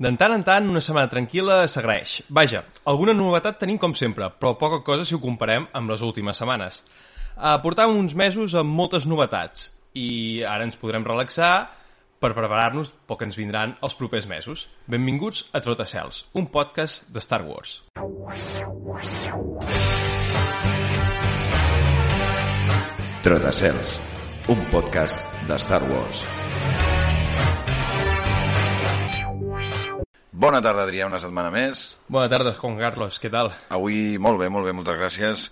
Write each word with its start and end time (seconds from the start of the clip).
D'en 0.00 0.16
tant 0.16 0.32
en 0.32 0.40
tant, 0.40 0.64
una 0.64 0.80
setmana 0.80 1.10
tranquil·la 1.12 1.66
s'agraeix. 1.68 2.22
Vaja, 2.32 2.62
alguna 2.88 3.12
novetat 3.12 3.58
tenim 3.60 3.76
com 3.76 3.92
sempre, 3.92 4.30
però 4.32 4.54
poca 4.56 4.78
cosa 4.86 5.04
si 5.04 5.12
ho 5.12 5.20
comparem 5.20 5.66
amb 5.76 5.92
les 5.92 6.00
últimes 6.00 6.40
setmanes. 6.40 6.80
Uh, 7.36 7.58
portàvem 7.60 7.98
uns 8.00 8.16
mesos 8.16 8.56
amb 8.56 8.72
moltes 8.72 9.04
novetats 9.04 9.68
i 10.00 10.40
ara 10.48 10.64
ens 10.64 10.80
podrem 10.80 11.04
relaxar 11.04 11.52
per 12.20 12.32
preparar-nos 12.32 12.94
pel 13.04 13.20
que 13.20 13.28
ens 13.28 13.36
vindran 13.36 13.76
els 13.84 13.96
propers 13.98 14.24
mesos. 14.30 14.66
Benvinguts 14.88 15.50
a 15.52 15.60
Trotacels, 15.60 16.24
un 16.32 16.48
podcast 16.48 17.04
de 17.12 17.20
Star 17.20 17.44
Wars. 17.44 17.82
Trotacels, 23.20 23.98
un 24.48 24.64
podcast 24.72 25.44
de 25.44 25.60
Star 25.60 25.84
Wars. 25.92 26.24
Bona 30.40 30.62
tarda, 30.64 30.86
Adrià, 30.86 31.04
una 31.04 31.18
setmana 31.20 31.50
més. 31.52 31.82
Bona 32.08 32.30
tarda, 32.32 32.54
Juan 32.56 32.78
Carlos, 32.80 33.18
què 33.20 33.28
tal? 33.28 33.50
Avui 33.76 34.16
molt 34.16 34.40
bé, 34.40 34.46
molt 34.48 34.64
bé, 34.64 34.72
moltes 34.72 34.96
gràcies. 34.96 35.42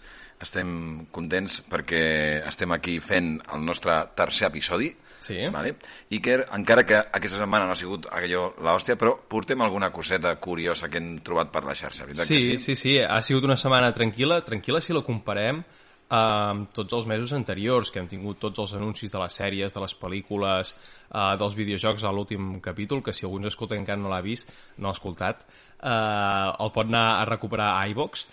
Estem 0.40 0.70
contents 1.12 1.58
perquè 1.68 2.00
estem 2.48 2.72
aquí 2.72 2.94
fent 3.04 3.34
el 3.52 3.66
nostre 3.66 3.98
tercer 4.16 4.46
episodi. 4.48 4.88
Sí. 5.20 5.36
Vale? 5.52 5.74
I 6.14 6.22
que, 6.24 6.38
encara 6.56 6.86
que 6.88 6.96
aquesta 7.02 7.42
setmana 7.42 7.66
no 7.68 7.74
ha 7.74 7.80
sigut 7.80 8.06
allò 8.16 8.46
l'hòstia, 8.64 8.96
però 8.96 9.12
portem 9.28 9.60
alguna 9.66 9.90
coseta 9.92 10.32
curiosa 10.40 10.88
que 10.88 11.02
hem 11.02 11.18
trobat 11.26 11.50
per 11.52 11.66
la 11.66 11.76
xarxa, 11.76 12.06
veritat 12.08 12.30
Sí, 12.30 12.38
que 12.38 12.56
sí? 12.56 12.64
sí, 12.70 12.76
sí, 12.80 12.96
ha 13.02 13.20
sigut 13.26 13.44
una 13.44 13.58
setmana 13.60 13.92
tranquil·la, 13.92 14.40
tranquil·la 14.46 14.80
si 14.80 14.96
la 14.96 15.04
comparem 15.04 15.60
amb 16.08 16.72
tots 16.72 16.94
els 16.96 17.06
mesos 17.06 17.34
anteriors, 17.36 17.90
que 17.92 18.00
hem 18.00 18.08
tingut 18.08 18.40
tots 18.40 18.62
els 18.64 18.74
anuncis 18.78 19.12
de 19.12 19.20
les 19.20 19.38
sèries, 19.40 19.74
de 19.74 19.80
les 19.84 19.94
pel·lícules, 20.00 20.74
eh, 21.12 21.36
dels 21.40 21.54
videojocs 21.54 22.04
a 22.04 22.12
l'últim 22.12 22.60
capítol, 22.64 23.02
que 23.02 23.12
si 23.12 23.26
algú 23.26 23.38
ens 23.38 23.52
escolta 23.52 23.76
encara 23.76 24.00
no 24.00 24.08
l'ha 24.08 24.24
vist, 24.24 24.50
no 24.78 24.88
l'ha 24.88 24.96
escoltat, 24.96 25.44
eh, 25.82 26.52
el 26.58 26.72
pot 26.72 26.86
anar 26.86 27.20
a 27.20 27.24
recuperar 27.28 27.74
a 27.76 27.88
iVox, 27.88 28.26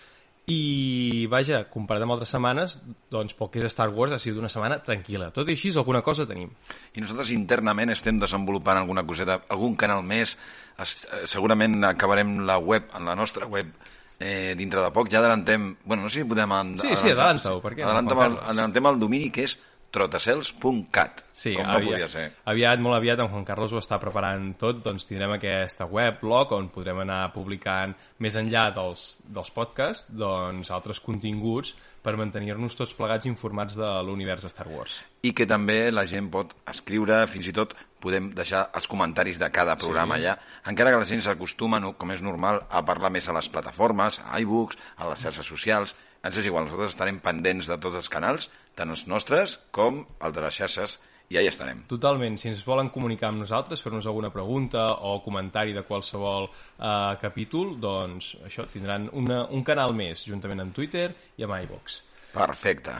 i 0.45 1.25
vaja, 1.25 1.63
comparat 1.73 2.03
amb 2.05 2.13
altres 2.13 2.29
setmanes, 2.35 2.77
doncs 3.09 3.33
pel 3.33 3.49
que 3.49 3.63
és 3.63 3.73
Star 3.73 3.89
Wars 3.89 4.13
ha 4.13 4.19
sigut 4.21 4.43
una 4.43 4.51
setmana 4.51 4.77
tranquil·la. 4.85 5.31
Tot 5.33 5.49
i 5.49 5.55
així, 5.57 5.71
alguna 5.73 6.03
cosa 6.05 6.27
tenim. 6.29 6.51
I 6.93 7.01
nosaltres 7.01 7.31
internament 7.33 7.89
estem 7.89 8.19
desenvolupant 8.21 8.77
alguna 8.77 9.03
coseta, 9.07 9.39
algun 9.49 9.75
canal 9.75 10.03
més, 10.05 10.37
es, 10.77 11.07
eh, 11.09 11.25
segurament 11.25 11.83
acabarem 11.83 12.45
la 12.45 12.59
web, 12.59 12.91
en 12.93 13.09
la 13.09 13.15
nostra 13.17 13.49
web, 13.49 13.73
eh, 14.19 14.55
dintre 14.57 14.81
de 14.81 14.91
poc, 14.95 15.09
ja 15.11 15.19
adelantem, 15.19 15.75
bueno, 15.83 16.03
no 16.03 16.09
sé 16.09 16.21
si 16.21 16.27
podem... 16.29 16.51
Ad 16.51 16.75
Sí, 16.81 16.95
sí, 16.95 17.09
adelanta-ho, 17.11 17.61
Adelantem, 17.65 18.21
el, 18.27 18.37
adelantem 18.43 18.91
el 18.91 18.99
domini 18.99 19.31
que 19.31 19.47
és 19.49 19.57
trotacels.cat, 19.95 21.23
Sí, 21.35 21.53
com 21.55 21.65
no 21.67 21.73
aviat, 21.75 21.91
podia 21.91 22.07
ser. 22.07 22.25
aviat, 22.47 22.79
molt 22.79 22.95
aviat, 22.95 23.19
en 23.19 23.27
Juan 23.31 23.43
Carlos 23.47 23.73
ho 23.75 23.79
està 23.81 23.97
preparant 23.99 24.53
tot, 24.59 24.81
doncs 24.85 25.05
tindrem 25.07 25.33
aquesta 25.35 25.85
web, 25.85 26.19
blog, 26.21 26.53
on 26.55 26.69
podrem 26.71 27.01
anar 27.03 27.33
publicant, 27.35 27.95
més 28.23 28.37
enllà 28.39 28.69
dels, 28.75 29.19
dels 29.27 29.51
podcasts, 29.51 30.11
doncs 30.15 30.71
altres 30.71 30.99
continguts 31.03 31.73
per 32.05 32.15
mantenir-nos 32.19 32.75
tots 32.77 32.93
plegats 32.93 33.25
informats 33.25 33.75
de 33.75 33.89
l'univers 34.05 34.43
de 34.45 34.49
Star 34.53 34.67
Wars. 34.69 34.99
I 35.25 35.33
que 35.33 35.47
també 35.49 35.89
la 35.91 36.05
gent 36.05 36.29
pot 36.31 36.53
escriure, 36.69 37.23
fins 37.27 37.47
i 37.49 37.53
tot 37.55 37.73
podem 37.99 38.29
deixar 38.37 38.67
els 38.77 38.85
comentaris 38.87 39.39
de 39.41 39.49
cada 39.49 39.75
programa 39.75 40.15
Sí. 40.15 40.21
allà, 40.21 40.37
encara 40.69 40.91
que 40.91 40.99
la 41.01 41.05
gent 41.09 41.21
s'acostuma, 41.25 41.81
com 41.97 42.11
és 42.11 42.21
normal, 42.21 42.61
a 42.69 42.83
parlar 42.85 43.09
més 43.11 43.27
a 43.27 43.33
les 43.33 43.49
plataformes, 43.49 44.21
a 44.23 44.39
iBooks, 44.39 44.77
a 44.97 45.09
les 45.09 45.19
xarxes 45.25 45.45
socials, 45.45 45.95
ens 46.25 46.37
és 46.41 46.47
igual, 46.49 46.65
nosaltres 46.65 46.95
estarem 46.95 47.19
pendents 47.23 47.69
de 47.69 47.77
tots 47.81 47.97
els 47.99 48.09
canals, 48.11 48.49
tant 48.75 48.89
els 48.91 49.05
nostres 49.11 49.59
com 49.75 50.03
el 50.25 50.33
de 50.35 50.45
les 50.45 50.57
xarxes, 50.57 50.97
i 51.29 51.39
allà 51.39 51.49
estarem. 51.49 51.81
Totalment, 51.89 52.37
si 52.37 52.49
ens 52.51 52.61
volen 52.65 52.91
comunicar 52.93 53.31
amb 53.31 53.41
nosaltres, 53.41 53.81
fer-nos 53.81 54.05
alguna 54.09 54.29
pregunta 54.33 54.85
o 55.09 55.17
comentari 55.25 55.73
de 55.73 55.85
qualsevol 55.87 56.47
eh, 56.49 57.15
capítol, 57.21 57.75
doncs 57.81 58.35
això, 58.45 58.67
tindran 58.69 59.09
una, 59.17 59.45
un 59.49 59.65
canal 59.65 59.95
més, 59.97 60.25
juntament 60.29 60.61
amb 60.61 60.75
Twitter 60.75 61.07
i 61.37 61.47
amb 61.47 61.57
iVox. 61.65 62.01
Perfecte. 62.35 62.99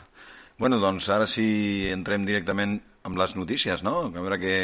Bueno, 0.58 0.80
doncs 0.82 1.10
ara 1.12 1.28
sí 1.30 1.90
entrem 1.92 2.26
directament 2.26 2.80
amb 3.06 3.20
les 3.20 3.36
notícies, 3.38 3.84
no? 3.86 4.08
A 4.08 4.14
veure 4.16 4.40
què, 4.42 4.58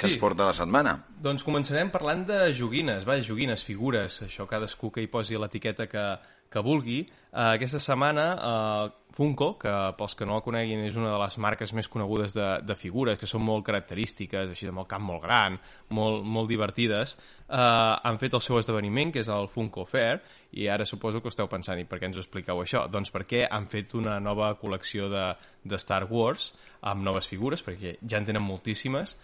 què 0.00 0.08
Sí. 0.08 0.14
ens 0.14 0.20
porta 0.22 0.48
la 0.48 0.56
setmana. 0.56 0.96
Doncs 1.20 1.44
començarem 1.44 1.92
parlant 1.92 2.24
de 2.26 2.40
joguines, 2.56 3.04
va, 3.06 3.20
joguines, 3.20 3.64
figures, 3.64 4.22
això 4.24 4.48
cadascú 4.48 4.90
que 4.90 5.04
hi 5.04 5.10
posi 5.12 5.36
l'etiqueta 5.36 5.86
que, 5.86 6.06
que 6.50 6.64
vulgui. 6.64 7.04
Uh, 7.30 7.52
aquesta 7.54 7.78
setmana 7.78 8.24
uh, 8.34 8.90
Funko, 9.14 9.52
que 9.58 9.70
pels 9.98 10.14
que 10.16 10.26
no 10.26 10.36
la 10.38 10.42
coneguin 10.42 10.84
és 10.86 10.96
una 10.96 11.10
de 11.12 11.18
les 11.20 11.36
marques 11.42 11.72
més 11.76 11.88
conegudes 11.90 12.32
de, 12.34 12.46
de 12.66 12.74
figures, 12.78 13.18
que 13.18 13.28
són 13.28 13.42
molt 13.44 13.66
característiques, 13.66 14.50
així 14.50 14.70
amb 14.70 14.82
el 14.82 14.88
cap 14.90 15.02
molt 15.02 15.22
gran, 15.22 15.58
molt, 15.94 16.24
molt 16.24 16.48
divertides, 16.50 17.16
uh, 17.50 17.98
han 18.02 18.18
fet 18.22 18.34
el 18.38 18.42
seu 18.42 18.58
esdeveniment, 18.58 19.12
que 19.12 19.22
és 19.22 19.30
el 19.30 19.50
Funko 19.52 19.84
Fair, 19.84 20.22
i 20.58 20.66
ara 20.70 20.86
suposo 20.86 21.20
que 21.20 21.30
esteu 21.30 21.50
pensant, 21.50 21.78
i 21.78 21.86
per 21.90 22.00
què 22.00 22.08
ens 22.10 22.18
expliqueu 22.22 22.62
això? 22.62 22.86
Doncs 22.90 23.12
perquè 23.14 23.44
han 23.50 23.66
fet 23.70 23.94
una 23.98 24.18
nova 24.22 24.54
col·lecció 24.58 25.10
de, 25.12 25.26
de 25.62 25.78
Star 25.78 26.06
Wars, 26.10 26.54
amb 26.80 27.04
noves 27.04 27.28
figures, 27.30 27.62
perquè 27.66 27.98
ja 28.00 28.18
en 28.18 28.30
tenen 28.30 28.42
moltíssimes, 28.46 29.18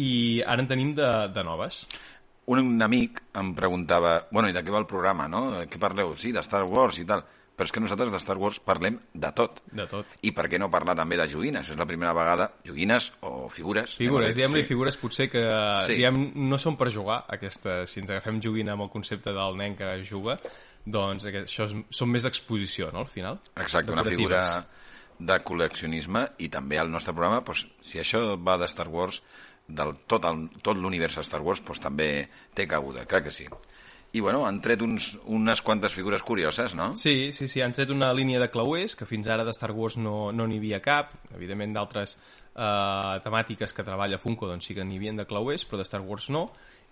i 0.00 0.42
ara 0.46 0.62
en 0.62 0.68
tenim 0.70 0.94
de, 0.96 1.10
de 1.34 1.44
noves. 1.46 1.84
Un, 2.46 2.60
un 2.60 2.82
amic 2.84 3.22
em 3.40 3.54
preguntava, 3.56 4.18
bueno, 4.30 4.50
i 4.50 4.56
de 4.56 4.60
què 4.64 4.72
va 4.74 4.82
el 4.82 4.90
programa, 4.90 5.28
no? 5.32 5.46
De 5.54 5.64
Què 5.70 5.80
parleu? 5.80 6.12
Sí, 6.20 6.32
de 6.32 6.42
Star 6.44 6.64
Wars 6.68 6.98
i 7.00 7.06
tal. 7.08 7.24
Però 7.54 7.68
és 7.68 7.70
que 7.70 7.78
nosaltres 7.78 8.10
de 8.10 8.18
Star 8.18 8.34
Wars 8.36 8.56
parlem 8.58 8.96
de 9.14 9.28
tot. 9.30 9.60
De 9.70 9.84
tot. 9.86 10.16
I 10.26 10.32
per 10.34 10.48
què 10.50 10.58
no 10.58 10.66
parlar 10.72 10.96
també 10.98 11.14
de 11.16 11.28
joguines? 11.30 11.68
És 11.70 11.78
la 11.78 11.86
primera 11.86 12.10
vegada, 12.12 12.48
joguines 12.66 13.12
o 13.22 13.46
figures. 13.48 13.94
Figures, 14.00 14.34
diguem-li 14.34 14.64
sí. 14.64 14.68
figures 14.72 14.98
potser 14.98 15.28
que 15.30 15.44
Sí. 15.86 15.94
diguem, 15.94 16.18
no 16.50 16.58
són 16.58 16.74
per 16.76 16.90
jugar, 16.90 17.20
aquestes, 17.30 17.94
si 17.94 18.02
ens 18.02 18.10
agafem 18.10 18.40
joguina 18.42 18.74
amb 18.74 18.88
el 18.88 18.90
concepte 18.90 19.30
del 19.32 19.56
nen 19.56 19.76
que 19.78 19.92
juga, 20.02 20.40
doncs 20.84 21.28
això 21.30 21.68
és, 21.70 21.76
són 21.94 22.10
més 22.10 22.26
d'exposició, 22.26 22.90
no?, 22.90 23.06
al 23.06 23.12
final. 23.12 23.38
Exacte, 23.54 23.94
una 23.94 24.02
figura 24.02 24.42
de 25.20 25.38
col·leccionisme 25.46 26.26
i 26.42 26.50
també 26.50 26.82
al 26.82 26.90
nostre 26.90 27.14
programa, 27.14 27.44
doncs, 27.46 27.68
si 27.86 28.02
això 28.02 28.34
va 28.34 28.58
de 28.58 28.66
Star 28.66 28.88
Wars, 28.90 29.22
del 29.68 29.94
tot, 30.10 30.26
l'univers 30.76 31.18
Star 31.24 31.40
Wars, 31.40 31.62
doncs 31.64 31.80
també 31.80 32.08
té 32.54 32.66
cabuda, 32.68 33.06
clar 33.08 33.22
que 33.24 33.32
sí. 33.32 33.48
I 34.14 34.20
bueno, 34.22 34.44
han 34.46 34.60
tret 34.62 34.82
uns, 34.84 35.08
unes 35.26 35.58
quantes 35.66 35.92
figures 35.92 36.22
curioses, 36.22 36.76
no? 36.78 36.92
Sí, 36.94 37.32
sí, 37.34 37.48
sí, 37.50 37.60
han 37.64 37.72
tret 37.74 37.90
una 37.90 38.12
línia 38.14 38.38
de 38.38 38.46
clauers, 38.46 38.94
que 38.94 39.08
fins 39.10 39.26
ara 39.26 39.42
de 39.42 39.50
Star 39.50 39.72
Wars 39.74 39.96
no 39.98 40.30
no 40.30 40.46
n'hi 40.46 40.60
havia 40.60 40.78
cap, 40.84 41.16
evidentment 41.34 41.74
d'altres 41.74 42.14
eh, 42.54 43.16
temàtiques 43.24 43.74
que 43.74 43.82
treballa 43.82 44.20
Funko 44.22 44.46
doncs 44.46 44.70
sí 44.70 44.76
que 44.76 44.86
n'hi 44.86 45.00
havia 45.00 45.16
de 45.18 45.26
clauers, 45.26 45.66
però 45.66 45.82
de 45.82 45.86
Star 45.88 46.00
Wars 46.06 46.28
no, 46.30 46.44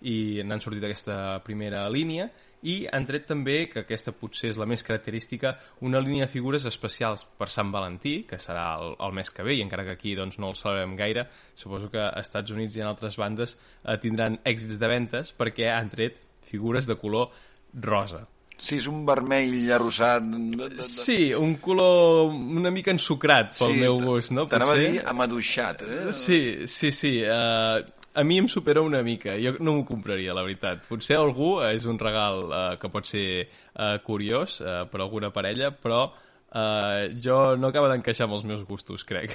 i 0.03 0.43
n'han 0.43 0.59
sortit 0.59 0.83
aquesta 0.83 1.39
primera 1.45 1.85
línia, 1.87 2.27
i 2.67 2.75
han 2.91 3.07
tret 3.07 3.25
també, 3.27 3.55
que 3.71 3.85
aquesta 3.85 4.11
potser 4.15 4.51
és 4.51 4.59
la 4.59 4.67
més 4.67 4.83
característica, 4.83 5.53
una 5.87 6.03
línia 6.03 6.27
de 6.27 6.31
figures 6.31 6.67
especials 6.67 7.23
per 7.39 7.47
Sant 7.47 7.71
Valentí, 7.71 8.17
que 8.27 8.39
serà 8.39 8.65
el, 8.81 8.97
el 8.99 9.15
mes 9.15 9.31
que 9.31 9.47
ve, 9.47 9.55
i 9.55 9.63
encara 9.63 9.87
que 9.87 9.95
aquí 9.95 10.15
doncs, 10.19 10.41
no 10.43 10.51
el 10.51 10.59
celebrem 10.59 10.99
gaire, 10.99 11.29
suposo 11.55 11.87
que 11.91 12.03
als 12.03 12.27
Estats 12.27 12.51
Units 12.51 12.75
i 12.75 12.83
en 12.83 12.91
altres 12.91 13.15
bandes 13.19 13.55
eh, 13.55 13.95
tindran 14.03 14.41
èxits 14.43 14.79
de 14.79 14.91
ventes 14.91 15.31
perquè 15.39 15.71
han 15.71 15.91
tret 15.91 16.19
figures 16.49 16.87
de 16.89 16.95
color 16.99 17.29
rosa. 17.73 18.25
Sí, 18.63 18.77
és 18.77 18.85
un 18.87 19.01
vermell 19.05 19.55
arrossat... 19.75 20.23
de- 20.23 20.55
de- 20.55 20.69
de- 20.77 20.83
Sí, 20.85 21.33
un 21.33 21.55
color 21.59 22.29
una 22.31 22.69
mica 22.71 22.91
ensucrat 22.93 23.51
pel 23.57 23.73
Sí, 23.73 23.79
meu 23.81 23.97
gust, 23.99 24.31
no? 24.31 24.45
T'anava 24.47 24.75
a 24.77 24.79
dir 24.79 25.01
amaduixat. 25.09 25.81
Eh? 25.83 26.13
Sí, 26.15 26.39
sí, 26.71 26.91
sí. 26.95 27.15
Uh, 27.25 27.81
a 28.13 28.23
mi 28.23 28.37
em 28.37 28.47
supera 28.47 28.79
una 28.85 29.01
mica. 29.03 29.33
Jo 29.41 29.55
no 29.59 29.73
m'ho 29.79 29.83
compraria, 29.89 30.35
la 30.37 30.43
veritat. 30.45 30.85
Potser 30.87 31.17
algú 31.17 31.55
és 31.65 31.87
un 31.89 31.97
regal 31.99 32.43
uh, 32.45 32.61
que 32.79 32.91
pot 32.93 33.09
ser 33.09 33.25
uh, 33.73 33.97
curiós 34.05 34.59
uh, 34.61 34.83
per 34.91 35.01
alguna 35.01 35.31
parella, 35.33 35.71
però 35.73 36.03
uh, 36.13 37.09
jo 37.19 37.57
no 37.57 37.73
acaba 37.73 37.89
d'encaixar 37.91 38.29
amb 38.29 38.37
els 38.37 38.45
meus 38.47 38.63
gustos, 38.69 39.03
crec. 39.03 39.33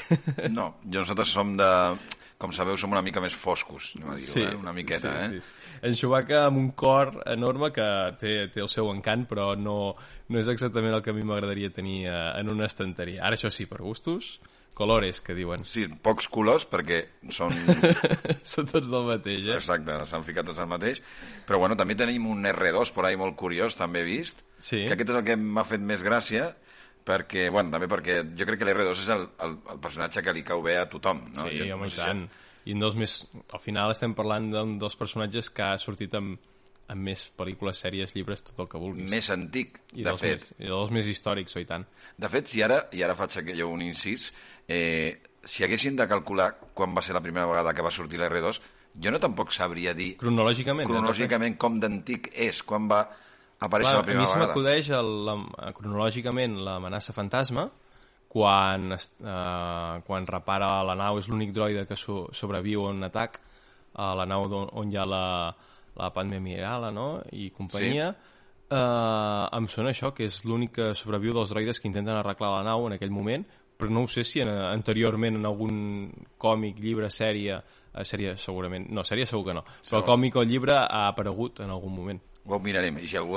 No, 0.48 0.76
jo 0.86 1.02
nosaltres 1.02 1.34
som 1.34 1.56
de... 1.58 1.68
Com 2.38 2.52
sabeu, 2.54 2.76
som 2.78 2.92
una 2.94 3.02
mica 3.02 3.18
més 3.18 3.34
foscos, 3.34 3.92
anem 3.98 4.12
a 4.12 4.16
dir 4.18 4.44
eh? 4.44 4.52
una 4.54 4.70
miqueta, 4.72 5.10
sí, 5.24 5.38
eh? 5.38 5.40
Sí, 5.40 5.48
sí. 5.48 5.78
En 5.88 5.96
Chewbacca 5.98 6.44
amb 6.46 6.60
un 6.60 6.68
cor 6.78 7.16
enorme 7.26 7.72
que 7.74 7.86
té, 8.20 8.34
té 8.54 8.62
el 8.62 8.70
seu 8.70 8.92
encant, 8.92 9.24
però 9.26 9.48
no, 9.58 9.74
no 10.30 10.38
és 10.38 10.46
exactament 10.52 10.94
el 10.94 11.02
que 11.02 11.10
a 11.10 11.16
mi 11.16 11.26
m'agradaria 11.26 11.72
tenir 11.74 12.04
uh, 12.06 12.36
en 12.38 12.52
una 12.52 12.68
estanteria. 12.70 13.24
Ara, 13.26 13.34
això 13.34 13.50
sí, 13.50 13.66
per 13.66 13.80
gustos, 13.82 14.36
colores, 14.78 15.18
que 15.26 15.34
diuen. 15.34 15.64
Sí, 15.66 15.88
pocs 15.90 16.28
colors, 16.30 16.62
perquè 16.70 17.00
són... 17.34 17.50
Són 18.52 18.70
tots 18.70 18.86
del 18.86 19.08
mateix, 19.10 19.42
eh? 19.48 19.56
Exacte, 19.58 19.98
s'han 20.06 20.22
ficat 20.22 20.46
tots 20.46 20.62
el 20.62 20.70
mateix. 20.70 21.02
Però 21.48 21.58
bueno, 21.58 21.74
també 21.74 21.98
tenim 21.98 22.30
un 22.30 22.46
R2 22.46 22.94
por 22.94 23.08
ahí 23.10 23.18
molt 23.18 23.34
curiós, 23.40 23.74
també 23.74 24.04
he 24.04 24.08
vist, 24.12 24.46
Sí. 24.62 24.84
que 24.86 24.94
aquest 24.94 25.10
és 25.10 25.18
el 25.18 25.26
que 25.26 25.36
m'ha 25.38 25.66
fet 25.66 25.82
més 25.82 26.06
gràcia, 26.06 26.52
perquè, 27.08 27.46
bueno, 27.54 27.72
també 27.72 27.88
perquè 27.90 28.18
jo 28.36 28.46
crec 28.48 28.60
que 28.60 28.68
l'R2 28.68 29.00
és 29.06 29.08
el, 29.14 29.24
el, 29.46 29.56
el 29.74 29.80
personatge 29.82 30.22
que 30.26 30.34
li 30.36 30.44
cau 30.46 30.60
bé 30.64 30.76
a 30.82 30.84
tothom, 30.92 31.24
no? 31.32 31.48
Sí, 31.48 31.56
jo, 31.62 31.72
home, 31.74 31.86
no 31.86 31.88
i 31.88 31.94
sé 31.94 31.96
si- 31.96 32.04
tant. 32.04 32.22
I 32.68 32.74
un 32.76 32.82
dels 32.84 32.96
més... 33.00 33.16
Al 33.56 33.62
final 33.64 33.90
estem 33.94 34.12
parlant 34.18 34.50
d'un 34.52 34.74
dels 34.82 34.96
personatges 35.00 35.48
que 35.56 35.64
ha 35.64 35.78
sortit 35.80 36.12
amb, 36.18 36.34
amb 36.92 37.04
més 37.08 37.22
pel·lícules, 37.38 37.78
sèries, 37.80 38.12
llibres, 38.16 38.42
tot 38.44 38.58
el 38.60 38.68
que 38.68 38.80
vulguis. 38.82 39.08
Més 39.08 39.30
antic, 39.32 39.78
I 39.96 40.04
de 40.04 40.12
fet. 40.20 40.42
més, 40.44 40.50
I 40.60 40.68
dels 40.68 40.92
més 40.92 41.08
històrics, 41.08 41.56
oi 41.56 41.64
tant. 41.68 41.86
De 42.20 42.28
fet, 42.32 42.46
si 42.52 42.60
ara, 42.64 42.82
i 42.92 43.00
ara 43.06 43.16
faig 43.16 43.38
aquí 43.40 43.56
jo 43.56 43.70
un 43.72 43.80
incís, 43.86 44.28
eh, 44.68 45.16
si 45.48 45.64
haguessin 45.64 45.96
de 45.96 46.04
calcular 46.10 46.50
quan 46.76 46.92
va 46.96 47.00
ser 47.00 47.16
la 47.16 47.22
primera 47.24 47.46
vegada 47.48 47.72
que 47.72 47.84
va 47.86 47.90
sortir 47.94 48.20
l'R2, 48.20 48.60
Jo 48.98 49.12
no 49.12 49.18
tampoc 49.22 49.52
sabria 49.54 49.92
dir 49.94 50.16
Cronològicament. 50.18 50.88
eh? 50.88 50.90
cronològicament 50.90 51.56
com 51.60 51.76
d'antic 51.78 52.30
és, 52.34 52.62
quan 52.66 52.88
va 52.90 53.02
aparèixer 53.60 53.92
Clar, 53.92 54.00
la 54.00 54.06
primera 54.06 54.20
a 54.20 54.22
mi 54.22 54.26
se 54.26 54.34
vegada. 54.34 54.46
m'acudeix 54.52 54.88
la- 54.90 55.72
cronològicament 55.74 56.56
l'amenaça 56.64 57.12
fantasma 57.12 57.68
quan, 58.28 58.92
eh, 58.92 60.02
quan 60.06 60.26
repara 60.26 60.82
la 60.84 60.94
nau, 60.94 61.18
és 61.18 61.28
l'únic 61.28 61.52
droide 61.52 61.86
que 61.86 61.96
so, 61.96 62.28
sobreviu 62.32 62.86
a 62.86 62.90
un 62.90 63.02
atac 63.04 63.40
a 63.94 64.14
la 64.14 64.26
nau 64.26 64.44
on, 64.44 64.68
on 64.72 64.90
hi 64.92 64.96
ha 64.96 65.04
la, 65.06 65.54
la 65.96 66.10
Padme 66.12 66.38
Mirala 66.40 66.90
no? 66.92 67.22
i 67.32 67.50
companyia 67.50 68.10
eh, 68.70 69.56
em 69.56 69.66
sona 69.68 69.90
això, 69.94 70.12
que 70.14 70.24
és 70.28 70.42
l'únic 70.44 70.72
que 70.76 70.90
sobreviu 70.94 71.32
dels 71.34 71.48
droides 71.50 71.80
que 71.80 71.88
intenten 71.88 72.16
arreglar 72.20 72.58
la 72.58 72.64
nau 72.68 72.86
en 72.86 72.92
aquell 72.98 73.10
moment, 73.10 73.46
però 73.78 73.90
no 73.90 74.02
ho 74.04 74.08
sé 74.10 74.24
si 74.24 74.40
en, 74.42 74.48
anteriorment 74.50 75.36
en 75.38 75.46
algun 75.46 76.12
còmic, 76.36 76.78
llibre, 76.82 77.08
sèrie, 77.10 77.56
eh, 77.94 78.04
sèrie 78.04 78.36
segurament, 78.36 78.88
no, 78.90 79.04
sèrie 79.04 79.26
segur 79.26 79.46
que 79.46 79.54
no, 79.54 79.62
però 79.64 80.02
Segur. 80.02 80.04
còmic 80.12 80.36
o 80.36 80.42
llibre 80.44 80.76
ha 80.76 81.06
aparegut 81.08 81.60
en 81.64 81.70
algun 81.70 81.94
moment. 81.94 82.20
Ho 82.48 82.58
mirarem, 82.64 82.98
i 82.98 83.06
si 83.06 83.16
algú, 83.20 83.36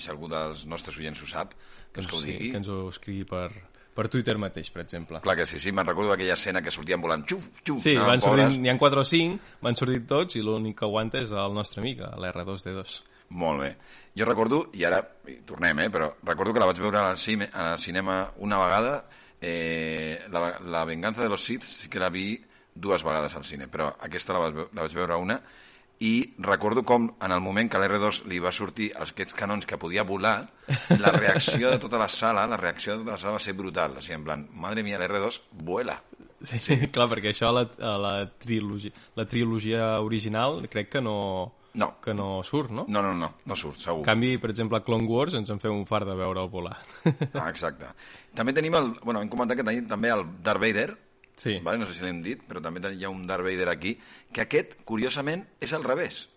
si 0.00 0.10
algú 0.10 0.28
dels 0.32 0.64
nostres 0.66 0.96
oients 0.98 1.20
ho 1.22 1.26
sap, 1.28 1.52
que, 1.92 2.00
doncs 2.00 2.06
que 2.10 2.16
ho 2.16 2.20
sí, 2.22 2.32
digui. 2.32 2.50
que 2.54 2.60
ens 2.62 2.68
ho 2.72 2.86
escrigui 2.88 3.24
per, 3.28 3.50
per 3.96 4.08
Twitter 4.12 4.36
mateix, 4.40 4.70
per 4.72 4.82
exemple. 4.82 5.20
Clar 5.24 5.36
que 5.36 5.44
sí, 5.48 5.60
sí, 5.60 5.72
me'n 5.72 5.86
recordo 5.86 6.10
d'aquella 6.14 6.34
escena 6.38 6.62
que 6.64 6.72
sortien 6.72 7.00
volant, 7.00 7.26
xuf, 7.28 7.50
xuf, 7.62 7.82
Sí, 7.84 7.94
anaven 7.96 8.20
van 8.20 8.24
pobres. 8.24 8.56
n'hi 8.58 8.68
ha 8.72 8.78
4 8.80 9.00
o 9.00 9.04
5, 9.04 9.38
van 9.64 9.76
sortir 9.76 10.00
tots 10.08 10.36
i 10.36 10.42
l'únic 10.44 10.78
que 10.80 10.84
aguanta 10.88 11.20
és 11.20 11.30
el 11.32 11.54
nostre 11.56 11.80
amic, 11.84 12.00
l'R2D2. 12.16 12.96
Molt 13.36 13.60
bé. 13.60 13.70
Jo 14.16 14.24
recordo, 14.24 14.62
i 14.78 14.84
ara 14.86 15.00
i 15.28 15.40
tornem, 15.44 15.80
eh, 15.82 15.90
però 15.90 16.12
recordo 16.24 16.52
que 16.54 16.60
la 16.62 16.66
vaig 16.70 16.78
veure 16.80 17.00
al, 17.00 17.16
cine, 17.18 17.48
al 17.52 17.78
cinema 17.82 18.30
una 18.38 18.58
vegada, 18.62 19.08
eh, 19.40 20.20
la, 20.30 20.58
la 20.62 20.84
venganza 20.84 21.22
de 21.22 21.28
los 21.28 21.42
Sith 21.44 21.64
sí 21.64 21.88
que 21.88 21.98
la 21.98 22.08
vi 22.08 22.38
dues 22.74 23.02
vegades 23.04 23.34
al 23.36 23.44
cine, 23.44 23.66
però 23.68 23.90
aquesta 24.00 24.32
la 24.36 24.38
vaig, 24.46 24.56
la 24.72 24.84
vaig 24.84 24.94
veure 24.94 25.16
una, 25.16 25.40
i 26.00 26.34
recordo 26.38 26.82
com 26.84 27.08
en 27.22 27.32
el 27.32 27.40
moment 27.40 27.70
que 27.70 27.78
a 27.78 27.80
l'R2 27.80 28.24
li 28.28 28.38
va 28.42 28.52
sortir 28.52 28.90
els 29.00 29.14
aquests 29.14 29.36
canons 29.36 29.64
que 29.66 29.78
podia 29.80 30.04
volar, 30.04 30.42
la 31.02 31.12
reacció 31.16 31.70
de 31.72 31.78
tota 31.80 31.98
la 31.98 32.08
sala, 32.08 32.46
la 32.46 32.58
reacció 32.60 32.92
de 32.96 33.04
tota 33.04 33.14
la 33.16 33.20
sala 33.22 33.36
va 33.38 33.44
ser 33.44 33.54
brutal. 33.56 33.96
O 33.96 34.04
sigui, 34.04 34.18
en 34.20 34.24
plan, 34.24 34.46
madre 34.52 34.84
mía, 34.84 35.00
l'R2 35.00 35.40
vuela. 35.64 36.00
Sí, 36.42 36.58
sí, 36.60 36.76
clar, 36.94 37.08
perquè 37.08 37.32
això 37.32 37.48
a 37.48 37.54
la, 37.56 37.68
a 37.80 37.94
la, 37.96 38.16
trilogia, 38.38 38.92
la 39.16 39.24
trilogia 39.24 39.94
original 40.04 40.66
crec 40.68 40.92
que 40.98 41.00
no, 41.00 41.16
No. 41.76 41.90
que 42.00 42.14
no 42.16 42.42
surt, 42.42 42.70
no? 42.72 42.86
No, 42.88 43.02
no, 43.04 43.12
no, 43.12 43.34
no 43.44 43.56
surt, 43.56 43.76
segur. 43.76 44.00
En 44.00 44.06
canvi, 44.06 44.36
per 44.40 44.48
exemple, 44.48 44.78
a 44.78 44.84
Clone 44.84 45.04
Wars 45.04 45.34
ens 45.36 45.50
en 45.52 45.60
feu 45.60 45.74
un 45.76 45.84
far 45.84 46.06
de 46.08 46.14
veure'l 46.16 46.48
volar. 46.48 46.78
Ah, 47.34 47.50
exacte. 47.50 47.90
També 48.36 48.54
tenim 48.56 48.76
el... 48.78 48.94
Bueno, 49.02 49.20
hem 49.20 49.28
comentat 49.28 49.58
que 49.60 49.66
tenim 49.66 49.84
també 49.90 50.08
el 50.14 50.24
Darth 50.44 50.62
Vader, 50.62 50.86
Sí. 51.36 51.58
vale? 51.62 51.78
no 51.78 51.86
sé 51.86 51.94
si 51.98 52.02
l'hem 52.04 52.22
dit, 52.24 52.40
però 52.48 52.62
també 52.64 52.80
hi 52.94 53.04
ha 53.04 53.10
un 53.12 53.26
Darth 53.28 53.44
Vader 53.44 53.68
aquí, 53.68 53.98
que 54.32 54.40
aquest, 54.46 54.78
curiosament, 54.88 55.44
és 55.60 55.72
al 55.76 55.84
revés. 55.84 56.28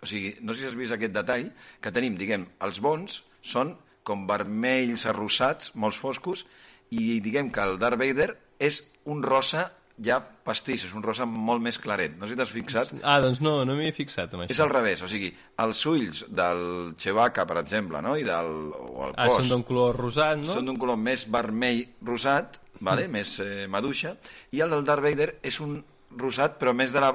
O 0.00 0.06
sigui, 0.06 0.34
no 0.42 0.54
sé 0.54 0.60
si 0.60 0.66
has 0.68 0.76
vist 0.78 0.92
aquest 0.94 1.12
detall, 1.16 1.48
que 1.80 1.90
tenim, 1.92 2.16
diguem, 2.20 2.46
els 2.62 2.78
bons 2.84 3.22
són 3.42 3.76
com 4.04 4.26
vermells 4.28 5.06
arrossats, 5.10 5.72
molts 5.74 5.96
foscos, 5.98 6.44
i 6.92 7.20
diguem 7.24 7.48
que 7.50 7.62
el 7.64 7.78
Darth 7.80 7.98
Vader 7.98 8.34
és 8.62 8.82
un 9.10 9.22
rosa 9.24 9.72
ja 10.04 10.18
pastís, 10.20 10.82
és 10.84 10.92
un 10.94 11.02
rosa 11.06 11.24
molt 11.24 11.62
més 11.62 11.78
claret. 11.78 12.16
No 12.18 12.26
sé 12.26 12.34
si 12.34 12.38
t'has 12.40 12.50
fixat. 12.52 12.90
Ah, 13.02 13.20
doncs 13.22 13.40
no, 13.40 13.60
no 13.64 13.76
m'hi 13.78 13.88
he 13.88 13.94
fixat 13.94 14.32
amb 14.34 14.44
És 14.44 14.50
això. 14.56 14.64
al 14.66 14.72
revés, 14.74 15.02
o 15.06 15.08
sigui, 15.08 15.30
els 15.62 15.84
ulls 15.86 16.24
del 16.34 16.94
Chewbacca, 16.98 17.46
per 17.46 17.58
exemple, 17.62 18.02
no? 18.02 18.16
i 18.18 18.24
del 18.26 18.50
o 18.74 19.06
el 19.08 19.14
Ah, 19.16 19.28
cos, 19.28 19.38
són 19.38 19.48
d'un 19.48 19.62
color 19.62 19.96
rosat, 19.96 20.38
no? 20.42 20.50
són 20.52 20.66
d'un 20.66 20.76
color 20.82 20.98
més 20.98 21.24
vermell 21.30 21.84
rosat, 22.02 22.58
vale? 22.80 23.08
més 23.08 23.38
eh, 23.44 23.66
maduixa, 23.70 24.16
i 24.52 24.62
el 24.64 24.72
del 24.74 24.86
Darth 24.86 25.04
Vader 25.04 25.34
és 25.42 25.60
un 25.60 25.76
rosat, 26.18 26.58
però 26.60 26.74
més 26.76 26.92
de 26.94 27.02
la... 27.02 27.10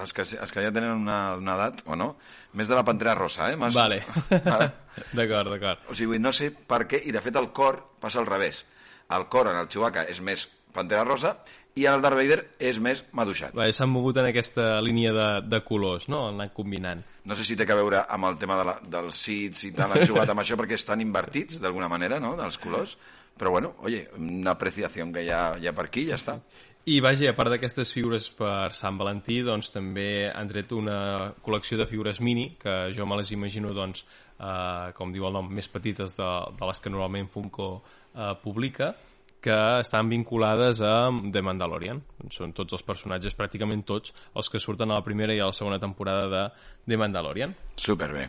Els 0.00 0.14
que, 0.16 0.24
els 0.24 0.52
que 0.52 0.64
ja 0.64 0.72
tenen 0.72 1.02
una, 1.02 1.18
una 1.40 1.56
edat, 1.58 1.82
o 1.86 1.96
no? 1.98 2.14
Més 2.56 2.70
de 2.70 2.76
la 2.78 2.84
pantera 2.86 3.14
rosa, 3.18 3.50
eh? 3.52 3.58
Mas... 3.60 3.74
Vale. 3.76 4.02
Vale? 4.52 4.70
d'acord, 5.18 5.52
d'acord. 5.52 5.88
O 5.90 5.96
sigui, 5.96 6.20
no 6.22 6.32
sé 6.36 6.50
per 6.50 6.84
què, 6.90 7.02
i 7.04 7.14
de 7.14 7.22
fet 7.24 7.36
el 7.40 7.50
cor 7.56 7.82
passa 8.00 8.20
al 8.22 8.28
revés. 8.28 8.64
El 9.10 9.26
cor 9.32 9.50
en 9.50 9.58
el 9.58 9.68
Chewbacca 9.68 10.06
és 10.08 10.20
més 10.24 10.46
pantera 10.74 11.04
rosa 11.04 11.34
i 11.78 11.86
el 11.86 12.02
Darth 12.02 12.18
Vader 12.18 12.40
és 12.62 12.78
més 12.82 13.02
maduixat. 13.16 13.54
Vale, 13.54 13.74
S'han 13.74 13.90
mogut 13.90 14.18
en 14.20 14.28
aquesta 14.30 14.80
línia 14.82 15.12
de, 15.14 15.28
de 15.46 15.60
colors, 15.66 16.08
no? 16.10 16.26
Han 16.28 16.40
anat 16.40 16.54
combinant. 16.56 17.02
No 17.30 17.36
sé 17.36 17.44
si 17.46 17.56
té 17.58 17.66
a 17.68 17.78
veure 17.78 18.04
amb 18.10 18.26
el 18.30 18.38
tema 18.40 18.56
de 18.58 18.66
la, 18.66 18.76
dels 18.96 19.18
sits 19.26 19.66
i 19.68 19.72
tal, 19.76 19.92
han 19.94 20.06
jugat 20.08 20.32
amb 20.32 20.42
això 20.42 20.58
perquè 20.58 20.78
estan 20.78 21.02
invertits 21.04 21.60
d'alguna 21.62 21.90
manera, 21.92 22.18
no?, 22.22 22.34
dels 22.38 22.58
colors. 22.58 22.96
Però 23.40 23.54
bueno, 23.54 23.72
oye, 23.80 24.04
una 24.20 24.52
apreciació 24.52 25.06
que 25.14 25.24
hi 25.24 25.30
ha, 25.32 25.54
hi 25.56 25.68
ha 25.68 25.72
per 25.72 25.86
aquí 25.88 26.04
i 26.04 26.10
ja 26.10 26.18
està. 26.20 26.36
I 26.88 26.98
vaja, 27.04 27.30
a 27.30 27.36
part 27.36 27.52
d'aquestes 27.52 27.92
figures 27.92 28.26
per 28.36 28.72
Sant 28.76 28.98
Valentí, 29.00 29.38
doncs 29.44 29.70
també 29.72 30.28
han 30.28 30.48
tret 30.48 30.72
una 30.76 30.96
col·lecció 31.44 31.78
de 31.80 31.86
figures 31.88 32.20
mini, 32.24 32.50
que 32.60 32.90
jo 32.96 33.06
me 33.08 33.16
les 33.20 33.32
imagino, 33.36 33.72
doncs, 33.76 34.04
eh, 34.36 34.90
com 34.96 35.12
diu 35.12 35.28
el 35.28 35.36
nom, 35.36 35.48
més 35.52 35.68
petites 35.72 36.16
de, 36.18 36.28
de 36.56 36.68
les 36.68 36.80
que 36.80 36.92
normalment 36.92 37.28
Funko 37.32 37.70
eh, 37.78 38.34
publica, 38.44 38.92
que 39.40 39.56
estan 39.80 40.08
vinculades 40.12 40.82
a 40.84 41.08
The 41.32 41.44
Mandalorian. 41.44 42.04
Són 42.32 42.52
tots 42.56 42.76
els 42.76 42.84
personatges, 42.84 43.36
pràcticament 43.36 43.86
tots, 43.88 44.12
els 44.36 44.52
que 44.52 44.60
surten 44.60 44.92
a 44.92 45.00
la 45.00 45.06
primera 45.06 45.36
i 45.36 45.40
a 45.40 45.48
la 45.48 45.56
segona 45.56 45.80
temporada 45.80 46.28
de 46.28 46.46
The 46.84 47.00
Mandalorian. 47.00 47.56
Superbé. 47.76 48.28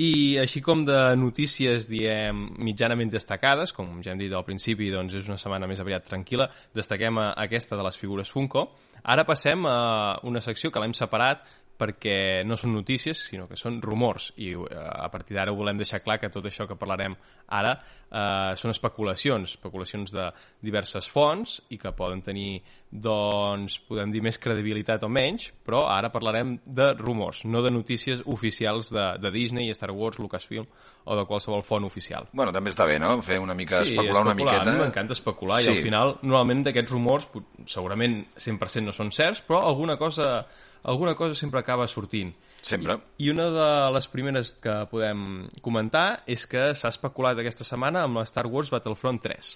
I 0.00 0.38
així 0.40 0.62
com 0.64 0.80
de 0.88 0.96
notícies, 1.20 1.84
diem, 1.90 2.46
mitjanament 2.64 3.10
destacades, 3.12 3.74
com 3.76 3.98
ja 4.00 4.14
hem 4.14 4.20
dit 4.22 4.32
al 4.32 4.46
principi, 4.46 4.88
doncs 4.88 5.18
és 5.18 5.26
una 5.28 5.36
setmana 5.40 5.68
més 5.68 5.82
aviat 5.82 6.06
tranquil·la, 6.08 6.46
destaquem 6.76 7.18
a 7.20 7.26
aquesta 7.44 7.76
de 7.76 7.84
les 7.84 7.98
figures 8.00 8.32
Funko. 8.32 8.62
Ara 9.04 9.26
passem 9.28 9.66
a 9.68 10.20
una 10.24 10.40
secció 10.40 10.70
que 10.72 10.80
l'hem 10.80 10.96
separat 10.96 11.44
perquè 11.80 12.44
no 12.44 12.58
són 12.60 12.74
notícies, 12.76 13.24
sinó 13.30 13.48
que 13.48 13.56
són 13.56 13.80
rumors. 13.82 14.30
I 14.36 14.52
eh, 14.52 14.76
a 14.76 15.08
partir 15.12 15.38
d'ara 15.38 15.54
volem 15.56 15.80
deixar 15.80 16.02
clar 16.04 16.18
que 16.20 16.30
tot 16.32 16.46
això 16.50 16.68
que 16.68 16.76
parlarem 16.78 17.16
ara 17.56 17.72
eh, 17.80 18.52
són 18.60 18.74
especulacions, 18.74 19.56
especulacions 19.56 20.12
de 20.14 20.28
diverses 20.60 21.08
fonts 21.10 21.60
i 21.72 21.78
que 21.80 21.94
poden 21.96 22.20
tenir, 22.26 22.60
doncs, 22.90 23.78
podem 23.88 24.12
dir 24.12 24.22
més 24.22 24.38
credibilitat 24.42 25.04
o 25.06 25.10
menys, 25.12 25.48
però 25.66 25.84
ara 25.90 26.10
parlarem 26.12 26.56
de 26.66 26.92
rumors, 26.98 27.44
no 27.46 27.62
de 27.62 27.70
notícies 27.72 28.22
oficials 28.26 28.90
de, 28.92 29.06
de 29.22 29.30
Disney, 29.34 29.70
Star 29.74 29.92
Wars, 29.94 30.18
Lucasfilm 30.18 30.66
o 31.04 31.16
de 31.16 31.24
qualsevol 31.26 31.62
font 31.66 31.86
oficial. 31.86 32.28
Bueno, 32.32 32.52
també 32.52 32.74
està 32.74 32.86
bé, 32.86 32.98
no?, 33.02 33.16
fer 33.24 33.38
una 33.40 33.54
mica, 33.56 33.84
Sí, 33.84 33.94
especular, 33.94 34.24
una 34.26 34.34
miqueta. 34.36 34.66
A 34.68 34.74
mi 34.74 34.82
m'encanta 34.84 35.14
especular 35.16 35.62
Sí. 35.62 35.70
i 35.70 35.76
al 35.76 35.82
final, 35.84 36.16
normalment 36.22 36.66
d'aquests 36.66 36.92
rumors, 36.92 37.28
segurament 37.66 38.20
100% 38.36 38.90
no 38.90 38.92
són 38.92 39.10
certs, 39.14 39.42
però 39.46 39.62
alguna 39.66 39.96
cosa, 39.96 40.44
alguna 40.84 41.14
cosa 41.14 41.34
sempre 41.34 41.60
acaba 41.60 41.86
sortint. 41.86 42.34
Sempre. 42.62 42.98
I 43.18 43.30
una 43.30 43.48
de 43.50 43.68
les 43.94 44.08
primeres 44.12 44.52
que 44.60 44.74
podem 44.90 45.48
comentar 45.64 46.22
és 46.28 46.44
que 46.46 46.70
s'ha 46.76 46.92
especulat 46.92 47.40
aquesta 47.40 47.64
setmana 47.64 48.04
amb 48.04 48.20
la 48.20 48.26
Star 48.28 48.46
Wars 48.46 48.70
Battlefront 48.72 49.22
3. 49.24 49.52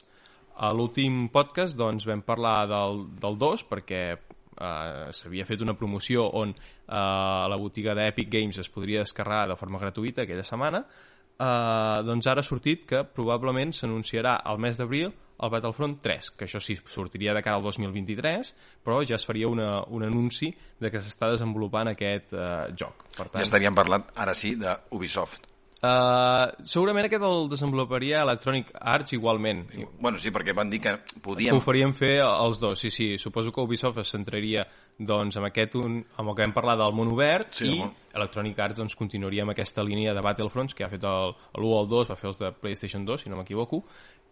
A 0.64 0.71
l'últim 0.73 1.28
podcast 1.35 1.76
doncs, 1.76 2.07
vam 2.09 2.23
parlar 2.25 2.64
del, 2.71 3.04
del 3.21 3.37
2 3.40 3.64
perquè 3.69 4.02
eh, 4.14 5.11
s'havia 5.12 5.47
fet 5.49 5.64
una 5.66 5.76
promoció 5.76 6.28
on 6.40 6.54
eh, 6.54 6.95
a 6.95 7.49
la 7.50 7.59
botiga 7.61 7.97
d'Epic 7.99 8.31
Games 8.31 8.61
es 8.62 8.71
podria 8.71 9.02
descarregar 9.04 9.49
de 9.50 9.59
forma 9.61 9.83
gratuïta 9.83 10.25
aquella 10.25 10.47
setmana. 10.47 10.85
Eh, 11.35 11.99
doncs 12.07 12.31
ara 12.31 12.40
ha 12.40 12.47
sortit 12.47 12.87
que 12.88 13.04
probablement 13.04 13.75
s'anunciarà 13.75 14.38
al 14.40 14.62
mes 14.62 14.81
d'abril 14.81 15.12
el 15.43 15.50
Battlefront 15.50 15.99
3, 16.03 16.31
que 16.38 16.47
això 16.47 16.61
sí, 16.62 16.76
sortiria 16.79 17.35
de 17.35 17.43
cara 17.43 17.59
al 17.59 17.67
2023, 17.67 18.55
però 18.85 19.00
ja 19.07 19.19
es 19.19 19.26
faria 19.26 19.50
una, 19.50 19.81
un 19.91 20.07
anunci 20.07 20.53
de 20.81 20.93
que 20.93 21.03
s'està 21.03 21.33
desenvolupant 21.33 21.91
aquest 21.91 22.37
eh, 22.37 22.71
joc. 22.79 23.09
Per 23.17 23.31
Ja 23.35 23.49
estaríem 23.49 23.75
parlant, 23.75 24.07
ara 24.14 24.37
sí, 24.38 24.55
d'Ubisoft. 24.61 25.50
Uh, 25.85 26.49
segurament 26.64 27.05
aquest 27.05 27.25
el 27.26 27.49
desenvoluparia 27.53 28.23
Electronic 28.25 28.71
Arts 28.73 29.12
igualment. 29.12 29.67
Bueno, 30.00 30.17
sí, 30.23 30.31
perquè 30.33 30.55
van 30.57 30.71
dir 30.73 30.79
que 30.81 30.95
podíem... 31.21 31.59
ho 31.59 31.61
farien 31.61 31.93
fer 31.99 32.14
els 32.25 32.61
dos, 32.62 32.81
sí, 32.81 32.88
sí. 32.95 33.09
Suposo 33.21 33.53
que 33.53 33.61
Ubisoft 33.61 34.00
es 34.00 34.14
centraria 34.14 34.64
doncs, 34.97 35.37
amb, 35.37 35.50
aquest 35.50 35.76
un, 35.83 35.99
amb 36.17 36.33
el 36.33 36.38
que 36.38 36.47
hem 36.47 36.55
parlat 36.57 36.81
del 36.81 36.97
món 36.97 37.12
obert 37.12 37.59
Sí, 37.59 37.69
i 37.69 37.83
home. 37.85 38.09
Electronic 38.14 38.64
Arts 38.64 38.81
doncs, 38.81 38.97
continuaria 38.97 39.45
amb 39.45 39.53
aquesta 39.53 39.85
línia 39.85 40.14
de 40.17 40.25
Battlefronts 40.25 40.79
que 40.79 40.87
ha 40.87 40.93
fet 40.93 41.05
el, 41.11 41.37
l'1 41.59 41.75
o 41.75 41.83
el 41.83 41.91
2, 41.93 42.12
va 42.14 42.21
fer 42.23 42.31
els 42.33 42.41
de 42.41 42.53
PlayStation 42.62 43.05
2, 43.05 43.26
si 43.26 43.33
no 43.33 43.43
m'equivoco, 43.43 43.83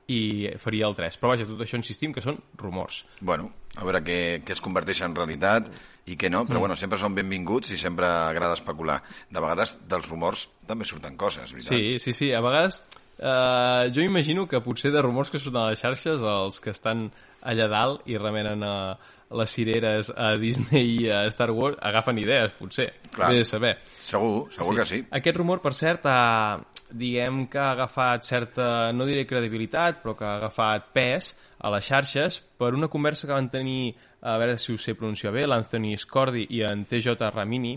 i 0.09 0.51
faria 0.59 0.87
el 0.89 0.95
3. 0.99 1.17
Però 1.21 1.29
vaja, 1.33 1.47
tot 1.47 1.61
això 1.63 1.77
insistim 1.79 2.13
que 2.13 2.21
són 2.25 2.39
rumors. 2.59 3.05
Bueno, 3.21 3.51
a 3.77 3.85
veure 3.85 4.03
què, 4.05 4.19
què 4.45 4.53
es 4.57 4.61
converteix 4.61 5.01
en 5.07 5.15
realitat 5.15 5.69
i 6.07 6.17
què 6.19 6.29
no, 6.31 6.43
però 6.45 6.57
Mm. 6.59 6.65
bueno, 6.67 6.77
sempre 6.77 6.99
són 6.99 7.15
benvinguts 7.15 7.71
i 7.71 7.79
sempre 7.79 8.07
agrada 8.07 8.55
especular. 8.59 9.01
De 9.31 9.41
vegades 9.41 9.79
dels 9.89 10.09
rumors 10.09 10.49
també 10.67 10.85
surten 10.85 11.17
coses, 11.17 11.53
veritat? 11.53 11.69
Sí, 11.77 11.99
sí, 11.99 12.13
sí. 12.13 12.33
A 12.35 12.41
vegades 12.41 12.83
eh, 13.19 13.91
jo 13.95 14.03
imagino 14.03 14.49
que 14.49 14.61
potser 14.61 14.91
de 14.91 15.01
rumors 15.03 15.31
que 15.31 15.39
surten 15.39 15.63
a 15.63 15.71
les 15.71 15.81
xarxes, 15.81 16.21
els 16.21 16.61
que 16.61 16.71
estan 16.71 17.11
allà 17.43 17.69
dalt 17.71 18.03
i 18.11 18.17
remenen 18.19 18.63
a 18.65 18.99
les 19.33 19.49
cireres 19.51 20.11
a 20.13 20.35
Disney 20.37 21.05
i 21.05 21.09
a 21.11 21.23
Star 21.31 21.51
Wars 21.53 21.79
agafen 21.81 22.19
idees, 22.19 22.53
potser. 22.53 22.93
Clar. 23.15 23.31
Bé 23.31 23.39
de 23.39 23.45
saber. 23.45 23.79
Segur, 24.05 24.51
segur 24.53 24.75
que 24.77 24.85
sí. 24.85 24.99
Aquest 25.11 25.37
rumor, 25.39 25.63
per 25.63 25.73
cert, 25.73 26.05
ha... 26.05 26.59
diguem 26.93 27.47
que 27.51 27.61
ha 27.61 27.73
agafat 27.73 28.27
certa, 28.29 28.67
no 28.93 29.07
diré 29.09 29.25
credibilitat, 29.29 30.03
però 30.03 30.17
que 30.19 30.27
ha 30.29 30.37
agafat 30.41 30.91
pes 30.95 31.33
a 31.59 31.71
les 31.75 31.87
xarxes 31.87 32.41
per 32.59 32.73
una 32.77 32.91
conversa 32.93 33.27
que 33.27 33.37
van 33.37 33.51
tenir, 33.51 33.95
a 34.23 34.37
veure 34.39 34.59
si 34.59 34.73
ho 34.73 34.79
sé 34.79 34.95
pronunciar 34.99 35.33
bé, 35.35 35.47
l'Anthony 35.47 35.97
Scordi 35.99 36.47
i 36.57 36.63
en 36.69 36.85
TJ 36.89 37.31
Ramini, 37.31 37.77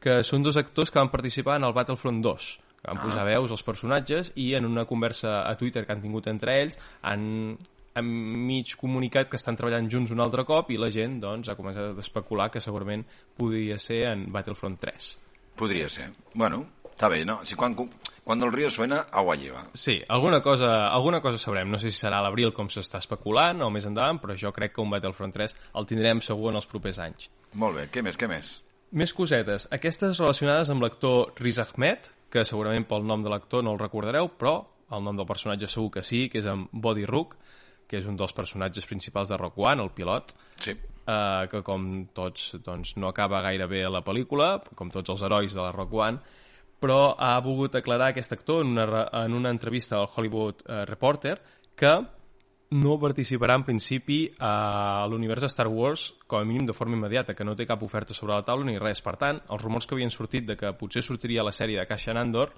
que 0.00 0.20
són 0.26 0.44
dos 0.44 0.58
actors 0.60 0.92
que 0.92 1.00
van 1.00 1.12
participar 1.12 1.56
en 1.60 1.66
el 1.66 1.74
Battlefront 1.76 2.20
2, 2.22 2.50
que 2.82 2.90
van 2.90 3.00
posar 3.02 3.24
veus 3.26 3.50
als 3.50 3.64
personatges 3.66 4.32
i 4.38 4.52
en 4.54 4.68
una 4.68 4.84
conversa 4.86 5.40
a 5.42 5.56
Twitter 5.58 5.84
que 5.86 5.94
han 5.94 6.04
tingut 6.04 6.28
entre 6.30 6.54
ells 6.62 6.76
han, 7.02 7.56
han 7.96 8.10
mig 8.46 8.76
comunicat 8.78 9.30
que 9.32 9.40
estan 9.40 9.58
treballant 9.58 9.90
junts 9.90 10.12
un 10.14 10.22
altre 10.22 10.44
cop 10.46 10.70
i 10.70 10.78
la 10.78 10.92
gent 10.94 11.18
doncs, 11.22 11.48
ha 11.50 11.58
començat 11.58 11.90
a 11.90 12.04
especular 12.04 12.50
que 12.52 12.62
segurament 12.62 13.06
podria 13.36 13.80
ser 13.82 14.04
en 14.12 14.28
Battlefront 14.32 14.78
3. 14.84 15.14
Podria 15.56 15.88
ser. 15.88 16.10
Bueno, 16.34 16.66
està 16.96 17.10
bé, 17.12 17.24
no? 17.28 17.42
Si 17.44 17.54
quan, 17.54 17.76
quan 18.24 18.42
el 18.42 18.52
río 18.52 18.70
suena, 18.72 19.04
agua 19.12 19.36
lleva. 19.36 19.66
Sí, 19.74 20.00
alguna 20.08 20.40
cosa, 20.42 20.88
alguna 20.88 21.20
cosa 21.20 21.38
sabrem. 21.38 21.68
No 21.70 21.78
sé 21.78 21.92
si 21.92 22.00
serà 22.00 22.18
a 22.18 22.24
l'abril 22.24 22.54
com 22.56 22.70
s'està 22.72 22.98
especulant 22.98 23.60
o 23.62 23.68
més 23.70 23.84
endavant, 23.86 24.18
però 24.22 24.34
jo 24.36 24.52
crec 24.56 24.72
que 24.74 24.80
un 24.82 24.90
Battlefront 24.90 25.34
3 25.36 25.54
el 25.76 25.86
tindrem 25.86 26.22
segur 26.24 26.50
en 26.50 26.56
els 26.62 26.66
propers 26.66 26.98
anys. 27.04 27.28
Molt 27.54 27.76
bé, 27.76 27.86
què 27.92 28.02
més, 28.02 28.16
què 28.16 28.28
més? 28.28 28.62
Més 28.96 29.12
cosetes. 29.12 29.68
Aquestes 29.74 30.18
relacionades 30.22 30.70
amb 30.72 30.82
l'actor 30.82 31.34
Riz 31.42 31.58
Ahmed, 31.60 32.08
que 32.32 32.44
segurament 32.48 32.86
pel 32.88 33.04
nom 33.06 33.22
de 33.22 33.30
l'actor 33.30 33.62
no 33.62 33.74
el 33.76 33.78
recordareu, 33.82 34.30
però 34.38 34.56
el 34.96 35.02
nom 35.04 35.16
del 35.18 35.26
personatge 35.26 35.66
segur 35.68 35.90
que 35.98 36.02
sí, 36.06 36.28
que 36.30 36.38
és 36.38 36.46
en 36.48 36.64
Body 36.72 37.04
Rook, 37.04 37.36
que 37.86 37.98
és 38.00 38.06
un 38.06 38.16
dels 38.18 38.32
personatges 38.34 38.86
principals 38.86 39.28
de 39.28 39.36
Rock 39.38 39.58
One, 39.58 39.82
el 39.82 39.90
pilot, 39.94 40.32
Sí. 40.62 40.72
eh, 40.72 41.46
que 41.50 41.62
com 41.62 42.06
tots 42.14 42.56
doncs, 42.64 42.96
no 42.96 43.08
acaba 43.08 43.42
gaire 43.42 43.66
bé 43.66 43.84
la 43.88 44.02
pel·lícula, 44.02 44.62
com 44.74 44.90
tots 44.90 45.10
els 45.10 45.22
herois 45.22 45.54
de 45.54 45.60
la 45.60 45.72
Rock 45.72 45.92
One, 45.94 46.18
però 46.80 47.16
ha 47.18 47.38
volgut 47.40 47.74
aclarar 47.78 48.10
aquest 48.12 48.34
actor 48.36 48.64
en 48.64 48.74
una, 48.76 49.06
en 49.24 49.34
una 49.34 49.50
entrevista 49.50 49.96
al 49.98 50.08
Hollywood 50.12 50.62
eh, 50.66 50.84
Reporter 50.84 51.38
que 51.76 51.94
no 52.76 52.96
participarà 52.98 53.54
en 53.54 53.64
principi 53.64 54.18
a 54.42 55.06
l'univers 55.10 55.44
de 55.44 55.50
Star 55.52 55.68
Wars 55.70 56.08
com 56.26 56.40
a 56.40 56.44
mínim 56.44 56.66
de 56.66 56.74
forma 56.74 56.96
immediata, 56.96 57.34
que 57.34 57.44
no 57.44 57.54
té 57.54 57.66
cap 57.66 57.82
oferta 57.86 58.14
sobre 58.14 58.34
la 58.34 58.44
taula 58.44 58.66
ni 58.66 58.78
res. 58.78 59.00
Per 59.02 59.14
tant, 59.20 59.38
els 59.48 59.62
rumors 59.62 59.86
que 59.86 59.94
havien 59.94 60.10
sortit 60.10 60.48
de 60.48 60.56
que 60.58 60.72
potser 60.74 61.04
sortiria 61.06 61.44
la 61.46 61.54
sèrie 61.54 61.78
de 61.78 61.86
Cassian 61.86 62.18
Andor 62.18 62.52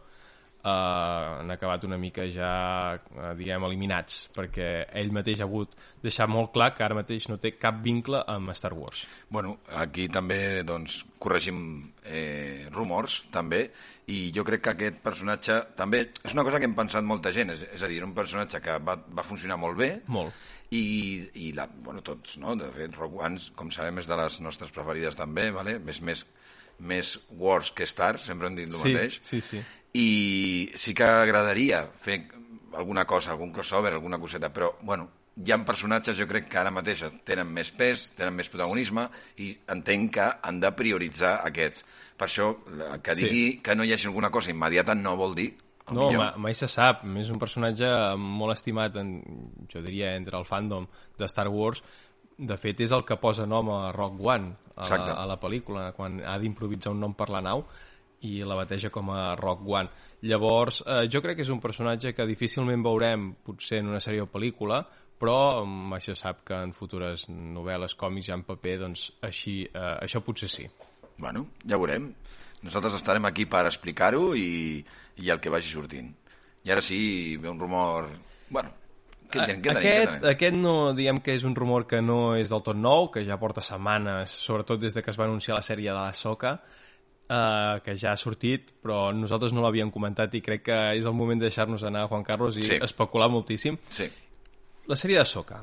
eh, 0.64 0.68
han 0.68 1.50
acabat 1.50 1.84
una 1.84 1.98
mica 1.98 2.24
ja, 2.30 2.94
eh, 2.96 3.34
diguem, 3.38 3.64
eliminats, 3.68 4.28
perquè 4.34 4.86
ell 4.98 5.12
mateix 5.14 5.40
ha 5.40 5.46
hagut 5.48 5.76
deixar 6.02 6.28
molt 6.30 6.52
clar 6.54 6.72
que 6.76 6.84
ara 6.86 6.96
mateix 6.98 7.28
no 7.28 7.38
té 7.38 7.54
cap 7.58 7.80
vincle 7.84 8.22
amb 8.26 8.50
Star 8.54 8.72
Wars. 8.74 9.06
Bueno, 9.30 9.58
aquí 9.76 10.08
també 10.08 10.62
doncs, 10.66 11.04
corregim 11.18 11.60
eh, 12.04 12.68
rumors, 12.72 13.22
també, 13.34 13.70
i 14.08 14.30
jo 14.32 14.44
crec 14.46 14.62
que 14.64 14.70
aquest 14.76 15.00
personatge 15.04 15.58
també 15.76 16.06
és 16.24 16.32
una 16.32 16.44
cosa 16.46 16.58
que 16.58 16.64
hem 16.68 16.76
pensat 16.78 17.04
molta 17.04 17.32
gent, 17.34 17.50
és, 17.52 17.66
és 17.74 17.82
a 17.82 17.88
dir, 17.90 18.02
un 18.06 18.14
personatge 18.16 18.60
que 18.64 18.78
va, 18.80 18.94
va 18.96 19.24
funcionar 19.26 19.58
molt 19.60 19.76
bé, 19.76 19.90
Molt. 20.08 20.32
i, 20.72 20.80
i 21.44 21.50
la, 21.56 21.66
bueno, 21.68 22.00
tots, 22.06 22.38
no? 22.40 22.54
De 22.56 22.70
fet, 22.76 22.96
Rogue 22.96 23.20
One, 23.24 23.40
com 23.58 23.70
sabem, 23.74 23.98
és 24.00 24.08
de 24.08 24.16
les 24.16 24.40
nostres 24.40 24.72
preferides 24.72 25.18
també, 25.18 25.50
vale? 25.52 25.78
més, 25.84 26.00
més, 26.00 26.24
més 26.78 27.16
Wars 27.36 27.72
que 27.74 27.84
Stars, 27.90 28.24
sempre 28.30 28.48
hem 28.48 28.56
dit 28.56 28.70
el 28.70 28.78
Sí, 28.80 28.94
mateix. 28.94 29.18
sí, 29.22 29.40
sí. 29.44 29.60
I 29.98 30.70
sí 30.78 30.94
que 30.94 31.02
agradaria 31.08 31.82
fer 32.04 32.20
alguna 32.78 33.04
cosa, 33.08 33.32
algun 33.34 33.50
crossover, 33.52 33.92
alguna 33.96 34.18
coseta, 34.20 34.52
però, 34.54 34.74
bueno, 34.82 35.08
hi 35.38 35.52
ha 35.54 35.58
personatges, 35.64 36.16
jo 36.18 36.26
crec 36.30 36.48
que 36.50 36.58
ara 36.60 36.70
mateix 36.74 37.04
tenen 37.26 37.48
més 37.54 37.70
pes, 37.74 38.08
tenen 38.18 38.34
més 38.36 38.50
protagonisme, 38.50 39.08
i 39.42 39.52
entenc 39.74 40.12
que 40.18 40.26
han 40.42 40.58
de 40.62 40.70
prioritzar 40.76 41.38
aquests. 41.46 41.84
Per 42.18 42.26
això, 42.26 42.48
que 43.02 43.14
Sí. 43.16 43.24
digui 43.24 43.62
que 43.62 43.74
no 43.76 43.84
hi 43.84 43.92
hagi 43.92 44.06
alguna 44.06 44.30
cosa 44.30 44.50
immediata 44.50 44.94
no 44.94 45.16
vol 45.16 45.34
dir 45.34 45.54
No, 45.90 46.06
millor. 46.06 46.18
ma, 46.18 46.32
mai 46.36 46.54
se 46.54 46.68
sap. 46.68 47.04
És 47.16 47.30
un 47.30 47.38
personatge 47.38 47.86
molt 48.18 48.52
estimat, 48.52 48.96
en, 48.96 49.22
jo 49.72 49.80
diria, 49.80 50.14
entre 50.16 50.36
el 50.36 50.44
fandom 50.44 50.86
de 51.16 51.24
Star 51.24 51.48
Wars. 51.48 51.82
De 52.36 52.56
fet, 52.56 52.80
és 52.80 52.92
el 52.92 53.04
que 53.04 53.16
posa 53.16 53.46
nom 53.46 53.70
a 53.70 53.90
Rock 53.92 54.20
One, 54.20 54.52
a 54.76 54.82
Exacte. 54.82 55.06
la, 55.08 55.22
a 55.22 55.26
la 55.26 55.40
pel·lícula, 55.40 55.92
quan 55.94 56.20
ha 56.20 56.38
d'improvisar 56.38 56.92
un 56.92 57.00
nom 57.00 57.14
per 57.14 57.30
la 57.30 57.40
nau 57.40 57.64
i 58.26 58.38
la 58.42 58.56
bateja 58.58 58.90
com 58.90 59.12
a 59.14 59.34
Rock 59.38 59.66
One. 59.66 59.90
Llavors, 60.26 60.82
eh, 60.86 61.04
jo 61.10 61.22
crec 61.22 61.38
que 61.38 61.46
és 61.46 61.52
un 61.54 61.60
personatge 61.62 62.14
que 62.14 62.26
difícilment 62.26 62.82
veurem, 62.82 63.30
potser 63.46 63.82
en 63.82 63.92
una 63.92 64.00
sèrie 64.02 64.24
o 64.24 64.30
pel·lícula, 64.30 64.82
però 65.18 65.64
mm, 65.64 65.90
mai 65.92 66.02
se 66.02 66.16
sap 66.18 66.44
que 66.46 66.58
en 66.58 66.72
futures 66.74 67.28
novel·les, 67.28 67.94
còmics 67.98 68.30
ja 68.30 68.38
en 68.38 68.44
paper, 68.46 68.78
doncs 68.84 69.08
així, 69.22 69.60
eh, 69.66 69.94
això 70.02 70.22
potser 70.24 70.50
sí. 70.50 70.66
Bueno, 71.18 71.46
ja 71.66 71.78
veurem. 71.78 72.12
Nosaltres 72.62 72.96
estarem 72.98 73.26
aquí 73.28 73.46
per 73.46 73.66
explicar-ho 73.66 74.32
i, 74.34 74.82
i 75.22 75.30
el 75.30 75.40
que 75.42 75.50
vagi 75.50 75.70
sortint. 75.70 76.10
I 76.66 76.74
ara 76.74 76.82
sí, 76.82 77.36
ve 77.38 77.50
un 77.50 77.58
rumor... 77.58 78.10
Bueno, 78.50 78.74
què, 79.28 79.42
què, 79.44 79.44
què 79.44 79.46
tenim? 79.46 79.62
Què 79.62 79.74
aquest, 79.76 80.10
tenim? 80.10 80.28
aquest 80.32 80.58
no, 80.58 80.74
diguem 80.96 81.20
que 81.22 81.34
és 81.38 81.44
un 81.46 81.54
rumor 81.58 81.86
que 81.90 82.00
no 82.02 82.34
és 82.38 82.50
del 82.50 82.64
tot 82.66 82.78
nou, 82.78 83.10
que 83.14 83.22
ja 83.26 83.38
porta 83.38 83.62
setmanes, 83.64 84.34
sobretot 84.48 84.80
des 84.82 84.96
de 84.96 85.04
que 85.04 85.12
es 85.12 85.18
va 85.20 85.26
anunciar 85.28 85.58
la 85.58 85.66
sèrie 85.66 85.90
de 85.90 85.98
la 85.98 86.12
Soca, 86.16 86.58
eh, 87.28 87.80
que 87.84 87.94
ja 87.96 88.12
ha 88.12 88.16
sortit, 88.16 88.70
però 88.82 89.12
nosaltres 89.14 89.52
no 89.52 89.60
l'havíem 89.64 89.90
comentat 89.92 90.34
i 90.34 90.40
crec 90.40 90.62
que 90.70 90.78
és 90.98 91.04
el 91.06 91.12
moment 91.14 91.38
de 91.40 91.46
deixar-nos 91.48 91.82
anar, 91.84 92.06
Juan 92.08 92.24
Carlos, 92.24 92.56
i 92.56 92.62
Sí. 92.62 92.78
especular 92.82 93.28
moltíssim. 93.30 93.76
Sí, 93.90 94.08
La 94.88 94.96
sèrie 94.96 95.18
de 95.18 95.24
Soca. 95.26 95.58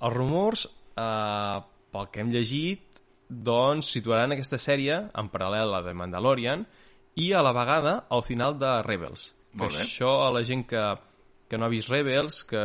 Els 0.00 0.14
rumors, 0.14 0.68
eh, 0.96 1.60
pel 1.90 2.06
que 2.12 2.20
hem 2.20 2.30
llegit, 2.30 3.00
doncs 3.28 3.86
situaran 3.90 4.32
aquesta 4.32 4.56
sèrie 4.58 5.10
en 5.14 5.28
paral·lel 5.30 5.62
a 5.68 5.72
la 5.78 5.82
de 5.82 5.94
Mandalorian 5.94 6.64
i 7.16 7.32
a 7.32 7.42
la 7.42 7.52
vegada 7.52 8.06
al 8.08 8.22
final 8.22 8.56
de 8.58 8.82
Rebels. 8.82 9.34
Que 9.52 9.58
Molt 9.64 9.72
bé. 9.74 9.82
això 9.82 10.28
a 10.28 10.30
la 10.30 10.44
gent 10.44 10.64
que, 10.66 10.82
que 11.48 11.58
no 11.58 11.64
ha 11.66 11.68
vist 11.68 11.88
Rebels, 11.90 12.44
que, 12.44 12.56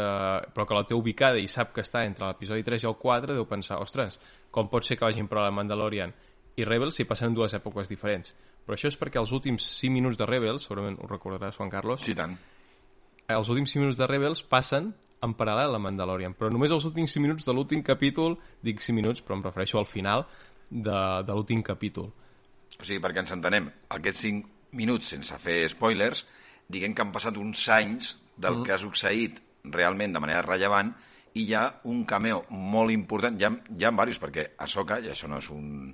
però 0.53 0.65
que 0.67 0.75
la 0.75 0.83
té 0.85 0.93
ubicada 0.93 1.39
i 1.41 1.47
sap 1.47 1.73
que 1.73 1.81
està 1.81 2.05
entre 2.05 2.27
l'episodi 2.27 2.61
3 2.63 2.83
i 2.83 2.87
el 2.87 2.95
4, 2.95 3.33
deu 3.33 3.45
pensar, 3.49 3.79
ostres, 3.81 4.19
com 4.51 4.69
pot 4.69 4.85
ser 4.85 4.97
que 4.97 5.05
vagin 5.05 5.27
per 5.27 5.39
la 5.39 5.49
Mandalorian 5.51 6.13
i 6.55 6.65
Rebels 6.67 6.95
si 6.95 7.05
passen 7.07 7.31
en 7.31 7.37
dues 7.37 7.55
èpoques 7.57 7.89
diferents? 7.91 8.35
Però 8.65 8.77
això 8.77 8.89
és 8.89 8.97
perquè 8.99 9.19
els 9.21 9.31
últims 9.35 9.65
5 9.81 9.93
minuts 9.93 10.17
de 10.19 10.27
Rebels, 10.29 10.65
segurament 10.65 10.97
ho 11.01 11.09
recordaràs, 11.09 11.57
Juan 11.59 11.71
Carlos, 11.73 12.01
sí 12.05 12.15
tant. 12.17 12.37
els 13.27 13.49
últims 13.49 13.73
5 13.75 13.83
minuts 13.83 13.99
de 13.99 14.07
Rebels 14.07 14.43
passen 14.43 14.93
en 15.25 15.33
paral·lel 15.37 15.75
a 15.75 15.81
Mandalorian, 15.81 16.35
però 16.37 16.51
només 16.53 16.73
els 16.73 16.85
últims 16.85 17.13
5 17.13 17.23
minuts 17.23 17.45
de 17.47 17.53
l'últim 17.53 17.81
capítol, 17.83 18.37
dic 18.61 18.81
5 18.81 18.95
minuts, 18.95 19.21
però 19.25 19.37
em 19.37 19.45
refereixo 19.45 19.79
al 19.79 19.89
final 19.89 20.25
de, 20.69 20.99
de 21.25 21.33
l'últim 21.33 21.63
capítol. 21.65 22.11
O 22.75 22.83
sigui, 22.83 22.99
perquè 23.03 23.23
ens 23.23 23.33
entenem, 23.35 23.69
aquests 23.97 24.25
5 24.27 24.75
minuts, 24.79 25.13
sense 25.15 25.37
fer 25.41 25.63
spoilers, 25.71 26.25
diguem 26.71 26.93
que 26.93 27.03
han 27.05 27.13
passat 27.15 27.37
uns 27.37 27.61
anys 27.69 28.15
del 28.37 28.63
que 28.65 28.73
ha 28.75 28.81
succeït 28.81 29.39
realment 29.71 30.13
de 30.13 30.21
manera 30.21 30.43
rellevant 30.45 30.91
i 31.35 31.45
hi 31.45 31.53
ha 31.55 31.65
un 31.91 32.03
cameo 32.07 32.43
molt 32.49 32.93
important, 32.93 33.37
hi 33.39 33.45
ha, 33.47 33.51
hi 33.51 33.85
ha 33.85 33.91
diversos, 33.91 34.21
perquè 34.23 34.49
Ahsoka, 34.65 34.99
i 35.03 35.11
això 35.11 35.29
no 35.31 35.39
és 35.43 35.49
un 35.53 35.93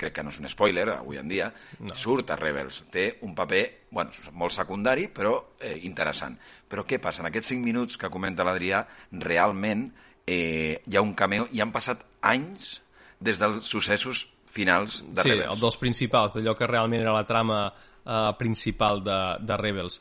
crec 0.00 0.16
que 0.16 0.24
no 0.24 0.32
és 0.32 0.40
un 0.40 0.48
spoiler 0.50 0.86
avui 0.94 1.20
en 1.20 1.28
dia, 1.30 1.50
no. 1.84 1.94
surt 1.98 2.32
a 2.32 2.38
Rebels. 2.40 2.82
Té 2.92 3.06
un 3.26 3.34
paper 3.36 3.62
bueno, 3.90 4.32
molt 4.40 4.56
secundari, 4.56 5.08
però 5.12 5.34
eh, 5.60 5.76
interessant. 5.88 6.38
Però 6.70 6.86
què 6.88 7.00
passa? 7.02 7.24
En 7.24 7.30
aquests 7.30 7.52
5 7.54 7.66
minuts 7.66 8.00
que 8.00 8.10
comenta 8.12 8.46
l'Adrià, 8.46 8.84
realment 9.26 9.88
eh, 10.26 10.80
hi 10.86 10.96
ha 10.96 11.04
un 11.04 11.14
cameo 11.18 11.48
i 11.52 11.62
han 11.62 11.74
passat 11.74 12.04
anys 12.26 12.78
des 13.20 13.40
dels 13.40 13.66
successos 13.68 14.26
finals 14.50 15.02
de 15.04 15.22
sí, 15.22 15.30
Rebels. 15.30 15.52
el 15.52 15.60
dels 15.62 15.78
principals, 15.78 16.34
d'allò 16.34 16.56
que 16.58 16.66
realment 16.66 17.04
era 17.04 17.14
la 17.14 17.26
trama 17.28 17.60
eh, 17.68 18.32
principal 18.38 19.04
de, 19.04 19.20
de 19.46 19.60
Rebels. 19.60 20.00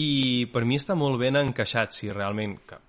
I 0.00 0.48
per 0.50 0.64
mi 0.66 0.80
està 0.80 0.96
molt 0.98 1.20
ben 1.20 1.38
encaixat, 1.44 1.94
si 1.94 2.10
realment... 2.10 2.58
Que, 2.66 2.80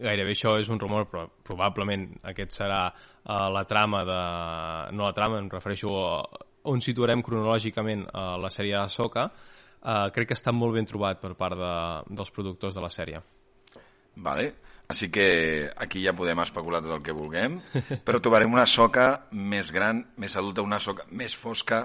gairebé 0.00 0.32
això 0.32 0.54
és 0.60 0.70
un 0.72 0.80
rumor, 0.80 1.06
però 1.10 1.26
probablement 1.44 2.06
aquest 2.30 2.56
serà 2.56 2.86
uh, 3.24 3.48
la 3.52 3.64
trama 3.68 4.04
de... 4.04 4.20
No 4.96 5.04
la 5.06 5.12
trama, 5.16 5.38
em 5.40 5.50
refereixo 5.50 5.92
a 6.06 6.14
on 6.70 6.80
situarem 6.84 7.22
cronològicament 7.24 8.02
uh, 8.10 8.36
la 8.40 8.50
sèrie 8.52 8.76
de 8.76 8.88
Soca, 8.92 9.28
uh, 9.30 10.08
crec 10.12 10.28
que 10.28 10.36
està 10.36 10.52
molt 10.52 10.76
ben 10.76 10.84
trobat 10.88 11.20
per 11.22 11.32
part 11.38 11.56
de, 11.56 11.70
dels 12.12 12.30
productors 12.36 12.76
de 12.76 12.82
la 12.84 12.90
sèrie. 12.92 13.22
Vale. 14.16 14.50
Així 14.90 15.06
que 15.14 15.70
aquí 15.78 16.02
ja 16.02 16.12
podem 16.18 16.40
especular 16.42 16.80
tot 16.82 16.96
el 16.96 17.02
que 17.06 17.14
vulguem, 17.14 17.60
però 18.06 18.18
trobarem 18.20 18.52
una 18.52 18.66
soca 18.66 19.26
més 19.32 19.70
gran, 19.72 20.02
més 20.18 20.34
adulta, 20.36 20.64
una 20.66 20.80
soca 20.82 21.06
més 21.14 21.36
fosca. 21.38 21.84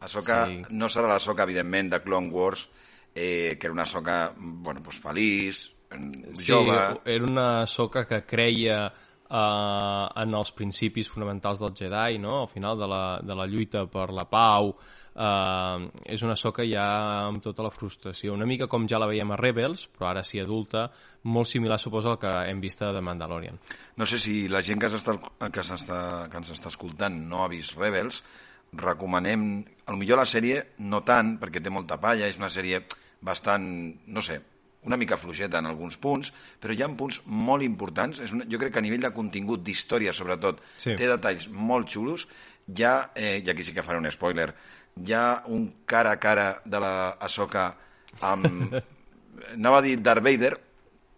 La 0.00 0.08
soca 0.12 0.42
Sí. 0.50 0.58
no 0.76 0.90
serà 0.92 1.08
la 1.08 1.18
soca, 1.18 1.46
evidentment, 1.48 1.88
de 1.94 2.02
Clone 2.04 2.28
Wars, 2.30 2.66
eh, 3.14 3.56
que 3.58 3.66
era 3.66 3.72
una 3.72 3.86
soca, 3.86 4.32
bueno, 4.36 4.82
pues, 4.84 5.00
feliç, 5.00 5.70
Sí, 6.34 6.50
jove... 6.50 6.74
era 7.04 7.24
una 7.24 7.66
soca 7.70 8.04
que 8.04 8.22
creia 8.26 8.92
uh, 9.34 10.08
en 10.22 10.36
els 10.38 10.52
principis 10.56 11.08
fonamentals 11.10 11.60
del 11.62 11.74
Jedi, 11.76 12.18
no? 12.22 12.42
al 12.42 12.50
final 12.50 12.78
de 12.78 12.88
la, 12.90 13.04
de 13.22 13.36
la 13.36 13.46
lluita 13.50 13.84
per 13.90 14.08
la 14.14 14.26
pau, 14.30 14.70
uh, 14.70 15.88
és 16.06 16.22
una 16.26 16.36
soca 16.38 16.66
ja 16.68 16.86
amb 17.26 17.42
tota 17.44 17.66
la 17.66 17.72
frustració, 17.74 18.34
una 18.34 18.48
mica 18.48 18.68
com 18.70 18.86
ja 18.90 19.00
la 19.02 19.10
veiem 19.10 19.34
a 19.34 19.40
Rebels, 19.40 19.88
però 19.92 20.12
ara 20.12 20.24
sí 20.26 20.40
adulta, 20.42 20.86
molt 21.34 21.50
similar 21.50 21.80
suposo 21.80 22.14
al 22.14 22.20
que 22.22 22.32
hem 22.48 22.62
vist 22.62 22.84
The 22.84 23.02
Mandalorian. 23.02 23.60
No 23.98 24.06
sé 24.06 24.18
si 24.22 24.44
la 24.48 24.62
gent 24.62 24.82
que, 24.82 24.90
s'està, 24.92 25.18
que, 25.50 25.66
s'està, 25.66 26.00
que 26.30 26.42
ens 26.42 26.54
està 26.54 26.70
escoltant 26.72 27.22
no 27.28 27.44
ha 27.44 27.50
vist 27.52 27.78
Rebels, 27.78 28.22
recomanem, 28.74 29.62
al 29.86 29.98
millor 30.00 30.18
la 30.18 30.26
sèrie 30.26 30.60
no 30.82 31.04
tant, 31.06 31.36
perquè 31.38 31.62
té 31.62 31.70
molta 31.70 32.00
palla, 32.02 32.26
és 32.26 32.40
una 32.40 32.50
sèrie 32.50 32.82
bastant, 33.24 33.64
no 34.10 34.22
sé, 34.22 34.40
una 34.84 34.96
mica 35.00 35.16
fluixeta 35.16 35.58
en 35.58 35.66
alguns 35.66 35.96
punts, 35.96 36.32
però 36.60 36.74
hi 36.74 36.82
ha 36.84 36.88
punts 36.96 37.20
molt 37.26 37.64
importants. 37.64 38.20
És 38.20 38.32
una, 38.36 38.44
jo 38.50 38.58
crec 38.60 38.72
que 38.74 38.80
a 38.82 38.84
nivell 38.84 39.02
de 39.04 39.12
contingut, 39.16 39.62
d'història 39.64 40.12
sobretot, 40.12 40.60
Sí. 40.76 40.94
té 40.96 41.08
detalls 41.08 41.48
molt 41.48 41.88
xulos. 41.88 42.28
Hi 42.68 42.84
ha, 42.84 43.10
eh, 43.14 43.42
i 43.44 43.50
aquí 43.50 43.62
sí 43.64 43.74
que 43.74 43.82
faré 43.82 43.98
un 43.98 44.10
spoiler, 44.10 44.54
hi 45.04 45.12
ha 45.12 45.42
un 45.48 45.82
cara 45.84 46.12
a 46.12 46.20
cara 46.20 46.62
de 46.64 46.80
la 46.80 46.94
Ahsoka 47.20 47.74
amb... 48.20 48.74
anava 49.54 49.78
a 49.78 49.82
dir 49.82 49.96
Darth 50.00 50.22
Vader, 50.22 50.54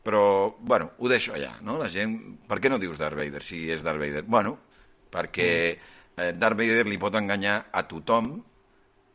però, 0.03 0.55
bueno, 0.61 0.93
ho 0.99 1.09
deixo 1.09 1.35
allà, 1.35 1.57
no? 1.63 1.77
La 1.79 1.89
gent... 1.91 2.17
Per 2.47 2.61
què 2.63 2.71
no 2.71 2.79
dius 2.79 2.99
Darth 2.99 3.19
Vader 3.19 3.43
si 3.43 3.65
és 3.71 3.83
Darth 3.83 3.99
Vader? 4.01 4.23
Bueno, 4.23 4.57
perquè 5.11 5.49
eh, 5.75 6.33
Darth 6.33 6.57
Vader 6.57 6.87
li 6.87 6.99
pot 6.99 7.15
enganyar 7.19 7.67
a 7.73 7.83
tothom 7.89 8.37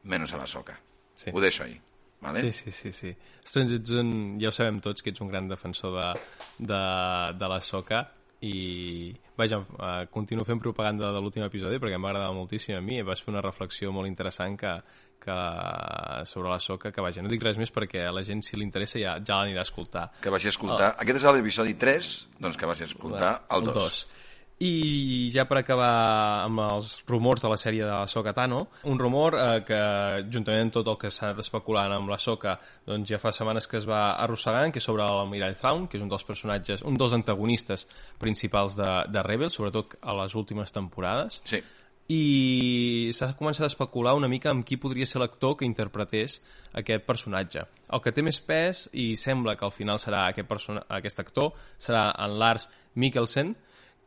menys 0.03 0.33
a 0.33 0.41
la 0.41 0.47
Soca. 0.47 0.75
Sí. 1.15 1.31
Ho 1.33 1.41
deixo 1.41 1.63
ahí. 1.63 1.79
Vale? 2.21 2.51
Sí, 2.51 2.51
sí, 2.51 2.71
sí, 2.71 2.91
sí. 2.93 3.11
Ostres, 3.41 3.71
ets 3.79 3.93
un, 3.97 4.11
ja 4.41 4.51
ho 4.51 4.55
sabem 4.55 4.79
tots 4.83 5.01
que 5.01 5.09
ets 5.09 5.21
un 5.25 5.29
gran 5.31 5.47
defensor 5.49 5.95
de, 5.97 6.09
de, 6.59 6.81
de 7.37 7.49
la 7.49 7.61
soca 7.65 8.03
i, 8.45 9.13
vaja, 9.37 9.59
uh, 9.61 10.05
continuo 10.09 10.45
fent 10.45 10.61
propaganda 10.61 11.11
de 11.13 11.21
l'últim 11.21 11.45
episodi 11.45 11.77
perquè 11.81 11.97
em 11.97 12.05
va 12.05 12.11
agradar 12.13 12.31
moltíssim 12.33 12.77
a 12.77 12.81
mi 12.81 12.97
i 12.97 13.05
vas 13.05 13.21
fer 13.21 13.33
una 13.33 13.41
reflexió 13.45 13.91
molt 13.93 14.09
interessant 14.09 14.57
que, 14.57 14.71
que 15.21 15.37
sobre 16.29 16.49
la 16.49 16.59
soca, 16.61 16.93
que 16.93 17.05
vaja, 17.05 17.21
no 17.25 17.29
dic 17.29 17.45
res 17.45 17.59
més 17.61 17.73
perquè 17.73 18.07
a 18.07 18.13
la 18.13 18.25
gent 18.25 18.41
si 18.45 18.57
li 18.57 18.65
interessa 18.65 19.01
ja, 19.01 19.19
ja 19.21 19.41
l'anirà 19.41 19.61
a 19.61 19.69
escoltar. 19.69 20.07
Que 20.21 20.33
vagi 20.33 20.49
a 20.49 20.55
escoltar... 20.55 20.89
Oh. 20.95 21.05
Aquest 21.05 21.21
és 21.21 21.29
l'episodi 21.37 21.77
3, 21.85 22.11
doncs 22.41 22.57
que 22.57 22.69
vagi 22.69 22.85
a 22.85 22.89
escoltar 22.89 23.33
el 23.57 23.69
2. 23.69 23.77
dos. 23.77 24.03
I 24.61 25.31
ja 25.33 25.47
per 25.49 25.57
acabar 25.57 26.43
amb 26.45 26.61
els 26.61 26.91
rumors 27.09 27.41
de 27.41 27.49
la 27.49 27.57
sèrie 27.57 27.81
de 27.81 27.89
la 27.89 28.05
Soka 28.07 28.29
Tano, 28.37 28.67
un 28.85 28.99
rumor 29.01 29.33
eh, 29.39 29.63
que 29.65 29.79
juntament 30.29 30.67
amb 30.67 30.75
tot 30.75 30.91
el 30.91 30.99
que 31.01 31.09
s'ha 31.09 31.31
anat 31.31 31.41
especulant 31.41 31.95
amb 31.95 32.11
la 32.13 32.19
Soka 32.21 32.59
doncs 32.85 33.09
ja 33.09 33.17
fa 33.17 33.31
setmanes 33.33 33.65
que 33.67 33.79
es 33.81 33.87
va 33.89 34.11
arrossegant, 34.21 34.69
que 34.71 34.77
és 34.77 34.85
sobre 34.85 35.07
l'Almirall 35.07 35.57
Thrawn, 35.57 35.87
que 35.89 35.97
és 35.97 36.03
un 36.05 36.11
dels 36.13 36.25
personatges, 36.27 36.83
un 36.85 36.99
dels 36.99 37.15
antagonistes 37.17 37.87
principals 38.21 38.77
de, 38.77 38.89
de 39.09 39.23
Rebels, 39.25 39.57
sobretot 39.57 39.97
a 40.01 40.13
les 40.21 40.35
últimes 40.37 40.71
temporades 40.71 41.41
Sí. 41.49 41.63
i 42.11 43.09
s'ha 43.17 43.31
començat 43.39 43.65
a 43.65 43.71
especular 43.71 44.13
una 44.19 44.29
mica 44.29 44.51
amb 44.51 44.65
qui 44.67 44.77
podria 44.77 45.07
ser 45.09 45.23
l'actor 45.23 45.55
que 45.57 45.65
interpretés 45.65 46.37
aquest 46.77 47.05
personatge. 47.07 47.65
El 47.89 48.01
que 48.03 48.13
té 48.13 48.21
més 48.21 48.37
pes, 48.45 48.89
i 48.93 49.15
sembla 49.15 49.55
que 49.57 49.65
al 49.65 49.73
final 49.73 49.97
serà 49.97 50.27
aquest, 50.29 50.69
aquest 50.89 51.19
actor, 51.23 51.53
serà 51.79 52.11
en 52.19 52.37
Lars 52.37 52.69
Mikkelsen, 52.93 53.55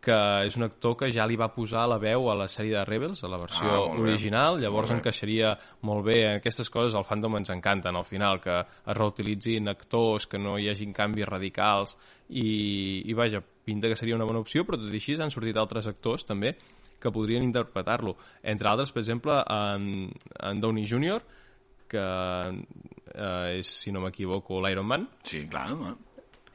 que 0.05 0.17
és 0.45 0.57
un 0.59 0.67
actor 0.67 0.97
que 1.01 1.09
ja 1.11 1.25
li 1.27 1.37
va 1.41 1.49
posar 1.55 1.87
la 1.89 1.97
veu 1.99 2.27
a 2.31 2.35
la 2.37 2.45
sèrie 2.53 2.75
de 2.77 2.85
Rebels, 2.85 3.23
a 3.25 3.29
la 3.33 3.39
versió 3.41 3.65
Ah, 3.71 3.95
original, 4.03 4.59
llavors 4.61 4.91
Molt 4.91 4.99
bé. 4.99 4.99
encaixaria 5.01 5.55
molt 5.83 6.05
bé. 6.05 6.19
Aquestes 6.37 6.69
coses 6.71 6.95
al 6.95 7.07
fandom 7.09 7.39
ens 7.39 7.51
encanten, 7.51 7.97
al 7.97 8.05
final, 8.05 8.41
que 8.41 8.59
es 8.61 8.97
reutilitzin 8.97 9.69
actors, 9.73 10.27
que 10.27 10.39
no 10.39 10.59
hi 10.59 10.69
hagin 10.69 10.93
canvis 10.93 11.27
radicals, 11.27 11.97
i, 12.29 13.03
i 13.09 13.13
vaja, 13.17 13.41
pinta 13.65 13.89
que 13.89 13.97
seria 13.97 14.15
una 14.17 14.25
bona 14.29 14.41
opció, 14.45 14.65
però 14.65 14.77
tot 14.77 14.93
i 14.93 15.01
així 15.01 15.17
han 15.21 15.31
sortit 15.33 15.57
altres 15.57 15.87
actors 15.89 16.25
també 16.29 16.55
que 17.01 17.11
podrien 17.13 17.43
interpretar-lo. 17.43 18.17
Entre 18.43 18.69
altres, 18.69 18.93
per 18.93 19.01
exemple, 19.03 19.41
en, 19.49 20.11
en 20.41 20.61
Downey 20.61 20.87
Jr., 20.89 21.21
que 21.89 22.01
eh, 23.15 23.59
és, 23.59 23.67
si 23.85 23.93
no 23.93 24.01
m'equivoco, 24.01 24.61
l'Iron 24.65 24.87
Man, 24.87 25.09
Sí, 25.23 25.47
clar. 25.49 25.71
home. 25.73 25.95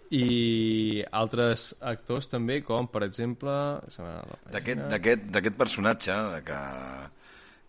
I 0.09 1.03
altres 1.13 1.69
actors 1.85 2.29
també, 2.31 2.59
com 2.65 2.87
per 2.89 3.03
exemple... 3.05 3.53
D'aquest 4.49 5.57
personatge, 5.59 6.15
de 6.33 6.41
que, 6.47 6.59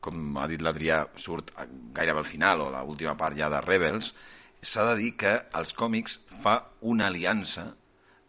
com 0.01 0.39
ha 0.41 0.47
dit 0.49 0.63
l'Adrià, 0.65 1.03
surt 1.21 1.53
gairebé 1.97 2.23
al 2.23 2.29
final, 2.29 2.65
o 2.65 2.71
l'última 2.73 3.17
part 3.21 3.37
ja 3.37 3.51
de 3.53 3.61
Rebels, 3.67 4.15
s'ha 4.63 4.87
de 4.91 4.97
dir 5.01 5.15
que 5.21 5.35
als 5.57 5.73
còmics 5.77 6.19
fa 6.41 6.57
una 6.81 7.09
aliança 7.13 7.67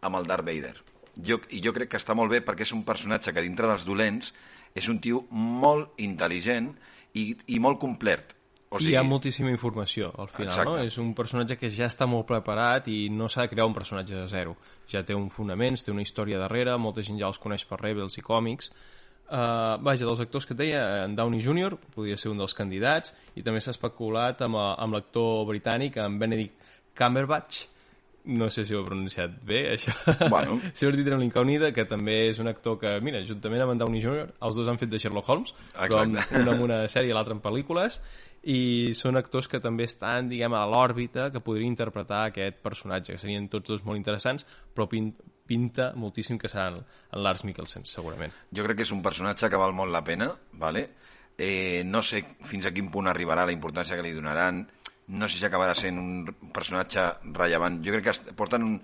amb 0.02 0.18
el 0.18 0.28
Darth 0.28 0.46
Vader. 0.46 0.76
Jo, 1.16 1.38
I 1.52 1.60
jo 1.64 1.72
crec 1.76 1.92
que 1.92 2.00
està 2.00 2.16
molt 2.16 2.32
bé 2.32 2.40
perquè 2.44 2.64
és 2.64 2.72
un 2.72 2.84
personatge 2.88 3.32
que 3.32 3.44
dintre 3.44 3.68
dels 3.68 3.84
dolents 3.88 4.32
és 4.74 4.88
un 4.88 5.00
tio 5.04 5.26
molt 5.30 5.98
intel·ligent 6.00 6.70
i, 7.12 7.32
i 7.52 7.58
molt 7.60 7.80
complet. 7.80 8.32
O 8.72 8.80
I 8.80 8.88
hi 8.88 8.94
ha 8.96 9.02
moltíssima 9.04 9.50
informació 9.52 10.08
al 10.16 10.30
final, 10.32 10.48
Exacte. 10.48 10.70
no? 10.70 10.78
És 10.80 10.96
un 10.98 11.10
personatge 11.14 11.58
que 11.60 11.68
ja 11.68 11.90
està 11.90 12.06
molt 12.08 12.24
preparat 12.28 12.88
i 12.88 13.10
no 13.12 13.28
s'ha 13.28 13.44
de 13.44 13.52
crear 13.52 13.66
un 13.68 13.74
personatge 13.76 14.16
de 14.16 14.24
zero. 14.32 14.56
Ja 14.88 15.02
té 15.04 15.12
un 15.14 15.28
fonaments, 15.30 15.84
té 15.84 15.92
una 15.92 16.04
història 16.04 16.40
darrere, 16.40 16.78
molta 16.80 17.04
gent 17.04 17.20
ja 17.20 17.28
els 17.28 17.40
coneix 17.42 17.66
per 17.68 17.82
Rebels 17.82 18.16
i 18.16 18.24
còmics. 18.24 18.72
Uh, 19.32 19.76
vaja, 19.80 20.04
dels 20.04 20.20
actors 20.20 20.44
que 20.48 20.52
et 20.56 20.58
deia, 20.58 20.80
en 21.04 21.14
Downey 21.16 21.40
Jr. 21.40 21.76
podria 21.94 22.16
ser 22.20 22.32
un 22.32 22.40
dels 22.40 22.52
candidats 22.56 23.14
i 23.36 23.44
també 23.44 23.60
s'ha 23.64 23.72
especulat 23.72 24.42
amb, 24.44 24.58
eh, 24.60 24.64
amb 24.84 24.96
l'actor 24.96 25.46
britànic, 25.48 25.96
en 26.00 26.18
Benedict 26.20 26.72
Cumberbatch, 26.98 27.62
no 28.24 28.48
sé 28.50 28.64
si 28.64 28.74
ho 28.74 28.82
he 28.82 28.86
pronunciat 28.86 29.38
bé, 29.44 29.62
això. 29.74 29.94
Bueno. 30.28 30.58
Sempre 30.72 31.00
dit 31.00 31.08
amb 31.10 31.24
l'incògnita, 31.24 31.72
que 31.74 31.86
també 31.88 32.26
és 32.28 32.42
un 32.42 32.50
actor 32.50 32.76
que, 32.78 32.92
mira, 33.04 33.22
juntament 33.26 33.64
amb 33.64 33.74
en 33.74 33.80
Downey 33.80 34.04
Jr., 34.04 34.28
els 34.40 34.58
dos 34.58 34.68
han 34.68 34.78
fet 34.78 34.92
de 34.92 35.00
Sherlock 35.00 35.28
Holmes, 35.32 35.54
però 35.74 36.02
amb, 36.02 36.20
Exacte. 36.20 36.42
un 36.42 36.52
amb 36.52 36.68
una 36.68 36.82
sèrie 36.92 37.10
i 37.10 37.16
l'altre 37.16 37.34
en 37.34 37.42
pel·lícules, 37.42 37.98
i 38.42 38.92
són 38.98 39.18
actors 39.20 39.46
que 39.48 39.60
també 39.62 39.86
estan, 39.86 40.30
diguem, 40.30 40.54
a 40.54 40.64
l'òrbita 40.66 41.28
que 41.30 41.42
podrien 41.44 41.70
interpretar 41.70 42.24
aquest 42.26 42.58
personatge, 42.64 43.14
que 43.14 43.22
serien 43.22 43.46
tots 43.52 43.70
dos 43.70 43.84
molt 43.86 44.00
interessants, 44.00 44.46
però 44.74 44.88
pin 44.90 45.12
pinta 45.52 45.90
moltíssim 45.98 46.38
que 46.38 46.48
seran 46.48 46.78
en 46.78 47.22
Lars 47.22 47.42
Mikkelsen, 47.44 47.82
segurament. 47.84 48.32
Jo 48.54 48.62
crec 48.64 48.78
que 48.78 48.84
és 48.86 48.92
un 48.94 49.02
personatge 49.04 49.50
que 49.50 49.58
val 49.60 49.74
molt 49.76 49.92
la 49.92 50.04
pena, 50.06 50.30
vale? 50.54 50.86
eh, 51.38 51.82
no 51.84 52.02
sé 52.02 52.22
fins 52.46 52.66
a 52.66 52.72
quin 52.74 52.90
punt 52.92 53.08
arribarà 53.10 53.46
la 53.46 53.54
importància 53.54 53.96
que 53.96 54.04
li 54.04 54.14
donaran, 54.14 54.62
no 55.12 55.28
sé 55.28 55.40
si 55.40 55.46
acabarà 55.48 55.74
sent 55.74 55.98
un 55.98 56.52
personatge 56.54 57.04
rellevant. 57.34 57.80
Jo 57.84 57.96
crec 57.96 58.08
que 58.08 58.34
porten 58.38 58.66
un, 58.66 58.76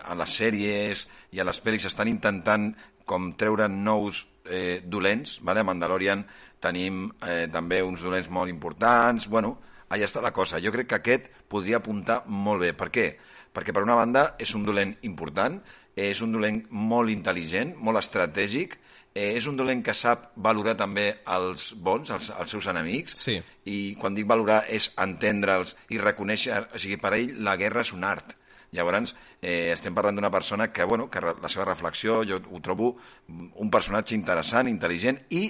a 0.00 0.16
les 0.18 0.34
sèries 0.40 1.06
i 1.30 1.40
a 1.40 1.46
les 1.46 1.62
pel·lis 1.62 1.86
estan 1.88 2.10
intentant 2.10 2.72
com 3.06 3.32
treure 3.38 3.68
nous 3.70 4.24
eh, 4.48 4.80
dolents, 4.84 5.38
vale? 5.42 5.60
a 5.60 5.64
Mandalorian 5.66 6.24
tenim 6.60 7.06
eh, 7.26 7.48
també 7.52 7.82
uns 7.82 8.02
dolents 8.04 8.28
molt 8.30 8.50
importants, 8.52 9.28
bueno, 9.28 9.58
allà 9.90 10.06
està 10.06 10.22
la 10.22 10.32
cosa. 10.32 10.60
Jo 10.60 10.72
crec 10.72 10.88
que 10.88 11.00
aquest 11.00 11.30
podria 11.48 11.80
apuntar 11.80 12.22
molt 12.26 12.60
bé. 12.62 12.72
Per 12.78 12.90
què? 12.94 13.06
Perquè 13.52 13.74
per 13.74 13.82
una 13.82 13.96
banda 13.98 14.34
és 14.38 14.54
un 14.54 14.64
dolent 14.64 14.94
important, 15.02 15.58
és 15.96 16.20
un 16.22 16.32
dolent 16.32 16.62
molt 16.70 17.10
intel·ligent, 17.10 17.74
molt 17.76 17.98
estratègic, 17.98 18.76
eh, 19.14 19.32
és 19.36 19.46
un 19.50 19.56
dolent 19.58 19.82
que 19.82 19.94
sap 19.94 20.30
valorar 20.36 20.76
també 20.78 21.08
els 21.26 21.72
bons, 21.74 22.10
els, 22.14 22.30
els 22.30 22.50
seus 22.50 22.68
enemics, 22.70 23.16
Sí. 23.18 23.40
i 23.64 23.96
quan 23.98 24.14
dic 24.14 24.26
valorar 24.26 24.64
és 24.68 24.92
entendre'ls 24.96 25.74
i 25.90 25.98
reconèixer, 25.98 26.68
o 26.74 26.78
sigui, 26.78 26.96
per 26.96 27.14
ell 27.14 27.34
la 27.42 27.56
guerra 27.56 27.80
és 27.82 27.92
un 27.92 28.04
art. 28.04 28.36
Llavors, 28.72 29.14
eh, 29.42 29.72
estem 29.74 29.94
parlant 29.94 30.14
d'una 30.14 30.30
persona 30.30 30.68
que, 30.72 30.84
bueno, 30.84 31.08
que 31.10 31.20
la 31.20 31.48
seva 31.50 31.66
reflexió 31.66 32.20
jo 32.24 32.38
ho 32.38 32.60
trobo 32.62 32.92
un 33.28 33.70
personatge 33.70 34.14
interessant, 34.14 34.70
intel·ligent 34.70 35.24
i 35.34 35.48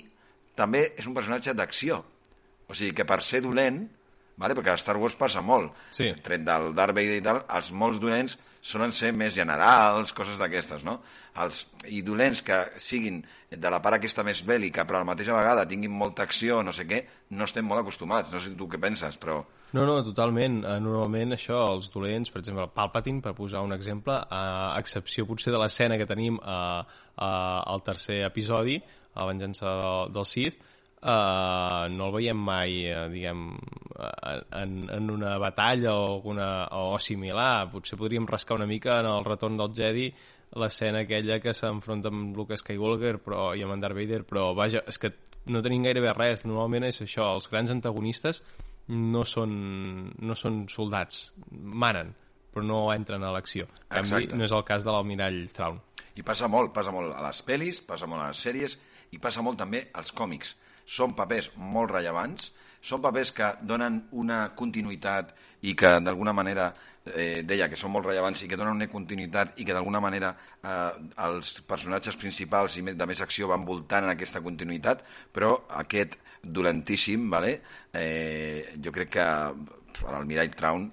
també 0.57 0.95
és 0.97 1.07
un 1.07 1.15
personatge 1.15 1.53
d'acció. 1.55 2.03
O 2.71 2.75
sigui, 2.75 2.95
que 2.97 3.05
per 3.05 3.21
ser 3.23 3.43
dolent, 3.45 3.83
vale? 4.41 4.55
perquè 4.57 4.73
a 4.73 4.79
Star 4.81 4.97
Wars 4.97 5.17
passa 5.21 5.43
molt, 5.43 5.75
Sí. 5.91 6.15
tret 6.23 6.45
del 6.47 6.73
Darth 6.75 6.95
Vader 6.95 7.19
i 7.19 7.25
tal, 7.25 7.45
els 7.49 7.71
molts 7.73 8.01
dolents 8.01 8.39
solen 8.61 8.93
ser 8.93 9.13
més 9.13 9.35
generals, 9.35 10.13
coses 10.13 10.39
d'aquestes, 10.39 10.83
no? 10.85 11.01
Els, 11.41 11.67
I 11.89 12.03
dolents 12.03 12.43
que 12.43 12.59
siguin 12.79 13.23
de 13.51 13.71
la 13.71 13.81
part 13.83 13.97
aquesta 13.97 14.23
més 14.23 14.43
bèl·lica, 14.45 14.85
però 14.87 14.97
a 14.97 15.05
la 15.05 15.09
mateixa 15.13 15.33
vegada 15.37 15.67
tinguin 15.69 15.93
molta 15.93 16.23
acció, 16.23 16.63
no 16.63 16.73
sé 16.73 16.87
què, 16.87 17.05
no 17.31 17.45
estem 17.45 17.65
molt 17.65 17.81
acostumats. 17.81 18.33
No 18.33 18.41
sé 18.41 18.51
tu 18.57 18.69
què 18.69 18.81
penses, 18.81 19.19
però... 19.19 19.45
No, 19.73 19.85
no, 19.87 20.01
totalment. 20.03 20.65
Eh, 20.67 20.79
Normalment 20.83 21.37
això, 21.37 21.61
els 21.77 21.91
dolents, 21.95 22.33
per 22.33 22.43
exemple, 22.43 22.67
Palpatine, 22.75 23.23
per 23.23 23.37
posar 23.39 23.63
un 23.63 23.75
exemple, 23.77 24.17
a 24.19 24.75
excepció 24.81 25.27
potser 25.29 25.55
de 25.55 25.61
l'escena 25.63 25.99
que 26.01 26.09
tenim 26.11 26.41
a, 26.43 26.59
a, 27.15 27.31
al 27.71 27.85
tercer 27.87 28.25
episodi, 28.27 28.81
a 29.15 29.23
la 29.23 29.29
venjança 29.31 29.71
del, 29.71 30.13
del 30.17 30.27
Sith, 30.27 30.59
uh, 31.03 31.87
no 31.93 32.09
el 32.09 32.17
veiem 32.17 32.43
mai, 32.51 32.83
uh, 32.91 33.07
diguem, 33.13 33.47
eh, 33.95 34.35
en, 34.59 34.75
en 34.97 35.15
una 35.15 35.37
batalla 35.43 35.95
o, 35.95 36.17
alguna, 36.17 36.51
o 36.75 36.99
similar. 36.99 37.71
Potser 37.71 37.99
podríem 38.01 38.27
rascar 38.27 38.59
una 38.59 38.69
mica 38.71 38.99
en 39.01 39.11
el 39.11 39.25
retorn 39.27 39.59
del 39.61 39.75
Jedi 39.77 40.11
l'escena 40.59 41.05
aquella 41.05 41.39
que 41.39 41.55
s'enfronta 41.55 42.11
amb 42.11 42.35
Luke 42.35 42.57
Skywalker 42.59 43.21
però, 43.23 43.53
i 43.55 43.63
amb 43.63 43.77
en 43.77 43.85
Darth 43.85 43.95
Vader, 43.95 44.25
però 44.27 44.49
vaja, 44.59 44.83
és 44.91 44.99
que 44.99 45.13
no 45.47 45.63
tenim 45.63 45.87
gairebé 45.87 46.11
res. 46.17 46.43
Normalment 46.43 46.89
és 46.89 46.99
això, 47.07 47.29
els 47.37 47.47
grans 47.53 47.71
antagonistes 47.71 48.43
no 48.91 49.23
són, 49.29 49.53
no 50.19 50.37
són 50.39 50.65
soldats, 50.73 51.31
manen, 51.51 52.13
però 52.51 52.65
no 52.67 52.81
entren 52.93 53.23
a 53.25 53.33
l'acció. 53.35 53.69
En 53.89 54.01
canvi, 54.01 54.25
Exacte. 54.25 54.39
no 54.39 54.47
és 54.47 54.55
el 54.57 54.65
cas 54.67 54.87
de 54.87 54.95
l'almirall 54.95 55.43
Thrawn. 55.55 55.79
I 56.19 56.25
passa 56.27 56.49
molt, 56.51 56.73
passa 56.75 56.93
molt 56.93 57.15
a 57.15 57.23
les 57.29 57.43
pel·lis, 57.47 57.81
passa 57.87 58.09
molt 58.11 58.25
a 58.25 58.33
les 58.33 58.43
sèries 58.43 58.77
i 59.15 59.21
passa 59.23 59.45
molt 59.47 59.61
també 59.61 59.87
als 59.95 60.11
còmics. 60.13 60.57
Són 60.91 61.15
papers 61.15 61.53
molt 61.57 61.93
rellevants, 61.95 62.51
són 62.83 63.03
papers 63.05 63.31
que 63.37 63.53
donen 63.63 64.01
una 64.17 64.49
continuïtat 64.57 65.35
i 65.69 65.77
que 65.79 65.99
d'alguna 66.01 66.33
manera 66.33 66.71
eh, 67.05 67.43
deia 67.47 67.69
que 67.69 67.79
són 67.79 67.93
molt 67.95 68.09
rellevants 68.09 68.43
i 68.43 68.49
que 68.49 68.59
donen 68.59 68.81
una 68.81 68.89
continuïtat 68.91 69.61
i 69.61 69.67
que 69.69 69.77
d'alguna 69.77 70.01
manera 70.03 70.33
eh, 70.35 70.91
els 71.27 71.61
personatges 71.69 72.17
principals 72.21 72.79
i 72.81 72.85
de 72.91 73.07
més 73.07 73.21
acció 73.21 73.51
van 73.53 73.67
voltant 73.69 74.09
en 74.09 74.15
aquesta 74.15 74.43
continuïtat, 74.45 75.05
però 75.33 75.55
aquest 75.83 76.17
dolentíssim, 76.43 77.29
vale? 77.31 77.61
eh, 77.93 78.75
jo 78.83 78.93
crec 78.93 79.11
que 79.17 79.27
l'Almirall 80.07 80.55
Traun 80.55 80.89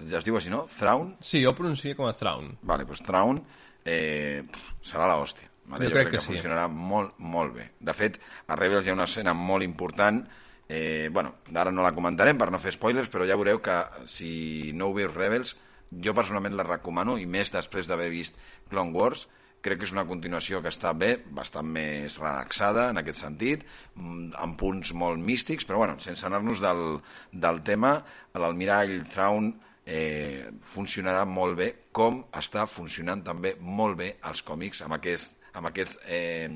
es 0.00 0.24
diu 0.24 0.36
així, 0.38 0.50
no? 0.50 0.64
Thrawn? 0.78 1.14
Sí, 1.20 1.42
jo 1.44 1.52
pronunciaria 1.54 1.96
com 1.98 2.08
a 2.08 2.14
Thrawn. 2.16 2.54
Vale, 2.62 2.86
doncs 2.88 3.02
Thrawn 3.04 3.42
eh, 3.84 4.42
serà 4.82 5.06
la 5.06 5.18
hòstia. 5.20 5.50
Vale? 5.70 5.84
Jo 5.84 5.90
Jo, 5.90 5.94
crec 5.94 6.06
crec, 6.08 6.12
que 6.14 6.18
que, 6.18 6.24
sí. 6.24 6.32
funcionarà 6.34 6.68
molt, 6.72 7.18
molt 7.18 7.54
bé. 7.54 7.70
De 7.78 7.92
fet, 7.94 8.16
a 8.48 8.56
Rebels 8.56 8.86
hi 8.86 8.90
ha 8.90 8.96
una 8.96 9.06
escena 9.10 9.34
molt 9.36 9.62
important 9.62 10.24
eh, 10.70 11.10
bueno, 11.12 11.34
ara 11.54 11.72
no 11.74 11.82
la 11.82 11.90
comentarem 11.92 12.38
per 12.38 12.46
no 12.54 12.60
fer 12.62 12.70
spoilers, 12.72 13.10
però 13.10 13.26
ja 13.26 13.36
veureu 13.36 13.58
que 13.60 13.76
si 14.06 14.70
no 14.72 14.86
heu 14.88 14.94
vist 14.94 15.16
Rebels, 15.16 15.56
jo 15.90 16.14
personalment 16.14 16.54
la 16.54 16.62
recomano, 16.62 17.16
i 17.18 17.26
més 17.26 17.50
després 17.50 17.90
d'haver 17.90 18.06
vist 18.12 18.38
Clone 18.70 18.94
Wars, 18.94 19.26
crec 19.60 19.80
que 19.80 19.88
és 19.88 19.92
una 19.94 20.06
continuació 20.08 20.60
que 20.64 20.70
està 20.72 20.92
bé, 20.96 21.14
bastant 21.36 21.68
més 21.68 22.16
relaxada 22.20 22.88
en 22.90 23.00
aquest 23.00 23.20
sentit, 23.22 23.64
mm, 23.94 24.32
amb 24.40 24.58
punts 24.60 24.92
molt 24.96 25.20
místics, 25.20 25.66
però 25.68 25.82
bueno, 25.82 25.98
sense 26.00 26.26
anar-nos 26.26 26.62
del, 26.64 27.00
del 27.32 27.62
tema, 27.66 27.98
l'almirall 28.34 29.02
Thrawn 29.10 29.52
eh, 29.84 30.50
funcionarà 30.74 31.24
molt 31.28 31.58
bé, 31.58 31.70
com 31.92 32.22
està 32.36 32.66
funcionant 32.70 33.24
també 33.26 33.56
molt 33.60 33.98
bé 34.00 34.14
els 34.28 34.42
còmics 34.46 34.84
amb 34.86 34.96
aquest, 34.96 35.36
amb 35.52 35.70
aquest, 35.72 35.98
eh, 36.06 36.48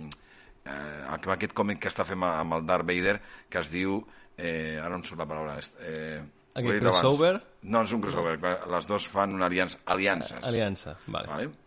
eh, 0.64 1.02
amb 1.08 1.28
aquest 1.36 1.52
còmic 1.56 1.82
que 1.82 1.92
està 1.92 2.06
fent 2.08 2.24
amb 2.24 2.56
el 2.56 2.64
Darth 2.68 2.88
Vader, 2.88 3.18
que 3.50 3.60
es 3.60 3.72
diu, 3.72 4.00
eh, 4.36 4.78
ara 4.80 4.94
no 4.94 5.02
em 5.02 5.04
surt 5.04 5.20
la 5.20 5.28
paraula, 5.28 5.58
eh, 5.58 6.22
Aquest 6.54 6.72
dit 6.78 6.86
abans. 6.86 7.00
crossover? 7.02 7.34
No, 7.62 7.82
és 7.82 7.92
un 7.92 8.00
crossover, 8.00 8.38
les 8.70 8.86
dos 8.86 9.08
fan 9.10 9.34
una 9.34 9.46
aliança, 9.50 9.80
aliances. 9.86 10.38
Aliança, 10.42 10.96
vale. 11.06 11.28
Vale? 11.28 11.63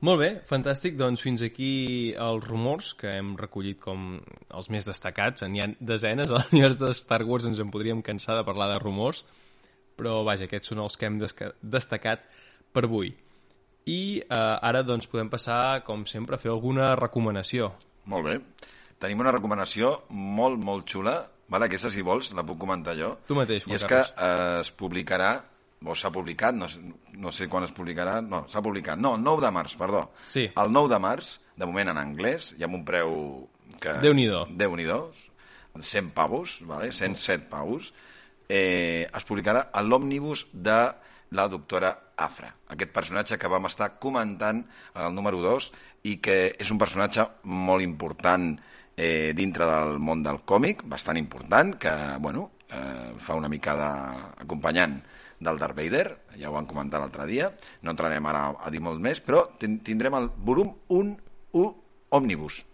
Molt 0.00 0.20
bé, 0.22 0.28
fantàstic. 0.48 0.94
Doncs 0.96 1.20
fins 1.20 1.42
aquí 1.44 2.14
els 2.16 2.46
rumors 2.48 2.94
que 2.96 3.10
hem 3.18 3.34
recollit 3.36 3.80
com 3.82 4.14
els 4.48 4.70
més 4.72 4.86
destacats. 4.88 5.44
N'hi 5.44 5.60
ha 5.60 5.68
desenes, 5.80 6.32
a 6.32 6.40
l'univers 6.40 6.78
de 6.80 6.92
Star 6.96 7.20
Wars 7.28 7.48
ens 7.50 7.60
en 7.60 7.72
podríem 7.72 8.00
cansar 8.02 8.38
de 8.38 8.44
parlar 8.48 8.70
de 8.72 8.78
rumors, 8.80 9.24
però 10.00 10.22
vaja, 10.24 10.48
aquests 10.48 10.72
són 10.72 10.80
els 10.86 10.96
que 10.96 11.10
hem 11.10 11.18
destacat 11.20 12.24
per 12.72 12.86
avui. 12.88 13.12
I 13.90 14.00
eh, 14.22 14.34
ara 14.36 14.80
doncs 14.86 15.08
podem 15.10 15.28
passar, 15.32 15.82
com 15.84 16.06
sempre, 16.08 16.36
a 16.36 16.40
fer 16.40 16.52
alguna 16.52 16.94
recomanació. 16.96 17.72
Molt 18.08 18.24
bé. 18.28 18.38
Tenim 19.00 19.20
una 19.20 19.32
recomanació 19.36 19.98
molt, 20.12 20.60
molt 20.64 20.88
xula. 20.88 21.18
Vale? 21.50 21.66
Aquesta, 21.66 21.90
si 21.90 22.04
vols, 22.06 22.28
la 22.36 22.44
puc 22.46 22.60
comentar 22.62 22.94
jo. 22.94 23.14
Tu 23.26 23.34
mateix, 23.34 23.64
I 23.64 23.72
Juan 23.72 23.76
és 23.80 23.84
que 23.84 23.96
Carlos. 23.96 24.12
eh, 24.16 24.60
es 24.62 24.70
publicarà, 24.78 25.30
o 25.84 25.94
s'ha 25.96 26.10
publicat, 26.12 26.54
no, 26.54 26.68
sé- 26.68 26.82
no 27.16 27.30
sé 27.32 27.48
quan 27.48 27.64
es 27.64 27.72
publicarà, 27.72 28.20
no, 28.20 28.42
s'ha 28.48 28.60
publicat, 28.62 28.98
no, 29.00 29.14
el 29.16 29.22
9 29.24 29.46
de 29.46 29.50
març, 29.50 29.76
perdó. 29.80 30.10
Sí. 30.28 30.44
El 30.54 30.72
9 30.72 30.90
de 30.92 30.98
març, 31.00 31.30
de 31.56 31.66
moment 31.66 31.88
en 31.94 31.96
anglès, 32.00 32.54
i 32.58 32.64
amb 32.64 32.74
un 32.80 32.84
preu 32.84 33.48
que... 33.80 33.94
Déu-n'hi-do. 34.02 34.46
Déu-n'hi-do. 34.60 35.00
100 35.80 36.10
pavos, 36.12 36.58
vale? 36.68 36.90
107 36.92 37.46
pavos. 37.48 37.92
Eh, 38.50 39.06
es 39.06 39.24
publicarà 39.24 39.68
a 39.72 39.80
l'òmnibus 39.82 40.48
de 40.52 40.80
la 41.30 41.44
doctora 41.48 41.92
Afra, 42.20 42.50
aquest 42.68 42.90
personatge 42.92 43.38
que 43.38 43.48
vam 43.48 43.64
estar 43.68 43.92
comentant 44.02 44.64
en 44.66 45.04
el 45.06 45.14
número 45.14 45.38
2 45.40 45.70
i 46.10 46.16
que 46.20 46.50
és 46.58 46.70
un 46.74 46.76
personatge 46.80 47.22
molt 47.44 47.80
important 47.86 48.50
eh, 48.96 49.30
dintre 49.38 49.64
del 49.70 50.00
món 50.02 50.24
del 50.26 50.42
còmic, 50.44 50.82
bastant 50.84 51.16
important, 51.16 51.76
que, 51.80 51.92
bueno, 52.18 52.50
eh, 52.72 53.12
fa 53.18 53.34
una 53.34 53.48
mica 53.48 53.74
d'acompanyant 53.76 55.00
del 55.40 55.58
Darth 55.58 55.76
Vader, 55.76 56.06
ja 56.38 56.50
ho 56.50 56.52
van 56.52 56.66
comentar 56.68 57.00
l'altre 57.00 57.26
dia, 57.26 57.50
no 57.82 57.94
entrarem 57.94 58.26
ara 58.28 58.50
a 58.60 58.70
dir 58.70 58.80
molt 58.84 59.00
més, 59.00 59.22
però 59.24 59.46
tin- 59.58 59.78
tindrem 59.84 60.14
el 60.18 60.28
volum 60.36 60.74
1, 60.88 61.14
1 61.52 61.70
òmnibus. 62.10 62.64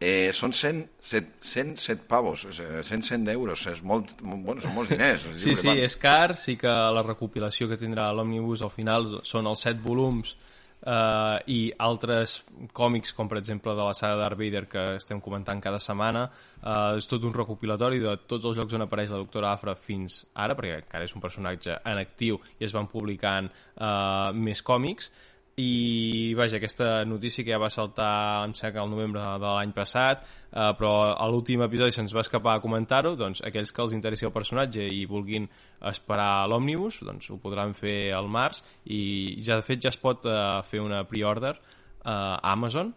Eh, 0.00 0.30
són 0.32 0.54
100, 0.56 0.86
100, 1.04 1.26
107 1.44 2.06
pavos, 2.08 2.46
és, 2.48 2.58
eh, 2.64 2.80
100, 2.82 3.02
100 3.04 3.24
d'euros, 3.28 3.66
és 3.68 3.82
molt, 3.84 4.14
bueno, 4.22 4.58
són 4.64 4.72
molts 4.74 4.90
diners. 4.94 5.26
Sí, 5.36 5.54
sí, 5.54 5.66
van- 5.68 5.78
és 5.84 5.96
car, 6.00 6.34
sí 6.40 6.56
que 6.56 6.68
la 6.72 7.02
recopilació 7.04 7.68
que 7.68 7.76
tindrà 7.76 8.08
l'Òmnibus 8.16 8.62
al 8.64 8.70
final 8.72 9.20
són 9.28 9.46
els 9.46 9.60
set 9.68 9.76
volums 9.84 10.36
eh, 10.82 11.38
i 11.52 11.60
altres 11.78 12.40
còmics, 12.76 13.14
com 13.16 13.28
per 13.28 13.40
exemple 13.40 13.74
de 13.76 13.86
la 13.86 13.94
saga 13.96 14.18
Darth 14.22 14.38
Vader 14.38 14.66
que 14.70 14.84
estem 14.96 15.20
comentant 15.20 15.60
cada 15.62 15.80
setmana, 15.82 16.26
eh, 16.60 16.98
és 17.00 17.08
tot 17.10 17.24
un 17.24 17.34
recopilatori 17.36 18.00
de 18.02 18.16
tots 18.26 18.48
els 18.50 18.60
llocs 18.60 18.76
on 18.78 18.86
apareix 18.86 19.12
la 19.12 19.22
doctora 19.22 19.52
Afra 19.52 19.74
fins 19.74 20.24
ara, 20.34 20.56
perquè 20.58 20.80
encara 20.82 21.08
és 21.08 21.16
un 21.16 21.24
personatge 21.24 21.80
en 21.84 22.00
actiu 22.00 22.40
i 22.58 22.68
es 22.68 22.76
van 22.76 22.88
publicant 22.90 23.50
eh, 23.50 24.30
més 24.34 24.62
còmics, 24.62 25.12
i 25.58 26.34
vaja, 26.38 26.56
aquesta 26.56 27.04
notícia 27.04 27.44
que 27.44 27.52
ja 27.52 27.58
va 27.60 27.70
saltar 27.70 28.46
em 28.46 28.54
sembla 28.54 28.72
que 28.76 28.84
el 28.84 28.92
novembre 28.92 29.24
de 29.42 29.48
l'any 29.48 29.72
passat 29.76 30.22
eh, 30.22 30.70
però 30.78 30.92
a 31.12 31.26
l'últim 31.28 31.62
episodi 31.66 31.94
se'ns 31.94 32.14
va 32.14 32.24
escapar 32.24 32.56
a 32.56 32.62
comentar-ho 32.62 33.16
doncs 33.18 33.42
aquells 33.46 33.72
que 33.74 33.82
els 33.82 33.94
interessi 33.96 34.28
el 34.28 34.34
personatge 34.34 34.86
i 34.86 35.04
vulguin 35.10 35.48
esperar 35.90 36.46
l'òmnibus 36.50 37.00
doncs 37.06 37.30
ho 37.30 37.38
podran 37.42 37.74
fer 37.74 38.12
al 38.16 38.28
març. 38.28 38.62
I 38.86 39.40
ja 39.44 39.58
de 39.60 39.66
fet 39.66 39.82
ja 39.82 39.92
es 39.92 40.00
pot 40.00 40.26
eh, 40.26 40.40
fer 40.70 40.82
una 40.84 41.04
pre-order 41.08 41.54
eh, 41.56 42.10
a 42.10 42.52
Amazon. 42.52 42.94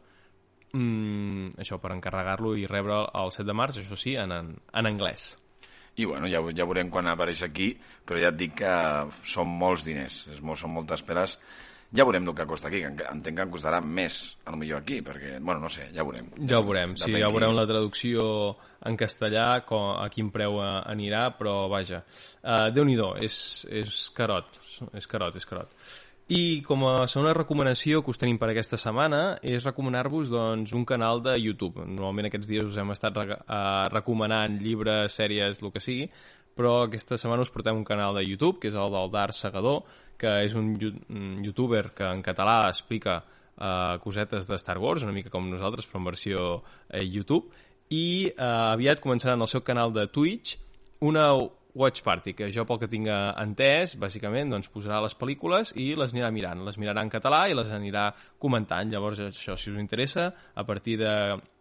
Mm, 0.73 1.53
això 1.61 1.77
per 1.77 1.93
encarregar-lo 1.93 2.55
i 2.57 2.65
rebre 2.69 3.03
el 3.05 3.31
7 3.31 3.45
de 3.45 3.55
març, 3.57 3.77
això 3.81 3.97
sí, 3.99 4.15
en, 4.17 4.31
en, 4.33 4.53
en 4.73 4.89
anglès. 4.89 5.33
I 6.01 6.07
bueno, 6.09 6.25
ja, 6.25 6.39
ja 6.57 6.65
veurem 6.65 6.89
quan 6.89 7.05
apareix 7.11 7.43
aquí, 7.45 7.75
però 8.07 8.17
ja 8.21 8.31
et 8.33 8.39
dic 8.39 8.55
que 8.63 8.73
són 9.29 9.51
molts 9.59 9.85
diners, 9.85 10.23
és 10.33 10.41
molt, 10.41 10.57
són 10.63 10.73
moltes 10.73 11.05
peles. 11.05 11.37
Ja 11.95 12.03
veurem 12.07 12.25
el 12.27 12.33
que 12.33 12.45
costa 12.49 12.67
aquí, 12.69 12.79
que 12.81 12.87
en- 12.89 13.01
entenc 13.11 13.37
que 13.37 13.43
en 13.43 13.51
costarà 13.51 13.79
més, 13.85 14.37
a 14.45 14.51
lo 14.51 14.57
millor 14.57 14.79
aquí, 14.81 15.01
perquè, 15.05 15.35
bueno, 15.39 15.59
no 15.61 15.69
sé, 15.69 15.89
ja 15.93 16.01
veurem. 16.03 16.25
Ja 16.49 16.57
ho 16.59 16.63
veurem, 16.65 16.95
sí, 16.97 17.05
Depèn 17.05 17.21
ja 17.21 17.27
qui- 17.27 17.33
veurem 17.37 17.53
la 17.55 17.67
traducció 17.67 18.57
en 18.85 18.97
castellà, 18.97 19.63
com, 19.65 19.91
a 20.01 20.09
quin 20.09 20.31
preu 20.31 20.57
eh, 20.59 20.81
anirà, 20.89 21.27
però 21.37 21.67
vaja, 21.69 22.03
uh, 22.43 22.71
Déu-n'hi-do, 22.73 23.13
és, 23.21 23.67
és 23.69 24.09
carot, 24.15 24.57
és 24.93 25.05
carot, 25.07 25.35
és 25.35 25.45
carot. 25.45 25.69
I 26.33 26.61
com 26.63 26.85
a 26.87 27.05
segona 27.11 27.33
recomanació 27.35 28.01
que 28.01 28.09
us 28.09 28.17
tenim 28.17 28.37
per 28.39 28.47
aquesta 28.49 28.77
setmana 28.79 29.37
és 29.43 29.63
recomanar-vos 29.67 30.29
doncs, 30.31 30.71
un 30.73 30.85
canal 30.85 31.21
de 31.21 31.35
YouTube. 31.37 31.83
Normalment 31.85 32.29
aquests 32.29 32.47
dies 32.47 32.63
us 32.63 32.77
hem 32.79 32.89
estat 32.95 33.17
re 33.19 33.35
uh, 33.37 33.89
recomanant 33.91 34.55
llibres, 34.57 35.13
sèries, 35.19 35.61
el 35.61 35.71
que 35.75 35.81
sigui, 35.83 36.07
però 36.55 36.85
aquesta 36.87 37.17
setmana 37.19 37.43
us 37.43 37.51
portem 37.51 37.75
un 37.75 37.83
canal 37.83 38.15
de 38.15 38.23
YouTube, 38.23 38.59
que 38.61 38.69
és 38.69 38.73
el 38.73 38.89
del 38.95 39.11
Dar 39.11 39.33
Segador, 39.33 39.83
que 40.19 40.33
és 40.45 40.55
un, 40.59 40.73
youtuber 41.45 41.89
que 41.97 42.07
en 42.07 42.21
català 42.25 42.67
explica 42.69 43.19
uh, 43.23 43.97
cosetes 44.03 44.47
de 44.49 44.59
Star 44.61 44.77
Wars, 44.81 45.03
una 45.03 45.15
mica 45.15 45.33
com 45.33 45.49
nosaltres, 45.49 45.87
però 45.89 46.01
en 46.01 46.09
versió 46.11 46.45
eh, 46.89 47.03
YouTube, 47.03 47.51
i 47.93 48.29
uh, 48.31 48.73
aviat 48.73 49.03
començaran 49.03 49.41
el 49.41 49.51
seu 49.51 49.61
canal 49.65 49.93
de 49.93 50.07
Twitch 50.07 50.57
una 51.03 51.33
watch 51.73 52.03
party, 52.05 52.33
que 52.37 52.49
jo 52.53 52.65
pel 52.69 52.79
que 52.83 52.89
tinc 52.89 53.09
entès, 53.09 53.95
bàsicament, 53.99 54.51
doncs 54.53 54.69
posarà 54.71 54.99
les 55.03 55.15
pel·lícules 55.17 55.73
i 55.81 55.93
les 55.97 56.13
anirà 56.13 56.29
mirant. 56.31 56.61
Les 56.67 56.77
mirarà 56.77 57.01
en 57.01 57.09
català 57.11 57.47
i 57.49 57.57
les 57.57 57.71
anirà 57.73 58.11
comentant. 58.41 58.91
Llavors, 58.93 59.23
això, 59.25 59.57
si 59.57 59.73
us 59.73 59.81
interessa, 59.81 60.29
a 60.53 60.65
partir 60.67 60.99
de, 61.01 61.13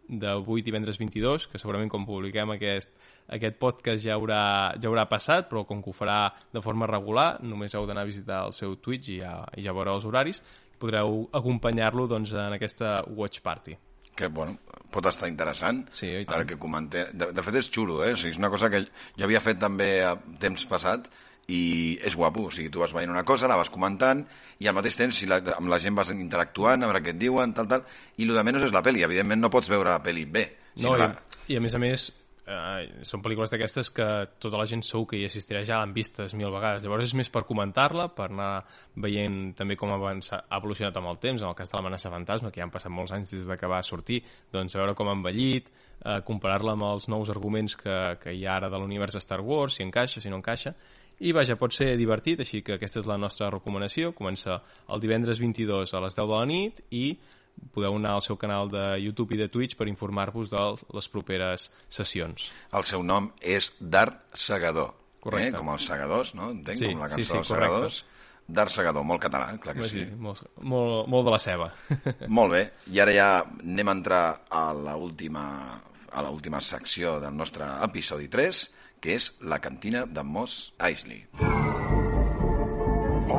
de 0.07 0.29
avui 0.35 0.61
divendres 0.61 1.01
22, 1.01 1.47
que 1.49 1.61
segurament 1.61 1.89
quan 1.91 2.05
publiquem 2.05 2.53
aquest, 2.55 2.93
aquest 3.33 3.57
podcast 3.61 4.03
ja 4.05 4.17
haurà, 4.17 4.41
ja 4.79 4.89
haurà 4.91 5.07
passat, 5.09 5.47
però 5.49 5.65
com 5.69 5.81
que 5.83 5.91
ho 5.91 5.95
farà 5.95 6.19
de 6.53 6.61
forma 6.61 6.89
regular, 6.89 7.39
només 7.41 7.73
heu 7.75 7.87
d'anar 7.89 8.05
a 8.05 8.09
visitar 8.09 8.43
el 8.47 8.53
seu 8.53 8.77
Twitch 8.77 9.15
i 9.15 9.21
ja, 9.21 9.39
i 9.57 9.65
ja 9.65 9.75
veureu 9.75 9.97
els 9.97 10.05
horaris, 10.09 10.43
podreu 10.79 11.23
acompanyar-lo 11.33 12.07
doncs, 12.11 12.35
en 12.35 12.55
aquesta 12.57 13.01
watch 13.07 13.41
party. 13.41 13.77
que 14.15 14.27
bueno, 14.27 14.59
pot 14.93 15.07
estar 15.09 15.25
interessant 15.25 15.87
Sí, 15.89 16.09
ara 16.27 16.45
que 16.45 16.57
comenté. 16.61 17.07
De, 17.17 17.31
de 17.33 17.43
fet 17.45 17.55
és 17.57 17.69
xulo, 17.73 18.03
eh? 18.05 18.13
O 18.13 18.19
sigui, 18.19 18.35
és 18.35 18.37
una 18.37 18.51
cosa 18.53 18.69
que 18.69 18.83
jo 18.85 19.25
havia 19.25 19.41
fet 19.41 19.57
també 19.59 20.03
a 20.05 20.13
temps 20.39 20.67
passat 20.69 21.09
i 21.51 21.97
és 22.05 22.15
guapo, 22.15 22.45
o 22.47 22.51
sigui, 22.53 22.69
tu 22.71 22.79
vas 22.79 22.93
veient 22.95 23.11
una 23.11 23.25
cosa, 23.27 23.49
la 23.51 23.57
vas 23.59 23.71
comentant 23.73 24.23
i 24.63 24.69
al 24.69 24.77
mateix 24.77 24.95
temps 24.99 25.17
si 25.17 25.27
la, 25.27 25.41
amb 25.57 25.67
la 25.71 25.79
gent 25.81 25.97
vas 25.97 26.13
interactuant, 26.13 26.83
a 26.83 26.91
veure 26.91 27.01
què 27.03 27.15
et 27.15 27.19
diuen, 27.19 27.55
tal, 27.57 27.67
tal, 27.67 27.83
i 28.15 28.27
el 28.27 28.37
de 28.37 28.45
menys 28.45 28.69
és 28.69 28.75
la 28.75 28.83
pel·li, 28.85 29.03
evidentment 29.03 29.41
no 29.41 29.51
pots 29.51 29.71
veure 29.71 29.91
la 29.91 30.03
pel·li 30.03 30.23
bé. 30.29 30.45
No, 30.85 30.95
la... 30.99 31.09
i, 31.47 31.55
I 31.55 31.59
a 31.59 31.63
més 31.65 31.75
a 31.75 31.81
més, 31.81 32.07
eh, 32.45 33.03
són 33.07 33.23
pel·lícules 33.23 33.51
d'aquestes 33.53 33.89
que 33.95 34.07
tota 34.41 34.59
la 34.59 34.65
gent 34.69 34.83
segur 34.85 35.07
que 35.11 35.19
hi 35.19 35.27
assistirà 35.27 35.63
ja 35.67 35.79
l'han 35.79 35.93
vistes 35.95 36.35
mil 36.39 36.51
vegades. 36.53 36.83
Llavors 36.83 37.07
és 37.07 37.15
més 37.17 37.31
per 37.33 37.45
comentar-la, 37.47 38.09
per 38.15 38.29
anar 38.31 38.51
veient 39.05 39.53
també 39.59 39.77
com 39.79 39.93
avança, 39.93 40.43
ha 40.47 40.59
evolucionat 40.59 40.97
amb 40.99 41.13
el 41.13 41.21
temps, 41.23 41.41
en 41.41 41.51
el 41.51 41.57
cas 41.59 41.71
de 41.71 41.77
l'amenaça 41.79 42.11
fantasma, 42.13 42.51
que 42.51 42.61
ja 42.61 42.67
han 42.67 42.73
passat 42.73 42.91
molts 42.91 43.15
anys 43.15 43.31
des 43.35 43.47
de 43.49 43.57
que 43.59 43.69
va 43.69 43.81
sortir, 43.83 44.23
doncs 44.51 44.75
veure 44.79 44.95
com 44.97 45.09
ha 45.09 45.17
envellit, 45.17 45.69
eh, 46.03 46.19
comparar-la 46.27 46.75
amb 46.77 46.89
els 46.89 47.07
nous 47.11 47.31
arguments 47.31 47.77
que, 47.79 48.01
que 48.23 48.35
hi 48.35 48.45
ha 48.45 48.57
ara 48.57 48.71
de 48.73 48.81
l'univers 48.81 49.17
Star 49.23 49.41
Wars, 49.41 49.79
si 49.79 49.87
encaixa, 49.87 50.21
si 50.21 50.33
no 50.33 50.41
encaixa, 50.41 50.75
i 51.23 51.31
vaja, 51.31 51.55
pot 51.55 51.71
ser 51.71 51.93
divertit, 51.95 52.41
així 52.41 52.63
que 52.65 52.75
aquesta 52.75 52.99
és 52.99 53.07
la 53.07 53.19
nostra 53.21 53.51
recomanació. 53.53 54.11
Comença 54.17 54.57
el 54.89 54.99
divendres 54.99 55.39
22 55.39 55.93
a 55.93 56.01
les 56.03 56.17
10 56.17 56.25
de 56.25 56.33
la 56.33 56.47
nit 56.49 56.81
i 56.91 57.05
podeu 57.73 57.95
anar 57.97 58.15
al 58.17 58.21
seu 58.25 58.37
canal 58.37 58.69
de 58.69 58.83
YouTube 59.01 59.33
i 59.35 59.39
de 59.39 59.47
Twitch 59.49 59.75
per 59.79 59.87
informar-vos 59.89 60.49
de 60.51 60.63
les 60.93 61.07
properes 61.09 61.69
sessions. 61.89 62.51
El 62.73 62.83
seu 62.83 63.03
nom 63.03 63.31
és 63.41 63.71
Dart 63.79 64.19
Segador. 64.37 64.93
Correcte. 65.23 65.53
Eh? 65.55 65.59
Com 65.59 65.69
els 65.71 65.85
segadors, 65.87 66.33
no? 66.35 66.49
Entenc, 66.51 66.77
Sí, 66.77 66.89
com 66.91 66.99
la 66.99 67.07
sí, 67.09 67.15
cançó 67.15 67.29
sí, 67.29 67.37
dels 67.39 67.47
correcte. 67.47 67.69
segadors. 67.73 68.05
Dart 68.45 68.73
Segador, 68.75 69.05
molt 69.07 69.21
català, 69.23 69.53
eh? 69.53 69.59
clar 69.63 69.75
que 69.77 69.87
sí. 69.87 70.03
molt, 70.19 70.41
molt, 70.59 71.07
molt 71.07 71.25
de 71.25 71.31
la 71.31 71.39
ceba. 71.39 71.69
Molt 72.27 72.51
bé, 72.51 72.63
i 72.91 72.99
ara 72.99 73.13
ja 73.15 73.27
anem 73.63 73.87
a 73.87 73.95
entrar 73.95 74.23
a 74.51 74.65
l'última 74.75 75.45
a 76.11 76.21
l'última 76.21 76.59
secció 76.61 77.15
del 77.23 77.33
nostre 77.33 77.65
episodi 77.87 78.27
3, 78.27 78.59
que 79.01 79.15
és 79.15 79.31
la 79.41 79.57
cantina 79.63 80.05
de 80.05 80.21
Moss 80.23 80.73
Eisley. 80.77 81.23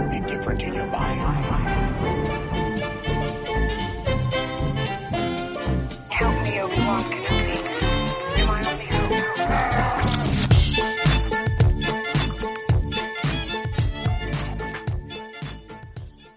something 0.04 0.24
different 0.26 0.60
in 0.62 0.74
your 0.74 0.86
mind. 0.86 1.73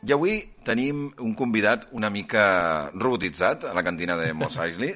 I 0.07 0.13
avui 0.15 0.37
tenim 0.63 1.09
un 1.19 1.33
convidat 1.35 1.89
una 1.91 2.07
mica 2.07 2.43
robotitzat 2.93 3.65
a 3.67 3.73
la 3.75 3.81
cantina 3.83 4.15
de 4.15 4.29
Mos 4.31 4.55
Eisley. 4.63 4.93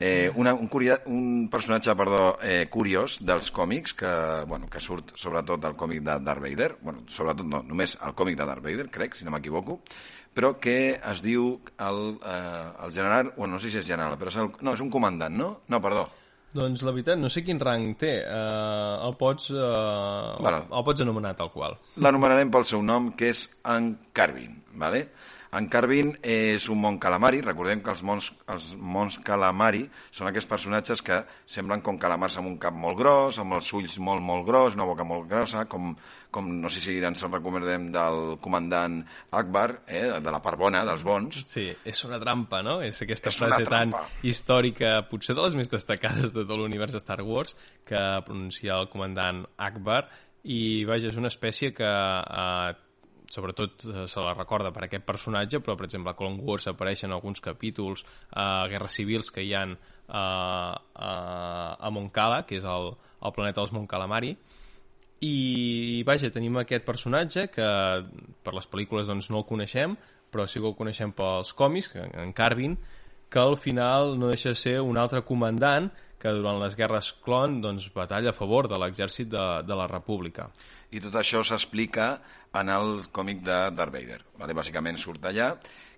Eh, 0.00 0.30
una, 0.40 0.54
un, 0.56 0.70
curia, 0.72 0.96
un 1.06 1.50
personatge 1.52 1.92
perdó, 1.94 2.38
eh, 2.42 2.64
curiós 2.72 3.18
dels 3.22 3.50
còmics 3.54 3.92
que, 3.94 4.14
bueno, 4.48 4.66
que 4.72 4.80
surt 4.80 5.12
sobretot 5.20 5.68
al 5.68 5.76
còmic 5.76 6.00
de 6.02 6.16
Darth 6.24 6.42
Vader, 6.42 6.70
bueno, 6.80 7.04
sobretot 7.12 7.46
no, 7.46 7.60
només 7.62 7.98
al 8.00 8.16
còmic 8.16 8.40
de 8.40 8.48
Darth 8.48 8.64
Vader, 8.64 8.88
crec, 8.90 9.14
si 9.14 9.28
no 9.28 9.36
m'equivoco, 9.36 9.78
però 10.34 10.54
que 10.58 10.96
es 10.96 11.22
diu 11.22 11.60
el, 11.76 12.02
eh, 12.24 12.66
el 12.88 12.96
general, 12.96 13.34
bueno, 13.36 13.54
no 13.54 13.62
sé 13.62 13.70
si 13.70 13.82
és 13.84 13.86
general, 13.86 14.16
però 14.18 14.32
és 14.32 14.40
el, 14.42 14.50
no, 14.64 14.74
és 14.74 14.82
un 14.82 14.90
comandant, 14.90 15.36
no? 15.44 15.50
No, 15.68 15.84
perdó. 15.84 16.08
Doncs 16.54 16.84
la 16.86 16.92
veritat, 16.94 17.18
no 17.18 17.30
sé 17.32 17.42
quin 17.42 17.58
rang 17.58 17.88
té. 17.98 18.12
Uh, 18.22 19.08
el, 19.08 19.16
pots, 19.18 19.48
uh, 19.50 20.36
Vale. 20.44 20.60
el 20.70 20.84
pots 20.86 21.02
anomenar 21.02 21.34
tal 21.38 21.50
qual. 21.50 21.74
L'anomenarem 21.98 22.52
pel 22.54 22.66
seu 22.68 22.82
nom, 22.86 23.10
que 23.18 23.32
és 23.34 23.40
en 23.74 23.94
Carvin, 24.14 24.60
¿vale? 24.78 25.08
En 25.54 25.68
Carvin 25.70 26.10
és 26.26 26.64
un 26.72 26.80
món 26.82 26.96
calamari, 27.02 27.38
recordem 27.44 27.82
que 27.84 27.92
els 27.92 28.02
mons, 28.06 28.30
els 28.50 28.72
mons 28.74 29.20
calamari 29.26 29.84
són 30.10 30.26
aquests 30.30 30.48
personatges 30.50 31.02
que 31.04 31.20
semblen 31.46 31.82
com 31.84 31.98
calamars 32.02 32.38
amb 32.40 32.50
un 32.50 32.56
cap 32.62 32.74
molt 32.74 32.98
gros, 32.98 33.38
amb 33.38 33.54
els 33.58 33.70
ulls 33.76 33.98
molt, 34.02 34.24
molt 34.24 34.46
gros, 34.48 34.74
una 34.74 34.88
boca 34.88 35.06
molt 35.06 35.28
grossa, 35.30 35.64
com, 35.70 35.92
com 36.34 36.50
no 36.58 36.72
sé 36.72 36.82
si 36.82 36.96
ens 36.98 37.22
en 37.22 37.36
recomendem 37.36 37.86
del 37.94 38.20
comandant 38.42 38.98
Akbar, 39.30 39.68
eh, 39.86 40.06
de 40.18 40.34
la 40.34 40.42
part 40.42 40.58
bona, 40.58 40.82
dels 40.88 41.06
bons, 41.06 41.44
Sí, 41.46 41.68
és 41.86 42.04
una 42.08 42.18
trampa, 42.22 42.62
no? 42.66 42.80
És 42.82 43.02
aquesta 43.04 43.30
És 43.30 43.38
frase 43.38 43.64
tan 43.70 43.94
històrica, 44.26 44.96
potser 45.10 45.38
de 45.38 45.46
les 45.46 45.54
més 45.58 45.70
destacades 45.70 46.34
de 46.34 46.42
tot 46.42 46.58
l'univers 46.58 46.94
de 46.96 47.02
Star 47.02 47.22
Wars, 47.22 47.54
que 47.86 48.00
pronuncia 48.26 48.80
el 48.80 48.90
comandant 48.90 49.44
Akbar, 49.56 50.08
i 50.44 50.84
vaja, 50.84 51.08
és 51.08 51.16
una 51.16 51.30
espècie 51.30 51.72
que 51.76 51.88
eh, 51.88 52.74
sobretot 53.34 53.84
eh, 53.90 54.06
se 54.10 54.22
la 54.22 54.34
recorda 54.36 54.72
per 54.72 54.86
aquest 54.86 55.04
personatge, 55.06 55.60
però 55.60 55.76
per 55.76 55.88
exemple 55.88 56.12
a 56.12 56.18
Clone 56.18 56.42
Wars 56.46 56.68
apareixen 56.70 57.12
alguns 57.12 57.42
capítols 57.44 58.04
a 58.30 58.64
eh, 58.64 58.72
guerres 58.72 58.96
civils 59.00 59.30
que 59.34 59.44
hi 59.44 59.54
han 59.58 59.74
eh, 59.74 60.14
a, 60.14 61.12
a 61.78 61.94
Moncala, 61.94 62.44
que 62.48 62.60
és 62.60 62.68
el, 62.68 62.92
el 62.94 63.36
planeta 63.36 63.60
dels 63.60 63.74
Mon 63.74 63.88
Calamari, 63.90 64.34
i 65.24 66.02
vaja, 66.06 66.30
tenim 66.32 66.58
aquest 66.60 66.84
personatge 66.84 67.46
que 67.52 67.68
per 68.44 68.54
les 68.56 68.66
pel·lícules 68.68 69.08
doncs, 69.08 69.30
no 69.32 69.40
el 69.40 69.48
coneixem, 69.48 69.94
però 70.30 70.48
sí 70.50 70.60
que 70.60 70.68
el 70.68 70.76
coneixem 70.76 71.14
pels 71.16 71.54
còmics, 71.56 71.94
en 71.96 72.32
Carvin, 72.36 72.76
que 73.30 73.40
al 73.40 73.56
final 73.56 74.18
no 74.18 74.28
deixa 74.30 74.52
de 74.52 74.58
ser 74.58 74.80
un 74.82 74.98
altre 75.00 75.22
comandant 75.26 75.88
que 76.20 76.32
durant 76.32 76.60
les 76.62 76.76
guerres 76.76 77.12
clon 77.24 77.58
doncs, 77.60 77.90
batalla 77.94 78.30
a 78.32 78.36
favor 78.36 78.68
de 78.70 78.78
l'exèrcit 78.80 79.28
de, 79.28 79.44
de 79.66 79.76
la 79.76 79.88
república. 79.90 80.48
I 80.94 81.00
tot 81.02 81.16
això 81.18 81.40
s'explica 81.42 82.12
en 82.54 82.68
el 82.70 83.00
còmic 83.10 83.40
de 83.42 83.56
Darth 83.74 83.90
Vader. 83.90 84.20
Vale? 84.38 84.54
Bàsicament 84.54 84.98
surt 85.00 85.26
allà. 85.26 85.48